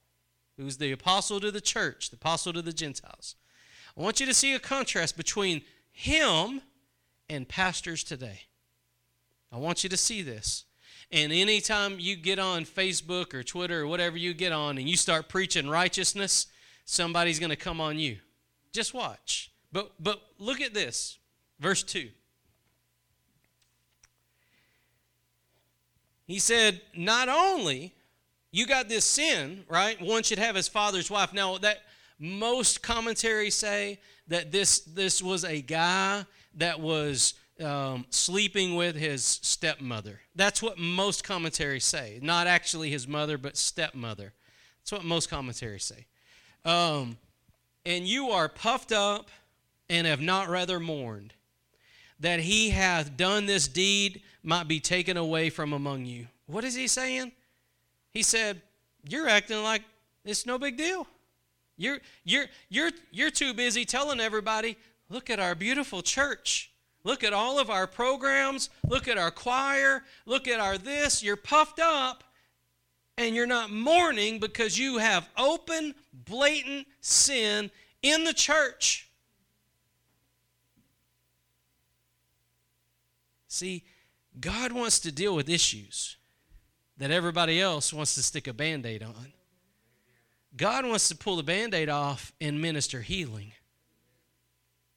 who's 0.56 0.76
the 0.76 0.92
apostle 0.92 1.40
to 1.40 1.50
the 1.50 1.60
church, 1.60 2.10
the 2.10 2.16
apostle 2.16 2.52
to 2.52 2.62
the 2.62 2.72
Gentiles, 2.72 3.34
I 3.96 4.02
want 4.02 4.20
you 4.20 4.26
to 4.26 4.34
see 4.34 4.54
a 4.54 4.60
contrast 4.60 5.16
between 5.16 5.62
him 5.90 6.60
and 7.28 7.48
pastors 7.48 8.04
today. 8.04 8.42
I 9.52 9.56
want 9.56 9.82
you 9.82 9.90
to 9.90 9.96
see 9.96 10.22
this. 10.22 10.64
And 11.12 11.32
anytime 11.32 11.96
you 11.98 12.14
get 12.14 12.38
on 12.38 12.64
Facebook 12.64 13.34
or 13.34 13.42
Twitter 13.42 13.80
or 13.80 13.86
whatever 13.86 14.16
you 14.16 14.32
get 14.32 14.52
on 14.52 14.78
and 14.78 14.88
you 14.88 14.96
start 14.96 15.28
preaching 15.28 15.68
righteousness, 15.68 16.46
somebody's 16.84 17.40
going 17.40 17.50
to 17.50 17.56
come 17.56 17.80
on 17.80 17.98
you. 17.98 18.18
Just 18.72 18.94
watch. 18.94 19.50
But 19.72 19.92
but 19.98 20.22
look 20.38 20.60
at 20.60 20.74
this. 20.74 21.18
Verse 21.58 21.82
2. 21.82 22.08
He 26.26 26.38
said, 26.38 26.80
"Not 26.94 27.28
only 27.28 27.92
you 28.52 28.66
got 28.66 28.88
this 28.88 29.04
sin, 29.04 29.64
right? 29.68 30.00
One 30.00 30.22
should 30.22 30.38
have 30.38 30.56
his 30.56 30.68
father's 30.68 31.10
wife. 31.10 31.32
Now 31.32 31.58
that 31.58 31.82
most 32.18 32.82
commentaries 32.82 33.54
say 33.54 34.00
that 34.28 34.50
this, 34.52 34.80
this 34.80 35.22
was 35.22 35.44
a 35.44 35.60
guy 35.60 36.24
that 36.56 36.80
was 36.80 37.34
um, 37.60 38.06
sleeping 38.10 38.74
with 38.74 38.96
his 38.96 39.24
stepmother. 39.24 40.20
That's 40.34 40.62
what 40.62 40.78
most 40.78 41.24
commentaries 41.24 41.84
say. 41.84 42.18
Not 42.22 42.46
actually 42.46 42.90
his 42.90 43.06
mother, 43.06 43.38
but 43.38 43.56
stepmother. 43.56 44.32
That's 44.80 44.92
what 44.92 45.04
most 45.04 45.28
commentaries 45.28 45.84
say. 45.84 46.06
Um, 46.64 47.18
and 47.84 48.06
you 48.06 48.30
are 48.30 48.48
puffed 48.48 48.92
up 48.92 49.30
and 49.88 50.06
have 50.06 50.20
not 50.20 50.48
rather 50.48 50.80
mourned 50.80 51.34
that 52.20 52.40
he 52.40 52.70
hath 52.70 53.16
done 53.16 53.46
this 53.46 53.66
deed 53.66 54.22
might 54.42 54.68
be 54.68 54.78
taken 54.78 55.16
away 55.16 55.50
from 55.50 55.72
among 55.72 56.04
you. 56.04 56.28
What 56.46 56.64
is 56.64 56.74
he 56.74 56.86
saying? 56.86 57.32
He 58.12 58.22
said, 58.22 58.60
You're 59.08 59.28
acting 59.28 59.62
like 59.62 59.82
it's 60.24 60.46
no 60.46 60.58
big 60.58 60.76
deal. 60.76 61.06
You're, 61.76 61.98
you're, 62.24 62.44
you're, 62.68 62.90
you're 63.10 63.30
too 63.30 63.54
busy 63.54 63.86
telling 63.86 64.20
everybody, 64.20 64.76
look 65.08 65.30
at 65.30 65.40
our 65.40 65.54
beautiful 65.54 66.02
church. 66.02 66.69
Look 67.02 67.24
at 67.24 67.32
all 67.32 67.58
of 67.58 67.70
our 67.70 67.86
programs. 67.86 68.70
Look 68.86 69.08
at 69.08 69.18
our 69.18 69.30
choir. 69.30 70.04
Look 70.26 70.46
at 70.48 70.60
our 70.60 70.76
this. 70.76 71.22
You're 71.22 71.36
puffed 71.36 71.80
up 71.80 72.24
and 73.16 73.34
you're 73.34 73.46
not 73.46 73.70
mourning 73.70 74.38
because 74.38 74.78
you 74.78 74.98
have 74.98 75.28
open, 75.36 75.94
blatant 76.12 76.86
sin 77.00 77.70
in 78.02 78.24
the 78.24 78.32
church. 78.32 79.08
See, 83.48 83.84
God 84.38 84.72
wants 84.72 85.00
to 85.00 85.12
deal 85.12 85.34
with 85.34 85.48
issues 85.48 86.16
that 86.98 87.10
everybody 87.10 87.60
else 87.60 87.92
wants 87.92 88.14
to 88.14 88.22
stick 88.22 88.46
a 88.46 88.52
band 88.52 88.86
aid 88.86 89.02
on. 89.02 89.32
God 90.56 90.86
wants 90.86 91.08
to 91.08 91.16
pull 91.16 91.36
the 91.36 91.42
band 91.42 91.74
aid 91.74 91.88
off 91.88 92.32
and 92.40 92.60
minister 92.60 93.02
healing. 93.02 93.52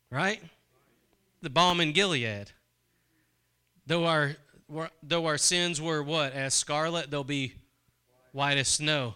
Right? 0.09 0.41
The 1.43 1.49
balm 1.49 1.81
in 1.81 1.91
Gilead. 1.91 2.51
Though 3.85 4.05
our, 4.05 4.37
though 5.03 5.25
our 5.25 5.37
sins 5.37 5.81
were 5.81 6.01
what? 6.01 6.31
As 6.31 6.53
scarlet, 6.53 7.11
they'll 7.11 7.25
be 7.25 7.55
white 8.31 8.57
as 8.57 8.69
snow. 8.69 9.15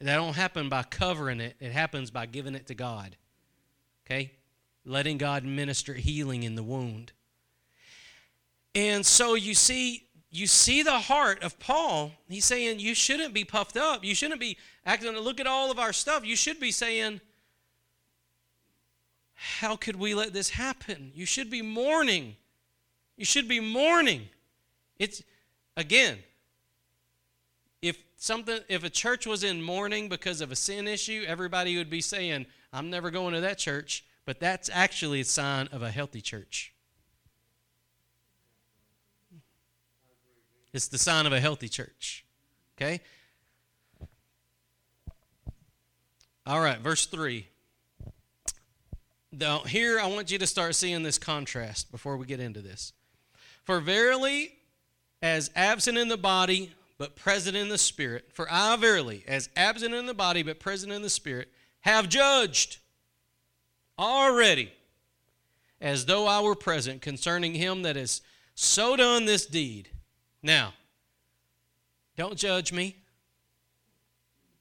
That 0.00 0.14
don't 0.14 0.36
happen 0.36 0.68
by 0.68 0.84
covering 0.84 1.40
it, 1.40 1.56
it 1.58 1.72
happens 1.72 2.12
by 2.12 2.26
giving 2.26 2.54
it 2.54 2.68
to 2.68 2.76
God. 2.76 3.16
Okay? 4.06 4.30
Letting 4.84 5.18
God 5.18 5.42
minister 5.42 5.94
healing 5.94 6.44
in 6.44 6.54
the 6.54 6.62
wound. 6.62 7.10
And 8.76 9.04
so 9.04 9.34
you 9.34 9.54
see, 9.54 10.06
you 10.30 10.46
see 10.46 10.84
the 10.84 11.00
heart 11.00 11.42
of 11.42 11.58
Paul. 11.58 12.12
He's 12.28 12.44
saying 12.44 12.78
you 12.78 12.94
shouldn't 12.94 13.34
be 13.34 13.44
puffed 13.44 13.76
up. 13.76 14.04
You 14.04 14.14
shouldn't 14.14 14.38
be 14.38 14.58
acting, 14.86 15.10
look 15.10 15.40
at 15.40 15.48
all 15.48 15.72
of 15.72 15.80
our 15.80 15.92
stuff. 15.92 16.24
You 16.24 16.36
should 16.36 16.60
be 16.60 16.70
saying, 16.70 17.20
How 19.40 19.76
could 19.76 19.96
we 19.96 20.14
let 20.14 20.32
this 20.32 20.50
happen? 20.50 21.12
You 21.14 21.24
should 21.24 21.50
be 21.50 21.62
mourning. 21.62 22.36
You 23.16 23.24
should 23.24 23.48
be 23.48 23.60
mourning. 23.60 24.28
It's, 24.98 25.22
again, 25.76 26.18
if 27.82 28.02
something 28.16 28.58
if 28.68 28.82
a 28.82 28.90
church 28.90 29.26
was 29.26 29.44
in 29.44 29.62
mourning 29.62 30.08
because 30.08 30.40
of 30.40 30.50
a 30.50 30.56
sin 30.56 30.88
issue 30.88 31.24
everybody 31.28 31.76
would 31.76 31.88
be 31.88 32.00
saying 32.00 32.44
i'm 32.72 32.90
never 32.90 33.08
going 33.12 33.32
to 33.32 33.40
that 33.40 33.56
church 33.56 34.04
but 34.24 34.40
that's 34.40 34.68
actually 34.72 35.20
a 35.20 35.24
sign 35.24 35.68
of 35.70 35.82
a 35.82 35.90
healthy 35.92 36.20
church 36.20 36.72
It's 40.72 40.88
the 40.88 40.98
sign 40.98 41.26
of 41.26 41.32
a 41.32 41.40
healthy 41.40 41.68
church. 41.68 42.24
Okay? 42.76 43.00
All 46.46 46.60
right, 46.60 46.78
verse 46.78 47.06
3. 47.06 47.46
Now, 49.30 49.60
here 49.60 50.00
I 50.00 50.06
want 50.06 50.30
you 50.30 50.38
to 50.38 50.46
start 50.46 50.74
seeing 50.74 51.02
this 51.02 51.18
contrast 51.18 51.90
before 51.90 52.16
we 52.16 52.26
get 52.26 52.40
into 52.40 52.60
this. 52.60 52.92
For 53.64 53.80
verily, 53.80 54.54
as 55.20 55.50
absent 55.54 55.98
in 55.98 56.08
the 56.08 56.16
body, 56.16 56.72
but 56.96 57.14
present 57.14 57.56
in 57.56 57.68
the 57.68 57.78
spirit, 57.78 58.30
for 58.32 58.48
I 58.50 58.74
verily, 58.76 59.24
as 59.28 59.50
absent 59.54 59.94
in 59.94 60.06
the 60.06 60.14
body, 60.14 60.42
but 60.42 60.58
present 60.58 60.92
in 60.92 61.02
the 61.02 61.10
spirit, 61.10 61.48
have 61.80 62.08
judged 62.08 62.78
already, 63.98 64.72
as 65.80 66.06
though 66.06 66.26
I 66.26 66.40
were 66.40 66.54
present, 66.54 67.02
concerning 67.02 67.54
him 67.54 67.82
that 67.82 67.96
has 67.96 68.22
so 68.54 68.96
done 68.96 69.26
this 69.26 69.46
deed. 69.46 69.90
Now, 70.42 70.72
don't 72.16 72.36
judge 72.36 72.72
me. 72.72 72.96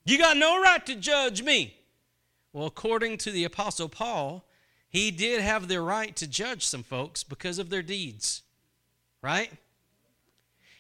You 0.06 0.18
got 0.18 0.38
no 0.38 0.62
right 0.62 0.86
to 0.86 0.96
judge 0.96 1.42
me. 1.42 1.76
Well, 2.54 2.68
according 2.68 3.18
to 3.20 3.32
the 3.32 3.46
Apostle 3.46 3.90
Paul, 3.90 4.44
he 4.90 5.12
did 5.12 5.42
have 5.42 5.68
the 5.68 5.82
right 5.82 6.16
to 6.16 6.28
judge 6.28 6.66
some 6.66 6.84
folks 6.84 7.24
because 7.24 7.60
of 7.60 7.70
their 7.70 7.82
deeds, 7.82 8.44
right? 9.22 9.52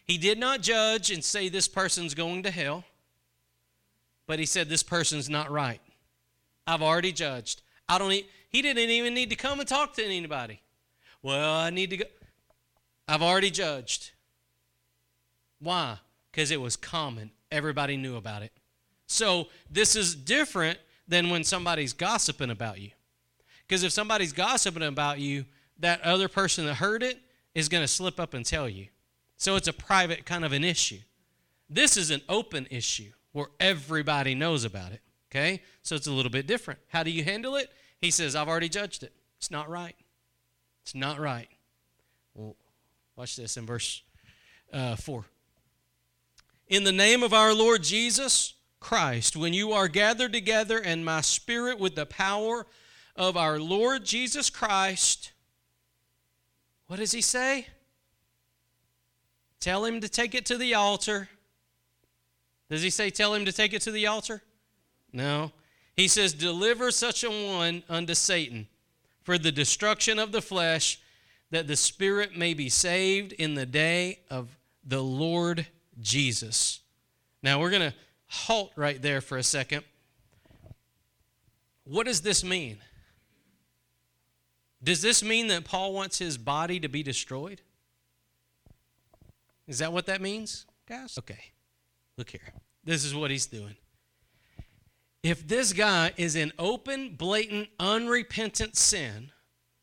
He 0.05 0.17
did 0.17 0.39
not 0.39 0.61
judge 0.61 1.11
and 1.11 1.23
say 1.23 1.49
this 1.49 1.67
person's 1.67 2.13
going 2.13 2.43
to 2.43 2.51
hell, 2.51 2.85
but 4.25 4.39
he 4.39 4.45
said 4.45 4.69
this 4.69 4.83
person's 4.83 5.29
not 5.29 5.51
right. 5.51 5.81
I've 6.65 6.81
already 6.81 7.11
judged. 7.11 7.61
I 7.89 7.97
don't. 7.97 8.11
E- 8.11 8.27
he 8.49 8.61
didn't 8.61 8.89
even 8.89 9.13
need 9.13 9.29
to 9.29 9.35
come 9.35 9.59
and 9.59 9.67
talk 9.67 9.93
to 9.95 10.03
anybody. 10.03 10.61
Well, 11.21 11.55
I 11.55 11.69
need 11.69 11.89
to 11.89 11.97
go. 11.97 12.05
I've 13.07 13.21
already 13.21 13.51
judged. 13.51 14.11
Why? 15.59 15.97
Because 16.31 16.51
it 16.51 16.61
was 16.61 16.75
common. 16.75 17.31
Everybody 17.51 17.97
knew 17.97 18.15
about 18.15 18.43
it. 18.43 18.51
So 19.07 19.47
this 19.69 19.95
is 19.95 20.15
different 20.15 20.79
than 21.07 21.29
when 21.29 21.43
somebody's 21.43 21.93
gossiping 21.93 22.49
about 22.49 22.79
you. 22.79 22.91
Because 23.67 23.83
if 23.83 23.91
somebody's 23.91 24.33
gossiping 24.33 24.83
about 24.83 25.19
you, 25.19 25.45
that 25.79 26.01
other 26.01 26.27
person 26.27 26.65
that 26.65 26.75
heard 26.75 27.03
it 27.03 27.19
is 27.53 27.69
going 27.69 27.83
to 27.83 27.87
slip 27.87 28.19
up 28.19 28.33
and 28.33 28.45
tell 28.45 28.69
you. 28.69 28.87
So 29.35 29.55
it's 29.55 29.67
a 29.67 29.73
private 29.73 30.25
kind 30.25 30.45
of 30.45 30.53
an 30.53 30.63
issue. 30.63 30.99
This 31.69 31.97
is 31.97 32.11
an 32.11 32.21
open 32.29 32.67
issue 32.71 33.11
where 33.33 33.47
everybody 33.59 34.35
knows 34.35 34.63
about 34.63 34.91
it. 34.91 35.01
Okay? 35.29 35.61
So 35.83 35.95
it's 35.95 36.07
a 36.07 36.11
little 36.11 36.31
bit 36.31 36.47
different. 36.47 36.79
How 36.87 37.03
do 37.03 37.11
you 37.11 37.23
handle 37.23 37.55
it? 37.55 37.69
He 37.99 38.09
says, 38.09 38.35
I've 38.35 38.47
already 38.47 38.69
judged 38.69 39.03
it. 39.03 39.13
It's 39.37 39.51
not 39.51 39.69
right. 39.69 39.95
It's 40.83 40.95
not 40.95 41.19
right. 41.19 41.49
Well, 42.33 42.55
watch 43.15 43.35
this 43.35 43.57
in 43.57 43.65
verse 43.65 44.01
uh, 44.71 44.95
4 44.95 45.25
in 46.67 46.83
the 46.83 46.91
name 46.91 47.23
of 47.23 47.33
our 47.33 47.53
Lord 47.53 47.83
Jesus 47.83 48.53
Christ, 48.79 49.35
when 49.35 49.53
you 49.53 49.71
are 49.71 49.87
gathered 49.87 50.33
together 50.33 50.79
and 50.79 51.03
my 51.03 51.21
spirit 51.21 51.79
with 51.79 51.95
the 51.95 52.05
power 52.05 52.65
of 53.17 53.35
our 53.35 53.59
Lord 53.59 54.05
Jesus 54.05 54.49
Christ, 54.49 55.31
what 56.87 56.99
does 56.99 57.11
he 57.11 57.21
say? 57.21 57.67
Tell 59.59 59.83
him 59.83 60.01
to 60.01 60.09
take 60.09 60.35
it 60.35 60.45
to 60.45 60.57
the 60.57 60.75
altar. 60.75 61.29
Does 62.69 62.83
he 62.83 62.89
say, 62.89 63.09
tell 63.09 63.33
him 63.33 63.45
to 63.45 63.51
take 63.51 63.73
it 63.73 63.81
to 63.83 63.91
the 63.91 64.07
altar? 64.07 64.43
No. 65.11 65.51
He 65.95 66.07
says, 66.07 66.33
deliver 66.33 66.91
such 66.91 67.23
a 67.23 67.29
one 67.29 67.83
unto 67.89 68.13
Satan 68.13 68.67
for 69.23 69.37
the 69.37 69.51
destruction 69.51 70.19
of 70.19 70.31
the 70.31 70.41
flesh, 70.41 70.99
that 71.49 71.67
the 71.67 71.75
spirit 71.75 72.37
may 72.37 72.53
be 72.53 72.69
saved 72.69 73.33
in 73.33 73.55
the 73.55 73.65
day 73.65 74.19
of 74.29 74.57
the 74.85 75.01
Lord 75.01 75.65
Jesus. 75.99 76.81
Now 77.41 77.59
we're 77.59 77.71
going 77.71 77.91
to 77.91 77.93
halt 78.27 78.71
right 78.75 79.01
there 79.01 79.21
for 79.21 79.37
a 79.37 79.43
second. 79.43 79.83
What 81.83 82.05
does 82.05 82.21
this 82.21 82.43
mean? 82.43 82.77
Does 84.83 85.01
this 85.01 85.23
mean 85.23 85.47
that 85.47 85.65
Paul 85.65 85.93
wants 85.93 86.19
his 86.19 86.37
body 86.37 86.79
to 86.79 86.87
be 86.87 87.03
destroyed? 87.03 87.61
Is 89.67 89.79
that 89.79 89.91
what 89.91 90.05
that 90.05 90.21
means, 90.21 90.65
guys? 90.87 91.17
Okay, 91.17 91.51
look 92.15 92.29
here. 92.29 92.53
This 92.83 93.03
is 93.03 93.13
what 93.13 93.31
he's 93.31 93.47
doing. 93.47 93.75
If 95.23 95.45
this 95.47 95.73
guy 95.73 96.13
is 96.15 96.35
in 96.35 96.53
open, 96.57 97.15
blatant, 97.15 97.69
unrepentant 97.79 98.77
sin, 98.77 99.31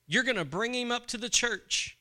you're 0.06 0.22
going 0.22 0.36
to 0.36 0.44
bring 0.44 0.74
him 0.74 0.90
up 0.90 1.06
to 1.08 1.18
the 1.18 1.28
church, 1.28 1.98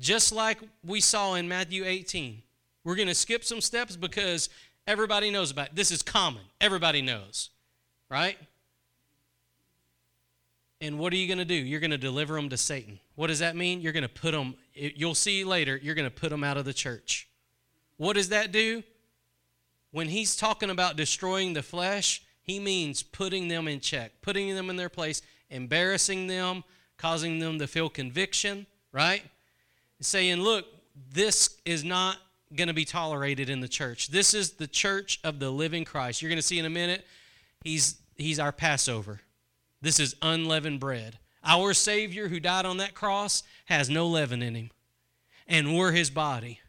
just 0.00 0.32
like 0.32 0.58
we 0.84 1.00
saw 1.00 1.34
in 1.34 1.46
Matthew 1.48 1.84
18. 1.84 2.42
We're 2.84 2.96
going 2.96 3.08
to 3.08 3.14
skip 3.14 3.44
some 3.44 3.60
steps 3.60 3.96
because 3.96 4.48
everybody 4.86 5.30
knows 5.30 5.52
about 5.52 5.68
it. 5.68 5.76
This 5.76 5.92
is 5.92 6.02
common. 6.02 6.42
Everybody 6.60 7.00
knows, 7.00 7.50
right? 8.08 8.36
And 10.82 10.98
what 10.98 11.12
are 11.12 11.16
you 11.16 11.28
going 11.28 11.38
to 11.38 11.44
do? 11.44 11.54
You're 11.54 11.78
going 11.78 11.92
to 11.92 11.96
deliver 11.96 12.34
them 12.34 12.48
to 12.48 12.56
Satan. 12.56 12.98
What 13.14 13.28
does 13.28 13.38
that 13.38 13.54
mean? 13.54 13.80
You're 13.80 13.92
going 13.92 14.02
to 14.02 14.08
put 14.08 14.32
them, 14.32 14.56
you'll 14.74 15.14
see 15.14 15.44
later, 15.44 15.78
you're 15.80 15.94
going 15.94 16.10
to 16.10 16.14
put 16.14 16.30
them 16.30 16.42
out 16.42 16.56
of 16.56 16.64
the 16.64 16.74
church. 16.74 17.28
What 17.98 18.14
does 18.14 18.30
that 18.30 18.50
do? 18.50 18.82
When 19.92 20.08
he's 20.08 20.34
talking 20.34 20.70
about 20.70 20.96
destroying 20.96 21.52
the 21.52 21.62
flesh, 21.62 22.24
he 22.42 22.58
means 22.58 23.04
putting 23.04 23.46
them 23.46 23.68
in 23.68 23.78
check, 23.78 24.10
putting 24.22 24.52
them 24.56 24.70
in 24.70 24.76
their 24.76 24.88
place, 24.88 25.22
embarrassing 25.50 26.26
them, 26.26 26.64
causing 26.96 27.38
them 27.38 27.60
to 27.60 27.68
feel 27.68 27.88
conviction, 27.88 28.66
right? 28.90 29.22
Saying, 30.00 30.40
look, 30.40 30.66
this 31.12 31.60
is 31.64 31.84
not 31.84 32.16
going 32.56 32.66
to 32.66 32.74
be 32.74 32.84
tolerated 32.84 33.48
in 33.48 33.60
the 33.60 33.68
church. 33.68 34.08
This 34.08 34.34
is 34.34 34.54
the 34.54 34.66
church 34.66 35.20
of 35.22 35.38
the 35.38 35.50
living 35.50 35.84
Christ. 35.84 36.20
You're 36.22 36.28
going 36.28 36.40
to 36.40 36.42
see 36.42 36.58
in 36.58 36.64
a 36.64 36.70
minute, 36.70 37.06
he's, 37.62 37.98
he's 38.16 38.40
our 38.40 38.50
Passover. 38.50 39.20
This 39.82 39.98
is 39.98 40.14
unleavened 40.22 40.80
bread. 40.80 41.18
Our 41.44 41.74
Savior 41.74 42.28
who 42.28 42.40
died 42.40 42.64
on 42.64 42.76
that 42.76 42.94
cross 42.94 43.42
has 43.66 43.90
no 43.90 44.06
leaven 44.06 44.40
in 44.40 44.54
him. 44.54 44.70
And 45.48 45.76
we're 45.76 45.92
his 45.92 46.08
body. 46.08 46.60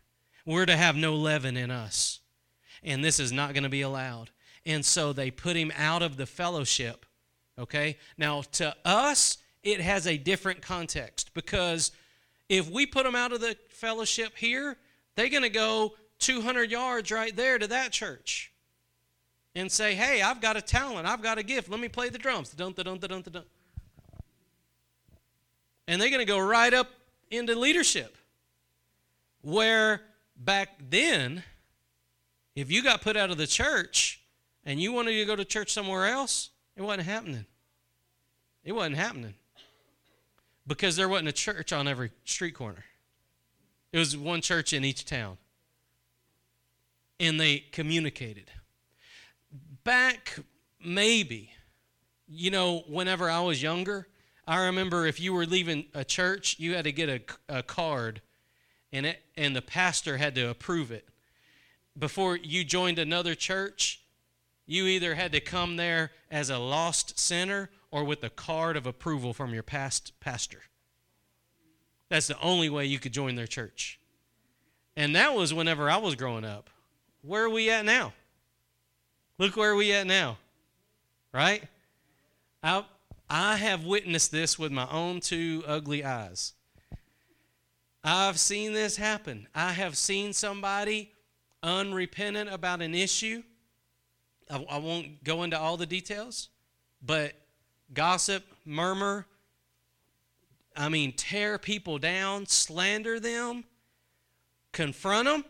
We're 0.45 0.66
to 0.66 0.76
have 0.76 0.95
no 0.95 1.14
leaven 1.14 1.55
in 1.55 1.70
us. 1.70 2.20
And 2.84 3.03
this 3.03 3.20
is 3.20 3.32
not 3.32 3.53
going 3.53 3.64
to 3.64 3.70
be 3.70 3.82
allowed. 3.82 4.32
And 4.66 4.84
so 4.84 5.14
they 5.14 5.30
put 5.30 5.55
him 5.55 5.72
out 5.78 6.01
of 6.01 6.18
the 6.18 6.26
fellowship. 6.26 7.05
Okay? 7.57 7.97
Now, 8.18 8.41
to 8.53 8.76
us, 8.84 9.38
it 9.61 9.80
has 9.80 10.07
a 10.07 10.18
different 10.18 10.61
context 10.61 11.34
because 11.36 11.91
if 12.49 12.70
we 12.70 12.86
put 12.86 13.03
them 13.03 13.16
out 13.16 13.32
of 13.32 13.41
the 13.41 13.55
fellowship 13.70 14.36
here, 14.36 14.78
they're 15.16 15.30
going 15.30 15.43
to 15.43 15.49
go 15.49 15.93
200 16.20 16.72
yards 16.72 17.11
right 17.11 17.36
there 17.36 17.59
to 17.59 17.68
that 17.68 17.91
church 17.91 18.52
and 19.55 19.71
say, 19.71 19.93
hey, 19.93 20.21
I've 20.21 20.41
got 20.41 20.57
a 20.57 20.61
talent, 20.61 21.07
I've 21.07 21.21
got 21.21 21.37
a 21.37 21.43
gift, 21.43 21.69
let 21.69 21.79
me 21.79 21.87
play 21.87 22.09
the 22.09 22.17
drums. 22.17 22.51
Dun, 22.51 22.73
dun, 22.73 22.97
dun, 22.97 23.21
dun. 23.21 23.43
And 25.87 26.01
they're 26.01 26.09
going 26.09 26.19
to 26.19 26.25
go 26.25 26.39
right 26.39 26.73
up 26.73 26.89
into 27.29 27.55
leadership. 27.55 28.17
Where 29.41 30.01
back 30.37 30.69
then, 30.89 31.43
if 32.55 32.71
you 32.71 32.81
got 32.81 33.01
put 33.01 33.17
out 33.17 33.29
of 33.29 33.37
the 33.37 33.47
church 33.47 34.21
and 34.65 34.79
you 34.79 34.93
wanted 34.93 35.17
to 35.17 35.25
go 35.25 35.35
to 35.35 35.45
church 35.45 35.71
somewhere 35.71 36.07
else, 36.07 36.49
it 36.75 36.81
wasn't 36.81 37.05
happening. 37.05 37.45
It 38.63 38.71
wasn't 38.71 38.95
happening. 38.95 39.33
Because 40.65 40.95
there 40.95 41.09
wasn't 41.09 41.27
a 41.27 41.33
church 41.33 41.73
on 41.73 41.87
every 41.87 42.11
street 42.23 42.55
corner. 42.55 42.85
It 43.91 43.99
was 43.99 44.15
one 44.15 44.41
church 44.41 44.71
in 44.71 44.85
each 44.85 45.03
town. 45.05 45.37
And 47.19 47.39
they 47.39 47.59
communicated 47.59 48.49
back 49.84 50.39
maybe, 50.84 51.51
you 52.27 52.51
know, 52.51 52.79
whenever 52.88 53.29
I 53.29 53.41
was 53.41 53.61
younger, 53.61 54.07
I 54.47 54.65
remember 54.65 55.05
if 55.05 55.19
you 55.19 55.34
were 55.34 55.45
leaving 55.45 55.86
a 55.93 56.03
church, 56.03 56.57
you 56.59 56.75
had 56.75 56.84
to 56.84 56.91
get 56.91 57.09
a, 57.09 57.57
a 57.57 57.63
card, 57.63 58.21
and 58.91 59.05
it 59.05 59.21
and 59.38 59.55
the 59.55 59.61
pastor 59.61 60.17
had 60.17 60.36
to 60.36 60.49
approve 60.49 60.91
it. 60.91 61.07
Before 61.97 62.36
you 62.36 62.63
joined 62.63 62.99
another 62.99 63.36
church, 63.36 64.01
you 64.65 64.86
either 64.86 65.15
had 65.15 65.31
to 65.31 65.39
come 65.39 65.77
there 65.77 66.11
as 66.29 66.49
a 66.49 66.57
lost 66.57 67.19
sinner 67.19 67.69
or 67.91 68.03
with 68.03 68.23
a 68.23 68.29
card 68.29 68.75
of 68.75 68.86
approval 68.86 69.34
from 69.34 69.53
your 69.53 69.63
past 69.63 70.19
pastor. 70.19 70.63
That's 72.09 72.27
the 72.27 72.39
only 72.41 72.69
way 72.69 72.86
you 72.86 72.99
could 72.99 73.13
join 73.13 73.36
their 73.36 73.47
church. 73.47 73.99
And 74.95 75.15
that 75.15 75.34
was 75.34 75.53
whenever 75.53 75.89
I 75.89 75.97
was 75.97 76.15
growing 76.15 76.45
up. 76.45 76.69
Where 77.21 77.45
are 77.45 77.49
we 77.49 77.69
at 77.69 77.86
now? 77.86 78.13
Look 79.39 79.57
where 79.57 79.75
we 79.75 79.91
at 79.91 80.05
now, 80.05 80.38
right? 81.31 81.63
I, 82.61 82.86
I 83.29 83.57
have 83.57 83.84
witnessed 83.84 84.31
this 84.31 84.59
with 84.59 84.71
my 84.71 84.88
own 84.89 85.21
two 85.21 85.63
ugly 85.65 86.03
eyes. 86.03 86.53
I've 88.03 88.39
seen 88.39 88.73
this 88.73 88.97
happen. 88.97 89.47
I 89.55 89.71
have 89.71 89.97
seen 89.97 90.34
somebody 90.34 91.11
unrepentant 91.63 92.49
about 92.51 92.81
an 92.81 92.93
issue. 92.93 93.41
I, 94.51 94.63
I 94.69 94.77
won't 94.77 95.23
go 95.23 95.43
into 95.43 95.59
all 95.59 95.77
the 95.77 95.86
details, 95.86 96.49
but 97.01 97.34
gossip, 97.93 98.43
murmur, 98.65 99.25
I 100.75 100.89
mean, 100.89 101.13
tear 101.13 101.57
people 101.57 101.97
down, 101.97 102.45
slander 102.45 103.19
them, 103.19 103.63
confront 104.71 105.27
them, 105.27 105.45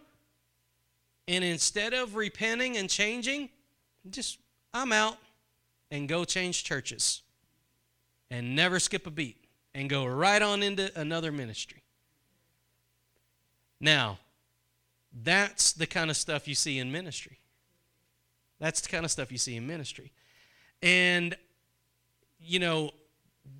and 1.27 1.43
instead 1.43 1.93
of 1.93 2.15
repenting 2.15 2.77
and 2.77 2.89
changing, 2.89 3.49
just, 4.09 4.39
I'm 4.73 4.91
out 4.91 5.17
and 5.91 6.07
go 6.07 6.25
change 6.25 6.63
churches 6.63 7.21
and 8.29 8.55
never 8.55 8.79
skip 8.79 9.07
a 9.07 9.11
beat 9.11 9.37
and 9.73 9.89
go 9.89 10.05
right 10.05 10.41
on 10.41 10.63
into 10.63 10.91
another 10.99 11.31
ministry. 11.31 11.83
Now, 13.79 14.19
that's 15.23 15.73
the 15.73 15.85
kind 15.85 16.09
of 16.09 16.17
stuff 16.17 16.47
you 16.47 16.55
see 16.55 16.79
in 16.79 16.91
ministry. 16.91 17.39
That's 18.59 18.81
the 18.81 18.89
kind 18.89 19.05
of 19.05 19.11
stuff 19.11 19.31
you 19.31 19.37
see 19.37 19.55
in 19.55 19.67
ministry. 19.67 20.11
And, 20.81 21.35
you 22.39 22.59
know, 22.59 22.91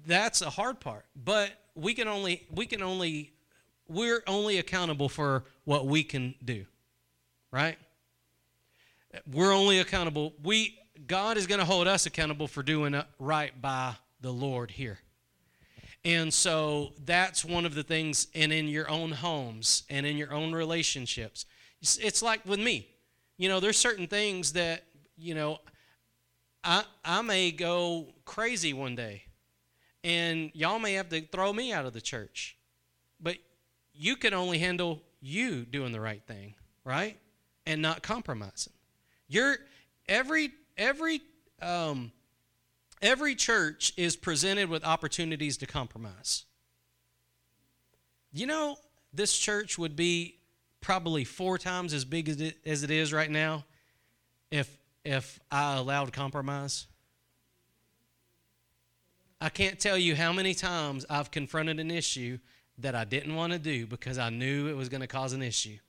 that's 0.06 0.42
a 0.42 0.50
hard 0.50 0.80
part. 0.80 1.06
But 1.16 1.52
we 1.76 1.94
can 1.94 2.08
only, 2.08 2.48
we 2.50 2.66
can 2.66 2.82
only, 2.82 3.34
we're 3.88 4.24
only 4.28 4.58
accountable 4.58 5.10
for 5.10 5.44
what 5.66 5.86
we 5.86 6.04
can 6.04 6.36
do, 6.44 6.66
right? 7.52 7.78
We're 9.32 9.54
only 9.54 9.80
accountable. 9.80 10.34
We 10.44 10.80
God 11.08 11.38
is 11.38 11.48
going 11.48 11.60
to 11.60 11.66
hold 11.66 11.88
us 11.88 12.06
accountable 12.06 12.48
for 12.48 12.64
doing 12.64 13.02
right 13.20 13.62
by 13.62 13.96
the 14.22 14.32
Lord 14.32 14.72
here. 14.72 15.00
And 16.06 16.34
so 16.34 16.94
that's 17.06 17.46
one 17.46 17.66
of 17.66 17.76
the 17.76 17.84
things, 17.84 18.28
and 18.36 18.52
in 18.52 18.68
your 18.68 18.90
own 18.90 19.12
homes 19.12 19.84
and 19.90 20.06
in 20.06 20.18
your 20.18 20.34
own 20.34 20.54
relationships. 20.54 21.46
It's 21.82 22.22
like 22.22 22.46
with 22.46 22.60
me. 22.60 22.88
You 23.38 23.50
know, 23.50 23.60
there's 23.60 23.78
certain 23.78 24.08
things 24.08 24.54
that, 24.54 24.84
you 25.18 25.34
know, 25.34 25.60
I, 26.64 26.84
I 27.04 27.22
may 27.22 27.52
go 27.52 28.14
crazy 28.26 28.74
one 28.74 28.96
day, 28.96 29.24
and 30.04 30.52
y'all 30.54 30.80
may 30.80 30.94
have 30.94 31.10
to 31.10 31.22
throw 31.22 31.52
me 31.52 31.74
out 31.74 31.86
of 31.86 31.94
the 31.94 32.02
church. 32.02 32.58
But 33.20 33.38
you 33.94 34.16
can 34.16 34.34
only 34.34 34.60
handle 34.60 35.02
you 35.22 35.66
doing 35.66 35.92
the 35.92 36.02
right 36.02 36.22
thing, 36.26 36.56
right? 36.84 37.18
And 37.66 37.82
not 37.82 38.02
compromising. 38.04 38.74
You're 39.34 39.58
every 40.08 40.52
every 40.78 41.22
um, 41.60 42.12
every 43.02 43.34
church 43.34 43.92
is 43.98 44.16
presented 44.16 44.70
with 44.70 44.84
opportunities 44.84 45.58
to 45.58 45.66
compromise. 45.66 46.46
You 48.32 48.46
know, 48.46 48.78
this 49.12 49.36
church 49.36 49.80
would 49.80 49.96
be 49.96 50.36
probably 50.82 51.24
four 51.24 51.58
times 51.58 51.94
as 51.94 52.06
big 52.06 52.30
as 52.30 52.42
it, 52.42 52.58
as 52.64 52.84
it 52.84 52.92
is 52.92 53.12
right 53.12 53.30
now 53.30 53.66
if 54.52 54.78
if 55.04 55.40
I 55.52 55.78
allowed 55.78 56.14
compromise. 56.14 56.86
I 59.42 59.50
can't 59.50 59.80
tell 59.80 59.98
you 59.98 60.16
how 60.16 60.32
many 60.32 60.54
times 60.54 61.08
I've 61.10 61.32
confronted 61.32 61.80
an 61.80 61.90
issue 61.90 62.38
that 62.78 62.94
I 62.94 63.04
didn't 63.04 63.36
want 63.36 63.52
to 63.52 63.60
do 63.60 63.88
because 63.88 64.20
I 64.20 64.30
knew 64.30 64.68
it 64.68 64.78
was 64.78 64.90
going 64.90 65.02
to 65.02 65.08
cause 65.08 65.34
an 65.34 65.42
issue. 65.42 65.80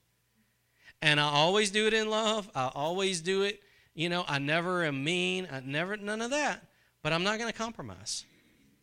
And 1.05 1.21
I 1.21 1.25
always 1.25 1.71
do 1.71 1.87
it 1.87 1.93
in 1.93 2.09
love. 2.09 2.49
I 2.55 2.71
always 2.75 3.21
do 3.21 3.43
it. 3.43 3.61
You 3.93 4.09
know, 4.09 4.25
I 4.27 4.39
never 4.39 4.85
am 4.85 5.05
mean. 5.05 5.47
I 5.53 5.61
never, 5.61 5.99
none 5.99 6.23
of 6.23 6.31
that. 6.31 6.67
But 7.03 7.13
I'm 7.13 7.23
not 7.23 7.39
going 7.39 7.53
to 7.53 7.57
compromise. 7.57 8.25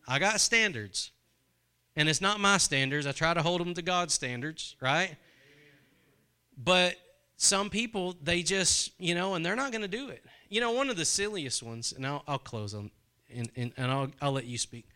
I 0.06 0.20
got 0.20 0.40
standards. 0.40 1.10
And 1.96 2.08
it's 2.08 2.20
not 2.20 2.38
my 2.38 2.58
standards. 2.58 3.08
I 3.08 3.12
try 3.12 3.34
to 3.34 3.42
hold 3.42 3.60
them 3.60 3.74
to 3.74 3.82
God's 3.82 4.14
standards, 4.14 4.76
right? 4.80 5.16
But 6.56 6.94
some 7.38 7.68
people, 7.68 8.14
they 8.22 8.44
just, 8.44 8.92
you 9.00 9.16
know, 9.16 9.34
and 9.34 9.44
they're 9.44 9.56
not 9.56 9.72
going 9.72 9.82
to 9.82 9.88
do 9.88 10.08
it. 10.10 10.22
You 10.48 10.60
know, 10.60 10.70
one 10.70 10.90
of 10.90 10.96
the 10.96 11.04
silliest 11.04 11.60
ones, 11.60 11.92
and 11.92 12.06
I'll, 12.06 12.22
I'll 12.28 12.38
close 12.38 12.72
on, 12.72 12.92
and, 13.34 13.50
and, 13.56 13.72
and 13.76 13.90
I'll, 13.90 14.12
I'll 14.22 14.32
let 14.32 14.44
you 14.44 14.58
speak. 14.58 14.86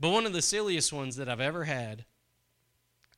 But 0.00 0.10
one 0.10 0.26
of 0.26 0.32
the 0.32 0.42
silliest 0.42 0.92
ones 0.92 1.14
that 1.16 1.28
I've 1.28 1.40
ever 1.40 1.62
had, 1.62 2.04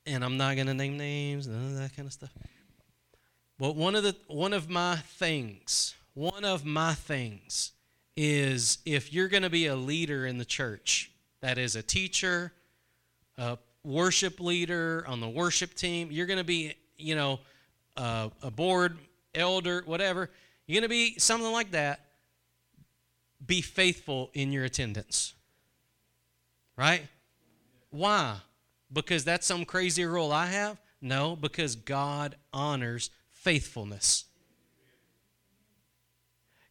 and 0.04 0.22
I'm 0.22 0.36
not 0.36 0.56
going 0.56 0.66
to 0.66 0.74
name 0.74 0.98
names, 0.98 1.48
none 1.48 1.64
of 1.68 1.78
that 1.78 1.96
kind 1.96 2.06
of 2.06 2.12
stuff 2.12 2.30
but 3.59 3.76
one 3.76 3.94
of 3.94 4.02
the 4.02 4.16
one 4.26 4.52
of 4.52 4.68
my 4.68 4.96
things, 4.96 5.94
one 6.14 6.44
of 6.44 6.64
my 6.64 6.94
things 6.94 7.72
is 8.16 8.78
if 8.84 9.12
you're 9.12 9.28
going 9.28 9.42
to 9.42 9.50
be 9.50 9.66
a 9.66 9.76
leader 9.76 10.26
in 10.26 10.38
the 10.38 10.44
church, 10.44 11.11
that 11.40 11.59
is 11.59 11.76
a 11.76 11.82
teacher, 11.82 12.52
a 13.36 13.59
worship 13.82 14.40
leader 14.40 15.05
on 15.07 15.20
the 15.20 15.28
worship 15.28 15.74
team. 15.74 16.09
You're 16.11 16.26
going 16.26 16.38
to 16.38 16.44
be, 16.44 16.74
you 16.96 17.14
know, 17.14 17.40
a 17.96 18.50
board 18.50 18.96
elder, 19.34 19.82
whatever. 19.86 20.30
You're 20.66 20.80
going 20.80 20.88
to 20.88 20.88
be 20.88 21.18
something 21.18 21.52
like 21.52 21.72
that. 21.72 22.00
Be 23.44 23.61
faithful 23.61 24.30
in 24.32 24.52
your 24.52 24.64
attendance. 24.64 25.34
Right? 26.76 27.07
Why? 27.90 28.36
Because 28.92 29.24
that's 29.24 29.46
some 29.46 29.64
crazy 29.64 30.05
rule 30.05 30.32
I 30.32 30.46
have? 30.46 30.80
No, 31.00 31.36
because 31.36 31.76
God 31.76 32.36
honors 32.52 33.11
faithfulness. 33.45 34.24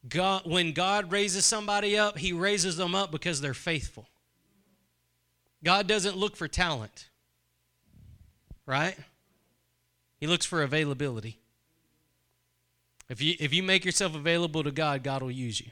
God, 0.10 0.42
when 0.46 0.74
God 0.74 1.12
raises 1.12 1.46
somebody 1.46 1.98
up, 1.98 2.18
He 2.18 2.34
raises 2.34 2.76
them 2.76 2.94
up 2.94 3.12
because 3.12 3.40
they're 3.40 3.54
faithful. 3.54 4.08
God 5.64 5.88
doesn't 5.88 6.18
look 6.18 6.36
for 6.36 6.48
talent, 6.48 7.08
right? 8.66 8.98
He 10.20 10.28
looks 10.28 10.46
for 10.46 10.62
availability. 10.62 11.40
If 13.08 13.22
you, 13.22 13.36
if 13.40 13.54
you 13.54 13.64
make 13.64 13.86
yourself 13.86 14.16
available 14.16 14.64
to 14.64 14.72
God, 14.72 15.04
God 15.04 15.22
will 15.22 15.32
use 15.32 15.62
you. 15.62 15.72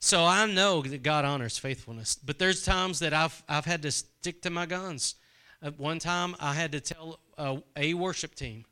So 0.00 0.24
I 0.24 0.46
know 0.46 0.82
that 0.82 1.02
God 1.04 1.24
honors 1.24 1.56
faithfulness, 1.56 2.16
but 2.16 2.38
there's 2.38 2.64
times 2.64 2.98
that 2.98 3.14
I've, 3.14 3.42
I've 3.48 3.64
had 3.64 3.82
to 3.82 3.92
stick 3.92 4.42
to 4.42 4.50
my 4.50 4.66
guns. 4.66 5.14
At 5.62 5.78
one 5.78 6.00
time, 6.00 6.34
I 6.40 6.54
had 6.54 6.72
to 6.72 6.80
tell 6.80 7.20
a, 7.38 7.62
a 7.76 7.94
worship 7.94 8.34
team, 8.34 8.64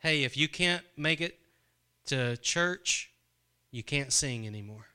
hey, 0.00 0.24
if 0.24 0.36
you 0.36 0.48
can't 0.48 0.82
make 0.96 1.20
it 1.20 1.38
to 2.06 2.36
church, 2.38 3.12
you 3.70 3.82
can't 3.82 4.12
sing 4.12 4.46
anymore. 4.46 4.86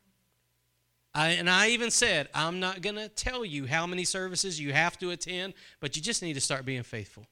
I, 1.14 1.30
and 1.30 1.50
I 1.50 1.70
even 1.70 1.92
said, 1.92 2.28
I'm 2.34 2.60
not 2.60 2.82
going 2.82 2.98
to 2.98 3.08
tell 3.08 3.46
you 3.46 3.66
how 3.66 3.88
many 3.88 4.04
services 4.04 4.60
you 4.60 4.74
have 4.74 5.00
to 5.00 5.12
attend, 5.12 5.54
but 5.80 5.96
you 5.96 6.02
just 6.02 6.22
need 6.22 6.34
to 6.34 6.42
start 6.42 6.66
being 6.66 6.84
faithful. 6.84 7.26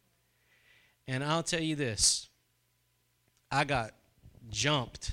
And 1.06 1.22
I'll 1.22 1.44
tell 1.44 1.60
you 1.60 1.76
this 1.76 2.30
I 3.52 3.66
got 3.66 3.92
jumped. 4.50 5.12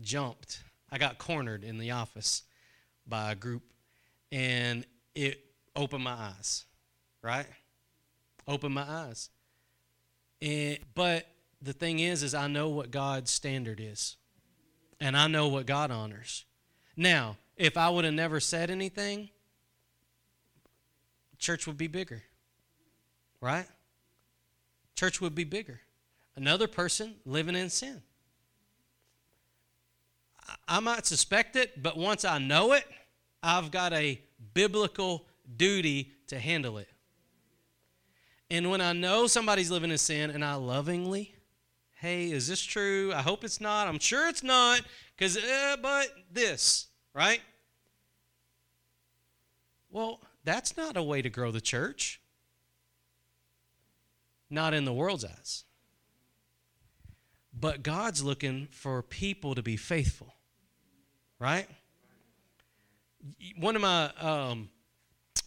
Jumped. 0.00 0.62
I 0.90 0.98
got 0.98 1.18
cornered 1.18 1.64
in 1.64 1.78
the 1.78 1.92
office 1.92 2.42
by 3.06 3.32
a 3.32 3.34
group, 3.34 3.62
and 4.30 4.84
it 5.14 5.42
opened 5.74 6.04
my 6.04 6.12
eyes, 6.12 6.66
right? 7.22 7.46
Opened 8.46 8.74
my 8.74 8.84
eyes. 8.86 9.30
And, 10.40 10.78
but 10.94 11.26
the 11.62 11.72
thing 11.72 11.98
is, 11.98 12.22
is 12.22 12.34
I 12.34 12.46
know 12.46 12.68
what 12.68 12.90
God's 12.90 13.30
standard 13.30 13.80
is, 13.80 14.16
and 15.00 15.16
I 15.16 15.26
know 15.26 15.48
what 15.48 15.66
God 15.66 15.90
honors. 15.90 16.44
Now, 16.96 17.36
if 17.56 17.76
I 17.76 17.88
would 17.88 18.04
have 18.04 18.14
never 18.14 18.40
said 18.40 18.70
anything, 18.70 19.30
church 21.38 21.66
would 21.66 21.78
be 21.78 21.86
bigger. 21.86 22.22
Right? 23.40 23.66
Church 24.96 25.20
would 25.20 25.34
be 25.34 25.44
bigger. 25.44 25.80
Another 26.36 26.66
person 26.66 27.14
living 27.24 27.54
in 27.54 27.70
sin. 27.70 28.02
I 30.66 30.80
might 30.80 31.06
suspect 31.06 31.56
it, 31.56 31.82
but 31.82 31.96
once 31.96 32.24
I 32.24 32.38
know 32.38 32.72
it, 32.72 32.84
I've 33.42 33.70
got 33.70 33.92
a 33.92 34.20
biblical 34.52 35.26
duty 35.56 36.12
to 36.28 36.38
handle 36.38 36.78
it. 36.78 36.88
And 38.50 38.70
when 38.70 38.80
I 38.80 38.92
know 38.92 39.26
somebody's 39.26 39.70
living 39.70 39.90
in 39.90 39.98
sin 39.98 40.30
and 40.30 40.44
I 40.44 40.54
lovingly, 40.54 41.34
hey, 41.94 42.30
is 42.30 42.46
this 42.46 42.62
true? 42.62 43.12
I 43.14 43.22
hope 43.22 43.44
it's 43.44 43.60
not. 43.60 43.88
I'm 43.88 43.98
sure 43.98 44.28
it's 44.28 44.42
not. 44.42 44.82
Because, 45.16 45.36
uh, 45.36 45.76
but 45.80 46.08
this, 46.30 46.88
right? 47.14 47.40
Well, 49.90 50.20
that's 50.44 50.76
not 50.76 50.96
a 50.96 51.02
way 51.02 51.22
to 51.22 51.30
grow 51.30 51.50
the 51.50 51.60
church. 51.60 52.20
Not 54.50 54.74
in 54.74 54.84
the 54.84 54.92
world's 54.92 55.24
eyes. 55.24 55.64
But 57.58 57.82
God's 57.82 58.22
looking 58.22 58.68
for 58.70 59.02
people 59.02 59.54
to 59.54 59.62
be 59.62 59.76
faithful, 59.76 60.34
right? 61.38 61.68
One 63.56 63.76
of 63.76 63.82
my 63.82 64.10
um, 64.20 64.68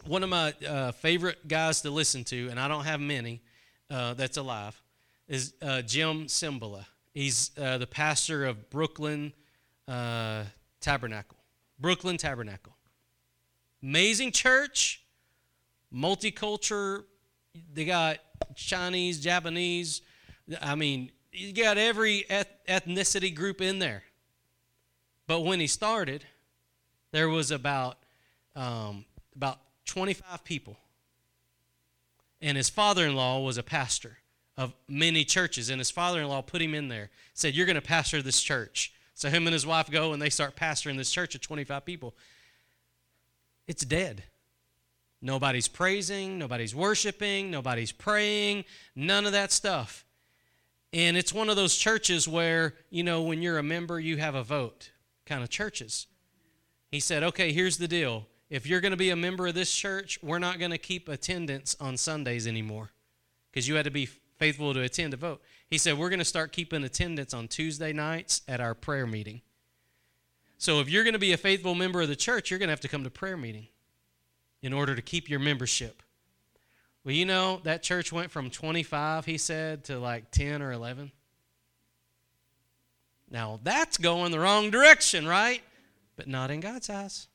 one 0.06 0.24
of 0.24 0.30
my 0.30 0.54
uh, 0.68 0.92
favorite 0.92 1.48
guys 1.48 1.82
to 1.82 1.90
listen 1.92 2.24
to, 2.26 2.50
and 2.50 2.60
I 2.60 2.68
don't 2.68 2.86
have 2.86 3.00
many 3.00 3.42
uh, 3.90 4.14
that's 4.14 4.38
alive, 4.38 4.82
is 5.28 5.54
uh, 5.62 5.82
Jim 5.82 6.26
Cymbala. 6.28 6.86
He's 7.14 7.52
uh, 7.58 7.78
the 7.78 7.88
pastor 7.88 8.46
of 8.46 8.70
Brooklyn 8.70 9.34
uh, 9.88 10.44
Tabernacle. 10.82 11.38
Brooklyn 11.80 12.18
Tabernacle. 12.18 12.76
Amazing 13.82 14.32
church, 14.32 15.04
multicultural. 15.94 17.04
They 17.74 17.86
got 17.86 18.20
Chinese, 18.56 19.20
Japanese. 19.20 20.02
I 20.62 20.76
mean, 20.76 21.12
you 21.32 21.54
got 21.54 21.78
every 21.78 22.26
ethnicity 22.30 23.34
group 23.34 23.62
in 23.62 23.80
there. 23.80 24.04
But 25.28 25.42
when 25.42 25.60
he 25.60 25.68
started, 25.68 26.24
there 27.12 27.30
was 27.30 27.52
about 27.52 27.98
um, 28.56 29.06
about 29.36 29.60
25 29.88 30.44
people, 30.44 30.78
and 32.42 32.56
his 32.56 32.70
father-in-law 32.70 33.42
was 33.42 33.58
a 33.58 33.64
pastor 33.64 34.18
of 34.56 34.74
many 34.88 35.24
churches, 35.24 35.70
and 35.70 35.80
his 35.80 35.92
father-in-law 35.92 36.42
put 36.42 36.62
him 36.62 36.76
in 36.76 36.88
there. 36.88 37.10
Said, 37.34 37.56
"You're 37.56 37.66
going 37.66 37.76
to 37.76 37.82
pastor 37.82 38.22
this 38.22 38.42
church." 38.42 38.94
So 39.16 39.30
him 39.30 39.48
and 39.48 39.54
his 39.54 39.66
wife 39.66 39.90
go 39.90 40.14
and 40.14 40.22
they 40.22 40.30
start 40.30 40.56
pastoring 40.56 40.96
this 40.96 41.12
church 41.12 41.34
of 41.34 41.42
25 41.42 41.84
people. 41.84 42.14
It's 43.66 43.84
dead. 43.84 44.24
Nobody's 45.22 45.68
praising, 45.68 46.38
nobody's 46.38 46.76
worshiping, 46.76 47.50
nobody's 47.50 47.92
praying, 47.92 48.66
none 48.96 49.26
of 49.26 49.32
that 49.32 49.52
stuff. 49.52 50.06
And 50.94 51.18
it's 51.18 51.34
one 51.34 51.50
of 51.50 51.56
those 51.56 51.76
churches 51.76 52.28
where, 52.28 52.76
you 52.92 53.04
know, 53.04 53.24
when 53.24 53.42
you're 53.42 53.58
a 53.58 53.64
member, 53.64 54.00
you 54.00 54.18
have 54.18 54.36
a 54.36 54.44
vote 54.44 54.92
kind 55.26 55.44
of 55.44 55.50
churches. 55.50 56.06
He 56.92 57.00
said, 57.00 57.24
okay, 57.24 57.52
here's 57.52 57.78
the 57.78 57.88
deal. 57.88 58.28
If 58.50 58.66
you're 58.66 58.82
going 58.82 58.92
to 58.92 58.98
be 58.98 59.10
a 59.10 59.16
member 59.16 59.48
of 59.48 59.56
this 59.56 59.74
church, 59.74 60.20
we're 60.24 60.40
not 60.40 60.60
going 60.60 60.72
to 60.72 60.78
keep 60.78 61.10
attendance 61.10 61.76
on 61.80 61.98
Sundays 61.98 62.48
anymore 62.48 62.92
because 63.52 63.68
you 63.68 63.76
had 63.76 63.86
to 63.86 63.92
be 63.92 64.06
faithful 64.06 64.74
to 64.74 64.82
attend 64.82 65.14
a 65.14 65.18
vote. 65.18 65.42
He 65.70 65.78
said, 65.78 65.98
We're 65.98 66.10
going 66.10 66.20
to 66.20 66.26
start 66.26 66.52
keeping 66.54 66.84
attendance 66.84 67.34
on 67.34 67.48
Tuesday 67.48 67.92
nights 67.92 68.42
at 68.48 68.62
our 68.62 68.74
prayer 68.74 69.06
meeting. 69.06 69.42
So 70.58 70.80
if 70.80 70.90
you're 70.90 71.04
going 71.04 71.14
to 71.14 71.20
be 71.20 71.34
a 71.34 71.38
faithful 71.38 71.76
member 71.76 72.02
of 72.02 72.08
the 72.08 72.16
church, 72.16 72.50
you're 72.50 72.60
going 72.60 72.68
to 72.68 72.72
have 72.72 72.80
to 72.82 72.88
come 72.88 73.04
to 73.04 73.10
prayer 73.10 73.38
meeting 73.38 73.68
in 74.62 74.74
order 74.74 74.96
to 74.96 75.02
keep 75.02 75.30
your 75.30 75.40
membership. 75.40 76.02
Well, 77.04 77.14
you 77.14 77.26
know, 77.26 77.62
that 77.64 77.84
church 77.84 78.12
went 78.12 78.32
from 78.32 78.50
25, 78.50 79.26
he 79.26 79.38
said, 79.38 79.84
to 79.86 80.00
like 80.00 80.32
10 80.32 80.62
or 80.62 80.72
11. 80.72 81.12
Now, 83.30 83.60
that's 83.64 83.98
going 83.98 84.32
the 84.32 84.40
wrong 84.40 84.72
direction, 84.72 85.28
right? 85.28 85.62
But 86.16 86.28
not 86.28 86.50
in 86.50 86.60
God's 86.60 86.90
eyes. 86.90 87.28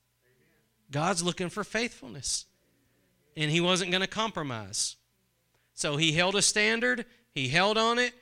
God's 0.92 1.24
looking 1.24 1.48
for 1.48 1.64
faithfulness. 1.64 2.46
And 3.36 3.50
he 3.50 3.60
wasn't 3.60 3.90
going 3.90 4.02
to 4.02 4.06
compromise. 4.06 4.94
So 5.74 5.96
he 5.96 6.12
held 6.12 6.36
a 6.36 6.42
standard, 6.42 7.06
he 7.34 7.48
held 7.48 7.76
on 7.76 7.98
it, 7.98 8.12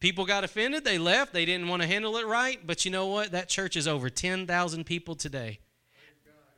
People 0.00 0.24
got 0.24 0.44
offended, 0.44 0.82
they 0.82 0.96
left, 0.96 1.34
they 1.34 1.44
didn't 1.44 1.68
want 1.68 1.82
to 1.82 1.88
handle 1.88 2.16
it 2.16 2.26
right, 2.26 2.58
but 2.66 2.86
you 2.86 2.90
know 2.90 3.06
what? 3.06 3.32
That 3.32 3.48
church 3.48 3.76
is 3.76 3.86
over 3.86 4.08
10,000 4.08 4.84
people 4.84 5.14
today. 5.14 5.60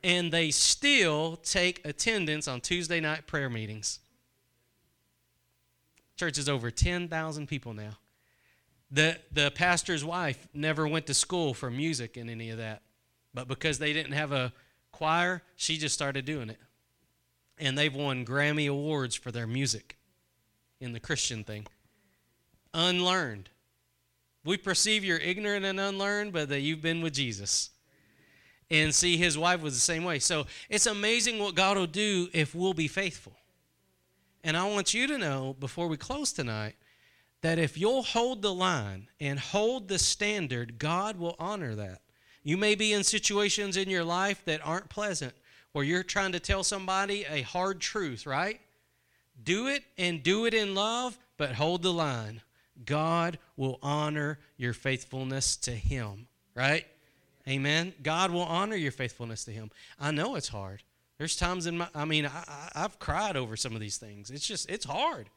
And 0.01 0.31
they 0.31 0.49
still 0.49 1.37
take 1.37 1.85
attendance 1.85 2.47
on 2.47 2.61
Tuesday 2.61 3.01
night 3.01 3.27
prayer 3.27 3.49
meetings. 3.49 3.99
Church 6.15 6.37
is 6.37 6.47
over 6.47 6.71
10,000 6.71 7.47
people 7.47 7.73
now. 7.73 7.97
The, 8.91 9.17
the 9.31 9.51
pastor's 9.51 10.05
wife 10.05 10.47
never 10.53 10.87
went 10.87 11.07
to 11.07 11.13
school 11.13 11.53
for 11.53 11.69
music 11.69 12.15
and 12.15 12.29
any 12.29 12.49
of 12.49 12.59
that. 12.59 12.81
But 13.33 13.47
because 13.49 13.79
they 13.79 13.91
didn't 13.91 14.13
have 14.13 14.31
a 14.31 14.53
choir, 14.93 15.43
she 15.57 15.77
just 15.77 15.93
started 15.93 16.23
doing 16.23 16.49
it. 16.49 16.59
And 17.57 17.77
they've 17.77 17.93
won 17.93 18.25
Grammy 18.25 18.69
Awards 18.69 19.15
for 19.15 19.31
their 19.31 19.47
music 19.47 19.97
in 20.79 20.93
the 20.93 20.99
Christian 21.01 21.43
thing 21.43 21.67
unlearned. 22.73 23.49
We 24.45 24.57
perceive 24.57 25.03
you're 25.03 25.17
ignorant 25.17 25.65
and 25.65 25.79
unlearned, 25.79 26.33
but 26.33 26.49
that 26.49 26.61
you've 26.61 26.81
been 26.81 27.01
with 27.01 27.13
Jesus. 27.13 27.69
And 28.69 28.93
see, 28.93 29.17
his 29.17 29.37
wife 29.37 29.61
was 29.61 29.73
the 29.73 29.79
same 29.79 30.03
way. 30.03 30.19
So 30.19 30.47
it's 30.69 30.85
amazing 30.85 31.39
what 31.39 31.55
God 31.55 31.77
will 31.77 31.85
do 31.85 32.29
if 32.33 32.55
we'll 32.55 32.73
be 32.73 32.87
faithful. 32.87 33.33
And 34.43 34.57
I 34.57 34.67
want 34.67 34.93
you 34.93 35.07
to 35.07 35.17
know 35.17 35.55
before 35.59 35.87
we 35.87 35.95
close 35.95 36.33
tonight 36.33 36.75
that 37.41 37.59
if 37.59 37.77
you'll 37.77 38.03
hold 38.03 38.41
the 38.41 38.53
line 38.53 39.07
and 39.19 39.39
hold 39.39 39.87
the 39.87 39.99
standard, 39.99 40.79
God 40.79 41.17
will 41.17 41.35
honor 41.39 41.75
that. 41.75 42.01
You 42.43 42.57
may 42.57 42.75
be 42.75 42.93
in 42.93 43.03
situations 43.03 43.77
in 43.77 43.89
your 43.89 44.03
life 44.03 44.43
that 44.45 44.65
aren't 44.65 44.89
pleasant, 44.89 45.33
where 45.71 45.85
you're 45.85 46.03
trying 46.03 46.33
to 46.33 46.39
tell 46.39 46.63
somebody 46.63 47.25
a 47.29 47.41
hard 47.41 47.79
truth, 47.79 48.25
right? 48.25 48.59
Do 49.43 49.67
it 49.67 49.83
and 49.97 50.21
do 50.21 50.45
it 50.45 50.53
in 50.53 50.75
love, 50.75 51.17
but 51.37 51.53
hold 51.53 51.81
the 51.81 51.93
line. 51.93 52.41
God 52.85 53.39
will 53.57 53.79
honor 53.81 54.39
your 54.57 54.73
faithfulness 54.73 55.55
to 55.57 55.71
Him, 55.71 56.27
right? 56.55 56.85
Amen. 57.47 57.93
God 58.03 58.31
will 58.31 58.43
honor 58.43 58.75
your 58.75 58.91
faithfulness 58.91 59.45
to 59.45 59.51
Him. 59.51 59.71
I 59.99 60.11
know 60.11 60.35
it's 60.35 60.49
hard. 60.49 60.83
There's 61.17 61.35
times 61.35 61.65
in 61.65 61.77
my, 61.77 61.87
I 61.93 62.05
mean, 62.05 62.25
I, 62.25 62.69
I've 62.75 62.99
cried 62.99 63.37
over 63.37 63.55
some 63.55 63.73
of 63.73 63.81
these 63.81 63.97
things. 63.97 64.29
It's 64.29 64.47
just, 64.47 64.69
it's 64.69 64.85
hard. 64.85 65.29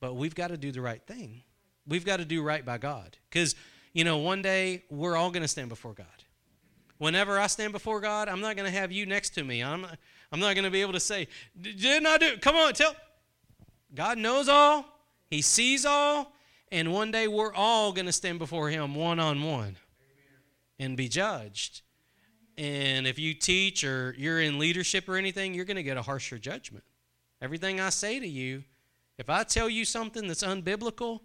But 0.00 0.16
we've 0.16 0.34
got 0.34 0.48
to 0.48 0.56
do 0.56 0.72
the 0.72 0.80
right 0.80 1.02
thing. 1.02 1.42
We've 1.86 2.04
got 2.04 2.18
to 2.18 2.24
do 2.24 2.42
right 2.42 2.64
by 2.64 2.78
God. 2.78 3.16
Because, 3.28 3.54
you 3.92 4.04
know, 4.04 4.18
one 4.18 4.42
day 4.42 4.84
we're 4.90 5.16
all 5.16 5.30
going 5.30 5.42
to 5.42 5.48
stand 5.48 5.68
before 5.68 5.92
God. 5.92 6.06
Whenever 7.00 7.40
I 7.40 7.46
stand 7.46 7.72
before 7.72 7.98
God, 7.98 8.28
I'm 8.28 8.42
not 8.42 8.56
going 8.56 8.70
to 8.70 8.78
have 8.78 8.92
you 8.92 9.06
next 9.06 9.30
to 9.30 9.42
me. 9.42 9.64
I'm 9.64 9.80
not, 9.80 9.96
I'm 10.30 10.38
not 10.38 10.54
going 10.54 10.66
to 10.66 10.70
be 10.70 10.82
able 10.82 10.92
to 10.92 11.00
say, 11.00 11.28
Didn't 11.58 12.06
I 12.06 12.18
do? 12.18 12.36
Come 12.36 12.56
on, 12.56 12.74
tell. 12.74 12.94
God 13.94 14.18
knows 14.18 14.50
all, 14.50 14.84
He 15.30 15.40
sees 15.40 15.86
all, 15.86 16.34
and 16.70 16.92
one 16.92 17.10
day 17.10 17.26
we're 17.26 17.54
all 17.54 17.92
going 17.92 18.04
to 18.04 18.12
stand 18.12 18.38
before 18.38 18.68
Him 18.68 18.94
one 18.94 19.18
on 19.18 19.42
one 19.42 19.76
and 20.78 20.94
be 20.94 21.08
judged. 21.08 21.80
And 22.58 23.06
if 23.06 23.18
you 23.18 23.32
teach 23.32 23.82
or 23.82 24.14
you're 24.18 24.42
in 24.42 24.58
leadership 24.58 25.08
or 25.08 25.16
anything, 25.16 25.54
you're 25.54 25.64
going 25.64 25.78
to 25.78 25.82
get 25.82 25.96
a 25.96 26.02
harsher 26.02 26.36
judgment. 26.36 26.84
Everything 27.40 27.80
I 27.80 27.88
say 27.88 28.20
to 28.20 28.28
you, 28.28 28.62
if 29.16 29.30
I 29.30 29.44
tell 29.44 29.70
you 29.70 29.86
something 29.86 30.28
that's 30.28 30.44
unbiblical, 30.44 31.20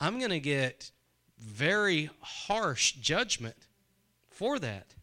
I'm 0.00 0.16
going 0.16 0.30
to 0.30 0.40
get 0.40 0.90
very 1.38 2.08
harsh 2.22 2.92
judgment 2.92 3.56
for 4.30 4.58
that. 4.60 4.94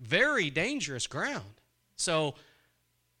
Very 0.00 0.50
dangerous 0.50 1.06
ground. 1.06 1.60
So, 1.96 2.34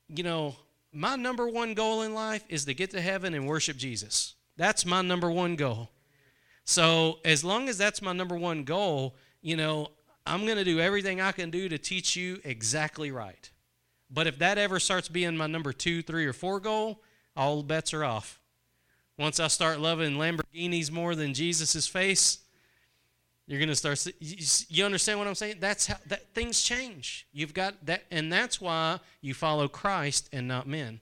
you 0.08 0.22
know, 0.22 0.56
my 0.92 1.16
number 1.16 1.48
one 1.48 1.74
goal 1.74 2.02
in 2.02 2.14
life 2.14 2.44
is 2.48 2.64
to 2.64 2.74
get 2.74 2.90
to 2.92 3.00
heaven 3.00 3.34
and 3.34 3.46
worship 3.46 3.76
Jesus. 3.76 4.34
That's 4.56 4.86
my 4.86 5.02
number 5.02 5.30
one 5.30 5.56
goal. 5.56 5.90
So, 6.64 7.18
as 7.24 7.44
long 7.44 7.68
as 7.68 7.78
that's 7.78 8.02
my 8.02 8.12
number 8.12 8.36
one 8.36 8.64
goal, 8.64 9.16
you 9.40 9.56
know, 9.56 9.88
I'm 10.26 10.44
going 10.44 10.58
to 10.58 10.64
do 10.64 10.80
everything 10.80 11.20
I 11.20 11.32
can 11.32 11.50
do 11.50 11.68
to 11.68 11.78
teach 11.78 12.14
you 12.14 12.40
exactly 12.44 13.10
right. 13.10 13.50
But 14.10 14.26
if 14.26 14.38
that 14.38 14.58
ever 14.58 14.78
starts 14.78 15.08
being 15.08 15.36
my 15.36 15.46
number 15.46 15.72
two, 15.72 16.02
three, 16.02 16.26
or 16.26 16.32
four 16.32 16.60
goal, 16.60 17.02
all 17.36 17.62
bets 17.62 17.94
are 17.94 18.04
off. 18.04 18.40
Once 19.18 19.40
I 19.40 19.48
start 19.48 19.80
loving 19.80 20.14
Lamborghinis 20.14 20.90
more 20.90 21.14
than 21.14 21.34
Jesus' 21.34 21.86
face, 21.86 22.38
you're 23.48 23.58
going 23.58 23.70
to 23.70 23.74
start. 23.74 24.06
You 24.20 24.84
understand 24.84 25.18
what 25.18 25.26
I'm 25.26 25.34
saying? 25.34 25.56
That's 25.58 25.86
how 25.86 25.96
that 26.06 26.34
things 26.34 26.62
change. 26.62 27.26
You've 27.32 27.54
got 27.54 27.86
that, 27.86 28.04
and 28.10 28.30
that's 28.30 28.60
why 28.60 29.00
you 29.22 29.32
follow 29.32 29.68
Christ 29.68 30.28
and 30.34 30.46
not 30.46 30.68
men. 30.68 31.00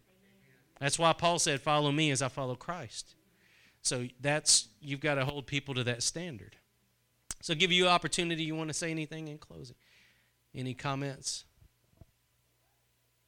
That's 0.78 0.96
why 0.96 1.12
Paul 1.12 1.40
said, 1.40 1.60
"Follow 1.60 1.90
me 1.90 2.12
as 2.12 2.22
I 2.22 2.28
follow 2.28 2.54
Christ." 2.54 3.16
So 3.82 4.06
that's 4.20 4.68
you've 4.80 5.00
got 5.00 5.16
to 5.16 5.24
hold 5.24 5.46
people 5.46 5.74
to 5.74 5.82
that 5.84 6.04
standard. 6.04 6.54
So, 7.42 7.52
give 7.54 7.72
you 7.72 7.88
opportunity. 7.88 8.44
You 8.44 8.54
want 8.54 8.68
to 8.68 8.74
say 8.74 8.92
anything 8.92 9.26
in 9.26 9.38
closing? 9.38 9.76
Any 10.54 10.72
comments? 10.72 11.44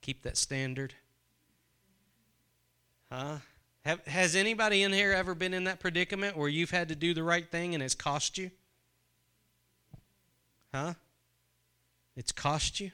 Keep 0.01 0.23
that 0.23 0.37
standard. 0.37 0.95
Huh? 3.11 3.39
Have, 3.85 4.07
has 4.07 4.37
anybody 4.37 4.85
in 4.85 4.93
here 4.93 5.12
ever 5.12 5.35
been 5.35 5.55
in 5.55 5.64
that 5.64 5.81
predicament 5.81 6.37
where 6.37 6.49
you've 6.49 6.71
had 6.71 6.89
to 6.89 6.95
do 6.95 7.14
the 7.14 7.25
right 7.25 7.51
thing 7.51 7.75
and 7.75 7.83
it's 7.83 7.95
cost 7.95 8.39
you? 8.39 8.51
Huh? 10.79 10.95
It's 12.16 12.31
cost 12.31 12.79
you? 12.79 12.93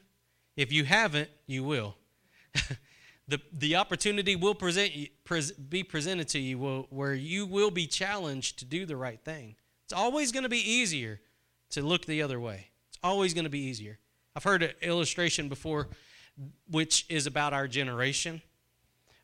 If 0.56 0.72
you 0.72 0.84
haven't, 0.84 1.28
you 1.46 1.64
will. 1.64 1.96
the, 3.28 3.40
the 3.52 3.76
opportunity 3.76 4.36
will 4.36 4.54
present 4.54 4.92
pres, 5.24 5.52
be 5.52 5.82
presented 5.82 6.28
to 6.28 6.38
you 6.38 6.58
will, 6.58 6.86
where 6.90 7.14
you 7.14 7.44
will 7.44 7.70
be 7.70 7.86
challenged 7.86 8.58
to 8.60 8.64
do 8.64 8.86
the 8.86 8.96
right 8.96 9.20
thing. 9.22 9.56
It's 9.84 9.92
always 9.92 10.32
going 10.32 10.44
to 10.44 10.48
be 10.48 10.70
easier 10.70 11.20
to 11.70 11.82
look 11.82 12.06
the 12.06 12.22
other 12.22 12.40
way. 12.40 12.68
It's 12.88 12.98
always 13.02 13.34
going 13.34 13.44
to 13.44 13.50
be 13.50 13.60
easier. 13.60 13.98
I've 14.34 14.44
heard 14.44 14.62
an 14.62 14.72
illustration 14.80 15.48
before, 15.48 15.88
which 16.70 17.04
is 17.10 17.26
about 17.26 17.52
our 17.52 17.68
generation. 17.68 18.40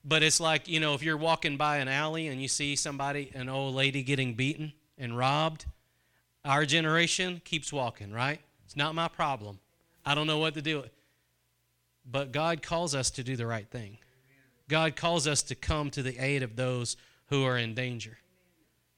But 0.04 0.22
it's 0.22 0.40
like, 0.40 0.68
you 0.68 0.80
know, 0.80 0.94
if 0.94 1.02
you're 1.02 1.16
walking 1.16 1.56
by 1.56 1.78
an 1.78 1.88
alley 1.88 2.28
and 2.28 2.42
you 2.42 2.48
see 2.48 2.76
somebody, 2.76 3.30
an 3.34 3.48
old 3.48 3.74
lady 3.74 4.02
getting 4.02 4.34
beaten 4.34 4.72
and 4.98 5.16
robbed, 5.16 5.66
our 6.44 6.66
generation 6.66 7.40
keeps 7.44 7.72
walking, 7.72 8.12
right? 8.12 8.40
It's 8.70 8.76
not 8.76 8.94
my 8.94 9.08
problem. 9.08 9.58
I 10.06 10.14
don't 10.14 10.28
know 10.28 10.38
what 10.38 10.54
to 10.54 10.62
do. 10.62 10.84
But 12.08 12.30
God 12.30 12.62
calls 12.62 12.94
us 12.94 13.10
to 13.10 13.24
do 13.24 13.34
the 13.34 13.44
right 13.44 13.68
thing. 13.68 13.98
God 14.68 14.94
calls 14.94 15.26
us 15.26 15.42
to 15.42 15.56
come 15.56 15.90
to 15.90 16.04
the 16.04 16.16
aid 16.24 16.44
of 16.44 16.54
those 16.54 16.96
who 17.30 17.44
are 17.44 17.58
in 17.58 17.74
danger. 17.74 18.18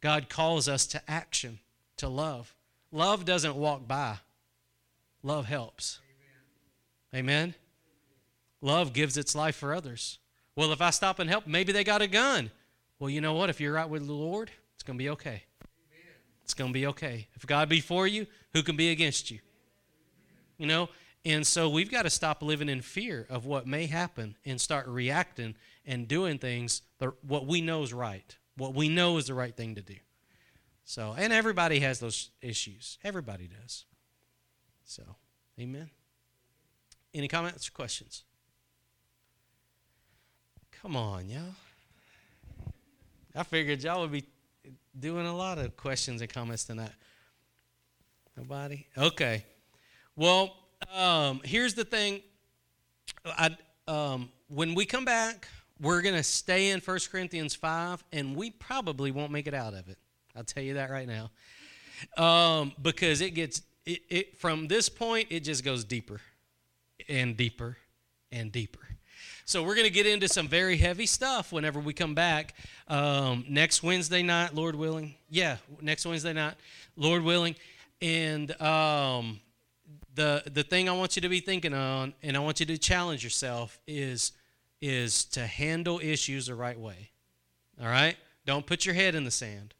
God 0.02 0.28
calls 0.28 0.68
us 0.68 0.86
to 0.88 1.00
action, 1.10 1.58
to 1.96 2.06
love. 2.06 2.54
Love 2.92 3.24
doesn't 3.24 3.56
walk 3.56 3.88
by, 3.88 4.18
love 5.22 5.46
helps. 5.46 6.00
Amen. 7.14 7.54
Love 8.60 8.92
gives 8.92 9.16
its 9.16 9.34
life 9.34 9.56
for 9.56 9.72
others. 9.72 10.18
Well, 10.54 10.72
if 10.72 10.82
I 10.82 10.90
stop 10.90 11.18
and 11.18 11.30
help, 11.30 11.46
maybe 11.46 11.72
they 11.72 11.82
got 11.82 12.02
a 12.02 12.06
gun. 12.06 12.50
Well, 12.98 13.08
you 13.08 13.22
know 13.22 13.32
what? 13.32 13.48
If 13.48 13.58
you're 13.58 13.72
right 13.72 13.88
with 13.88 14.06
the 14.06 14.12
Lord, 14.12 14.50
it's 14.74 14.82
going 14.82 14.98
to 14.98 15.02
be 15.02 15.08
okay. 15.08 15.44
It's 16.44 16.52
going 16.52 16.74
to 16.74 16.78
be 16.78 16.88
okay. 16.88 17.28
If 17.36 17.46
God 17.46 17.70
be 17.70 17.80
for 17.80 18.06
you, 18.06 18.26
who 18.52 18.62
can 18.62 18.76
be 18.76 18.90
against 18.90 19.30
you? 19.30 19.38
You 20.58 20.66
know? 20.66 20.88
And 21.24 21.46
so 21.46 21.68
we've 21.68 21.90
got 21.90 22.02
to 22.02 22.10
stop 22.10 22.42
living 22.42 22.68
in 22.68 22.82
fear 22.82 23.26
of 23.30 23.46
what 23.46 23.66
may 23.66 23.86
happen 23.86 24.36
and 24.44 24.60
start 24.60 24.86
reacting 24.88 25.54
and 25.86 26.08
doing 26.08 26.38
things 26.38 26.82
what 27.26 27.46
we 27.46 27.60
know 27.60 27.82
is 27.82 27.92
right 27.92 28.36
what 28.56 28.74
we 28.74 28.88
know 28.88 29.16
is 29.16 29.26
the 29.26 29.34
right 29.34 29.56
thing 29.56 29.74
to 29.76 29.82
do. 29.82 29.96
So, 30.84 31.14
and 31.16 31.32
everybody 31.32 31.80
has 31.80 32.00
those 32.00 32.30
issues. 32.40 32.98
Everybody 33.04 33.48
does. 33.48 33.86
So, 34.84 35.02
amen. 35.58 35.90
Any 37.14 37.28
comments 37.28 37.68
or 37.68 37.72
questions? 37.72 38.24
Come 40.70 40.96
on, 40.96 41.28
y'all. 41.28 41.54
I 43.34 43.42
figured 43.44 43.82
y'all 43.82 44.02
would 44.02 44.12
be 44.12 44.24
doing 44.98 45.26
a 45.26 45.34
lot 45.34 45.58
of 45.58 45.76
questions 45.76 46.20
and 46.20 46.32
comments 46.32 46.64
tonight. 46.64 46.92
Nobody? 48.36 48.86
Okay. 48.98 49.44
Well, 50.14 50.54
um, 50.94 51.40
here's 51.42 51.72
the 51.72 51.84
thing. 51.84 52.20
I, 53.24 53.56
um, 53.88 54.28
when 54.48 54.74
we 54.74 54.84
come 54.84 55.06
back, 55.06 55.48
we're 55.80 56.02
going 56.02 56.14
to 56.14 56.22
stay 56.22 56.70
in 56.70 56.80
1 56.80 56.98
Corinthians 57.10 57.54
5, 57.54 58.04
and 58.12 58.36
we 58.36 58.50
probably 58.50 59.10
won't 59.10 59.32
make 59.32 59.46
it 59.46 59.54
out 59.54 59.72
of 59.72 59.88
it. 59.88 59.96
I'll 60.36 60.44
tell 60.44 60.62
you 60.62 60.74
that 60.74 60.90
right 60.90 61.08
now. 61.08 61.30
Um, 62.22 62.72
because 62.82 63.22
it 63.22 63.30
gets, 63.30 63.62
it, 63.86 64.00
it, 64.10 64.38
from 64.38 64.68
this 64.68 64.90
point, 64.90 65.28
it 65.30 65.40
just 65.40 65.64
goes 65.64 65.82
deeper 65.82 66.20
and 67.08 67.34
deeper 67.34 67.78
and 68.30 68.52
deeper. 68.52 68.80
So 69.46 69.62
we're 69.62 69.74
going 69.74 69.86
to 69.86 69.92
get 69.92 70.06
into 70.06 70.28
some 70.28 70.46
very 70.46 70.76
heavy 70.76 71.06
stuff 71.06 71.52
whenever 71.52 71.80
we 71.80 71.94
come 71.94 72.14
back 72.14 72.54
um, 72.88 73.46
next 73.48 73.82
Wednesday 73.82 74.22
night, 74.22 74.54
Lord 74.54 74.76
willing. 74.76 75.14
Yeah, 75.30 75.56
next 75.80 76.04
Wednesday 76.04 76.34
night, 76.34 76.54
Lord 76.96 77.22
willing. 77.22 77.56
And 78.00 78.60
um, 78.60 79.40
the 80.14 80.42
the 80.46 80.62
thing 80.62 80.88
I 80.88 80.92
want 80.92 81.16
you 81.16 81.22
to 81.22 81.28
be 81.28 81.40
thinking 81.40 81.74
on, 81.74 82.14
and 82.22 82.36
I 82.36 82.40
want 82.40 82.60
you 82.60 82.66
to 82.66 82.78
challenge 82.78 83.24
yourself, 83.24 83.80
is 83.86 84.32
is 84.80 85.24
to 85.26 85.46
handle 85.46 86.00
issues 86.02 86.46
the 86.46 86.54
right 86.54 86.78
way. 86.78 87.10
All 87.80 87.86
right? 87.86 88.16
Don't 88.44 88.66
put 88.66 88.84
your 88.84 88.94
head 88.94 89.14
in 89.14 89.24
the 89.24 89.30
sand. 89.30 89.74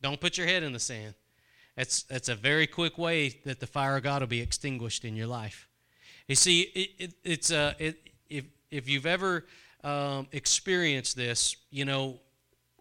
Don't 0.00 0.20
put 0.20 0.38
your 0.38 0.46
head 0.46 0.62
in 0.62 0.72
the 0.72 0.78
sand. 0.78 1.14
That's, 1.76 2.02
that's 2.04 2.28
a 2.28 2.34
very 2.34 2.66
quick 2.66 2.98
way 2.98 3.38
that 3.44 3.60
the 3.60 3.66
fire 3.66 3.96
of 3.96 4.02
God 4.02 4.22
will 4.22 4.26
be 4.26 4.40
extinguished 4.40 5.04
in 5.04 5.14
your 5.14 5.26
life. 5.26 5.68
You 6.26 6.34
see, 6.34 6.62
it, 6.62 6.90
it, 6.98 7.14
it's 7.22 7.50
a, 7.50 7.58
uh, 7.58 7.72
it, 7.78 8.10
if, 8.28 8.44
if 8.70 8.88
you've 8.88 9.06
ever 9.06 9.46
um, 9.84 10.26
experienced 10.32 11.16
this, 11.16 11.56
you 11.70 11.84
know, 11.84 12.18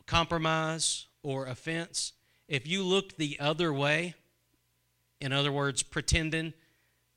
compromise 0.05 1.07
or 1.23 1.45
offense, 1.45 2.13
if 2.47 2.65
you 2.65 2.83
look 2.83 3.17
the 3.17 3.37
other 3.39 3.73
way, 3.73 4.15
in 5.19 5.33
other 5.33 5.51
words, 5.51 5.83
pretending 5.83 6.53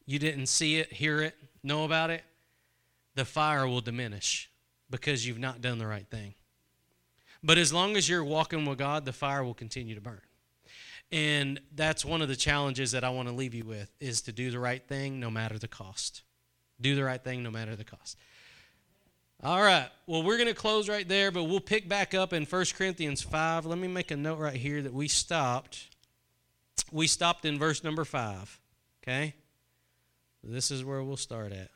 you 0.07 0.19
didn't 0.19 0.47
see 0.47 0.77
it, 0.79 0.93
hear 0.93 1.21
it, 1.23 1.37
know 1.63 1.85
about 1.85 2.11
it, 2.11 2.25
the 3.15 3.25
fire 3.25 3.67
will 3.67 3.81
diminish 3.81 4.51
because 4.91 5.27
you've 5.27 5.39
not 5.39 5.61
done 5.61 5.79
the 5.79 5.87
right 5.87 6.07
thing. 6.09 6.35
But 7.43 7.59
as 7.59 7.73
long 7.73 7.97
as 7.97 8.09
you're 8.09 8.25
walking 8.25 8.67
with 8.67 8.79
God, 8.79 9.05
the 9.05 9.13
fire 9.13 9.43
will 9.45 9.55
continue 9.55 9.95
to 9.95 10.01
burn. 10.01 10.21
And 11.13 11.61
that's 11.75 12.05
one 12.05 12.23
of 12.23 12.29
the 12.29 12.37
challenges 12.37 12.93
that 12.93 13.03
I 13.03 13.11
want 13.11 13.29
to 13.29 13.35
leave 13.35 13.55
you 13.55 13.65
with 13.65 13.91
is 14.01 14.23
to 14.23 14.33
do 14.33 14.51
the 14.51 14.59
right 14.59 14.83
thing 14.87 15.19
no 15.19 15.31
matter 15.31 15.59
the 15.59 15.69
cost. 15.69 16.23
Do 16.81 16.95
the 16.95 17.05
right 17.05 17.23
thing 17.23 17.43
no 17.43 17.51
matter 17.51 17.77
the 17.77 17.85
cost. 17.85 18.17
All 19.43 19.61
right. 19.61 19.89
Well, 20.07 20.23
we're 20.23 20.37
going 20.37 20.49
to 20.49 20.55
close 20.55 20.89
right 20.89 21.09
there, 21.09 21.31
but 21.31 21.45
we'll 21.45 21.61
pick 21.61 21.89
back 21.89 22.15
up 22.15 22.33
in 22.33 22.45
1 22.45 22.65
Corinthians 22.77 23.23
5. 23.23 23.67
Let 23.67 23.79
me 23.79 23.89
make 23.89 24.11
a 24.11 24.17
note 24.17 24.39
right 24.39 24.55
here 24.55 24.83
that 24.83 24.93
we 24.93 25.09
stopped. 25.09 25.89
We 26.93 27.07
stopped 27.07 27.45
in 27.45 27.59
verse 27.59 27.85
number 27.85 28.05
5. 28.05 28.61
Okay? 29.03 29.35
This 30.43 30.71
is 30.71 30.85
where 30.85 31.03
we'll 31.03 31.17
start 31.17 31.53
at. 31.53 31.71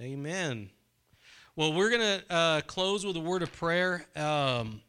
Amen. 0.00 0.70
Well, 1.54 1.72
we're 1.72 1.88
going 1.88 2.02
to 2.20 2.34
uh, 2.34 2.60
close 2.62 3.06
with 3.06 3.16
a 3.16 3.20
word 3.20 3.42
of 3.42 3.50
prayer. 3.52 4.04
Um, 4.14 4.82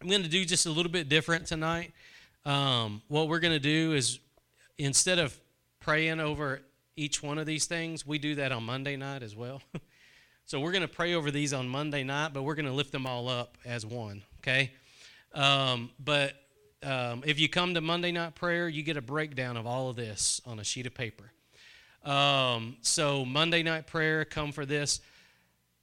I'm 0.00 0.08
going 0.08 0.24
to 0.24 0.28
do 0.28 0.44
just 0.44 0.66
a 0.66 0.70
little 0.70 0.90
bit 0.90 1.08
different 1.08 1.46
tonight. 1.46 1.92
Um, 2.44 3.02
what 3.06 3.28
we're 3.28 3.38
going 3.38 3.52
to 3.52 3.60
do 3.60 3.92
is 3.92 4.18
instead 4.78 5.20
of 5.20 5.38
praying 5.78 6.18
over 6.18 6.62
each 6.96 7.22
one 7.22 7.38
of 7.38 7.46
these 7.46 7.66
things, 7.66 8.04
we 8.04 8.18
do 8.18 8.34
that 8.34 8.50
on 8.50 8.64
Monday 8.64 8.96
night 8.96 9.22
as 9.22 9.36
well. 9.36 9.62
so 10.44 10.58
we're 10.58 10.72
going 10.72 10.82
to 10.82 10.88
pray 10.88 11.14
over 11.14 11.30
these 11.30 11.52
on 11.52 11.68
Monday 11.68 12.02
night, 12.02 12.32
but 12.32 12.42
we're 12.42 12.56
going 12.56 12.66
to 12.66 12.72
lift 12.72 12.90
them 12.90 13.06
all 13.06 13.28
up 13.28 13.56
as 13.64 13.86
one, 13.86 14.22
okay? 14.42 14.72
Um, 15.34 15.90
but 15.98 16.34
um, 16.82 17.22
if 17.24 17.38
you 17.38 17.48
come 17.48 17.74
to 17.74 17.80
Monday 17.80 18.12
night 18.12 18.34
prayer, 18.34 18.68
you 18.68 18.82
get 18.82 18.96
a 18.96 19.02
breakdown 19.02 19.56
of 19.56 19.66
all 19.66 19.88
of 19.88 19.96
this 19.96 20.40
on 20.44 20.58
a 20.58 20.64
sheet 20.64 20.86
of 20.86 20.94
paper. 20.94 21.32
Um, 22.04 22.76
so 22.82 23.24
Monday 23.24 23.62
night 23.62 23.86
prayer, 23.86 24.24
come 24.24 24.52
for 24.52 24.66
this. 24.66 25.00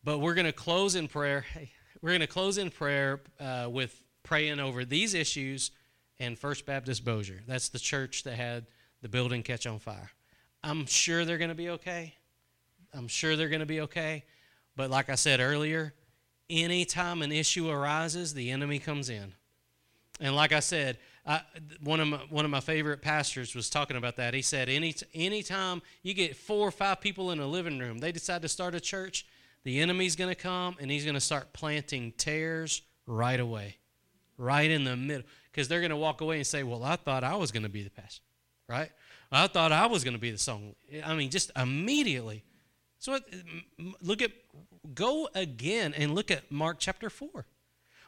But 0.04 0.20
we're 0.20 0.34
going 0.34 0.46
to 0.46 0.54
close 0.54 0.96
in 0.96 1.08
prayer. 1.08 1.42
Hey, 1.42 1.72
we're 2.02 2.12
going 2.12 2.22
to 2.22 2.28
close 2.28 2.58
in 2.58 2.70
prayer 2.70 3.22
uh, 3.40 3.68
with 3.70 4.02
praying 4.24 4.60
over 4.60 4.86
these 4.86 5.14
issues 5.14 5.72
and 6.20 6.38
First 6.38 6.66
Baptist 6.66 7.04
Bossier. 7.04 7.42
That's 7.48 7.70
the 7.70 7.80
church 7.80 8.24
that 8.24 8.36
had 8.36 8.66
the 9.02 9.10
building 9.10 9.44
catch 9.44 9.66
on 9.68 9.80
fire. 9.80 10.12
I'm 10.64 10.86
sure 10.86 11.24
they're 11.24 11.38
going 11.38 11.50
to 11.50 11.56
be 11.56 11.70
okay. 11.70 12.16
I'm 12.94 13.08
sure 13.08 13.36
they're 13.36 13.50
going 13.50 13.62
to 13.62 13.66
be 13.66 13.82
okay. 13.82 14.26
But 14.76 14.90
like 14.90 15.10
I 15.10 15.16
said 15.16 15.40
earlier, 15.40 15.94
anytime 16.50 17.22
an 17.22 17.32
issue 17.32 17.70
arises, 17.70 18.34
the 18.34 18.52
enemy 18.52 18.80
comes 18.80 19.10
in. 19.10 19.34
And 20.20 20.36
like 20.36 20.52
I 20.52 20.60
said, 20.60 20.98
I, 21.26 21.42
one 21.82 22.00
of 22.00 22.08
my, 22.08 22.18
one 22.30 22.46
of 22.46 22.52
my 22.52 22.60
favorite 22.60 23.02
pastors 23.02 23.56
was 23.56 23.70
talking 23.70 23.96
about 23.96 24.18
that. 24.18 24.34
He 24.34 24.42
said, 24.42 24.68
any 24.68 24.96
anytime 25.14 25.82
you 26.04 26.14
get 26.14 26.36
four 26.36 26.68
or 26.68 26.72
five 26.72 27.00
people 27.00 27.32
in 27.32 27.40
a 27.40 27.48
living 27.48 27.80
room, 27.80 28.00
they 28.00 28.12
decide 28.12 28.42
to 28.42 28.50
start 28.50 28.76
a 28.76 28.80
church, 28.80 29.26
the 29.64 29.80
enemy's 29.80 30.16
going 30.16 30.30
to 30.30 30.42
come 30.42 30.76
and 30.80 30.90
he's 30.92 31.04
going 31.04 31.16
to 31.16 31.22
start 31.22 31.54
planting 31.54 32.12
tares 32.14 32.82
right 33.06 33.40
away 33.40 33.78
right 34.40 34.72
in 34.72 34.86
the 34.86 34.96
middle 34.96 35.28
because 35.52 35.68
they're 35.68 35.82
going 35.82 35.92
to 35.92 35.98
walk 35.98 36.22
away 36.22 36.38
and 36.38 36.48
say, 36.48 36.64
Well, 36.64 36.84
I 36.84 36.96
thought 36.96 37.24
I 37.24 37.36
was 37.36 37.52
going 37.52 37.64
to 37.64 37.70
be 37.70 37.84
the 37.84 37.92
pastor, 37.92 38.24
right? 38.68 38.90
I 39.32 39.46
thought 39.46 39.72
I 39.72 39.86
was 39.86 40.04
going 40.04 40.16
to 40.16 40.20
be 40.20 40.32
the 40.32 40.40
song. 40.40 40.74
I 41.06 41.14
mean, 41.14 41.30
just 41.30 41.52
immediately. 41.56 42.44
So 42.98 43.14
uh, 43.14 43.20
look 44.02 44.24
at, 44.24 44.32
go 44.94 45.30
again 45.36 45.94
and 45.94 46.16
look 46.16 46.32
at 46.32 46.52
Mark 46.52 46.78
chapter 46.80 47.10
4. 47.10 47.46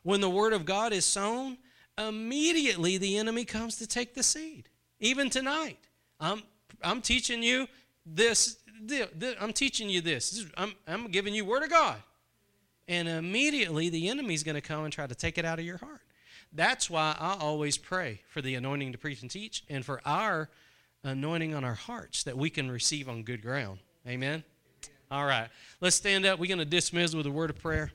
When 0.03 0.21
the 0.21 0.29
word 0.29 0.53
of 0.53 0.65
God 0.65 0.93
is 0.93 1.05
sown, 1.05 1.57
immediately 1.97 2.97
the 2.97 3.17
enemy 3.17 3.45
comes 3.45 3.77
to 3.77 3.87
take 3.87 4.13
the 4.13 4.23
seed. 4.23 4.69
Even 4.99 5.29
tonight, 5.29 5.79
I'm, 6.19 6.43
I'm 6.83 7.01
teaching 7.01 7.43
you 7.43 7.67
this, 8.05 8.57
I'm 9.39 9.53
teaching 9.53 9.89
you 9.89 10.01
this. 10.01 10.45
I'm, 10.57 10.73
I'm 10.87 11.07
giving 11.07 11.33
you 11.33 11.45
word 11.45 11.63
of 11.63 11.69
God. 11.69 11.97
And 12.87 13.07
immediately 13.07 13.89
the 13.89 14.09
enemy's 14.09 14.43
going 14.43 14.55
to 14.55 14.61
come 14.61 14.83
and 14.83 14.91
try 14.91 15.07
to 15.07 15.15
take 15.15 15.37
it 15.37 15.45
out 15.45 15.59
of 15.59 15.65
your 15.65 15.77
heart. 15.77 16.01
That's 16.53 16.89
why 16.89 17.15
I 17.17 17.37
always 17.39 17.77
pray 17.77 18.21
for 18.27 18.41
the 18.41 18.55
anointing 18.55 18.91
to 18.91 18.97
preach 18.97 19.21
and 19.21 19.31
teach 19.31 19.63
and 19.69 19.85
for 19.85 20.01
our 20.05 20.49
anointing 21.03 21.55
on 21.55 21.63
our 21.63 21.75
hearts 21.75 22.23
that 22.23 22.37
we 22.37 22.49
can 22.49 22.69
receive 22.69 23.07
on 23.07 23.23
good 23.23 23.41
ground. 23.41 23.79
Amen. 24.07 24.43
All 25.11 25.25
right. 25.25 25.49
Let's 25.81 25.97
stand 25.97 26.25
up. 26.25 26.39
We're 26.39 26.47
going 26.47 26.59
to 26.59 26.65
dismiss 26.65 27.13
with 27.13 27.25
a 27.25 27.31
word 27.31 27.49
of 27.49 27.59
prayer. 27.59 27.91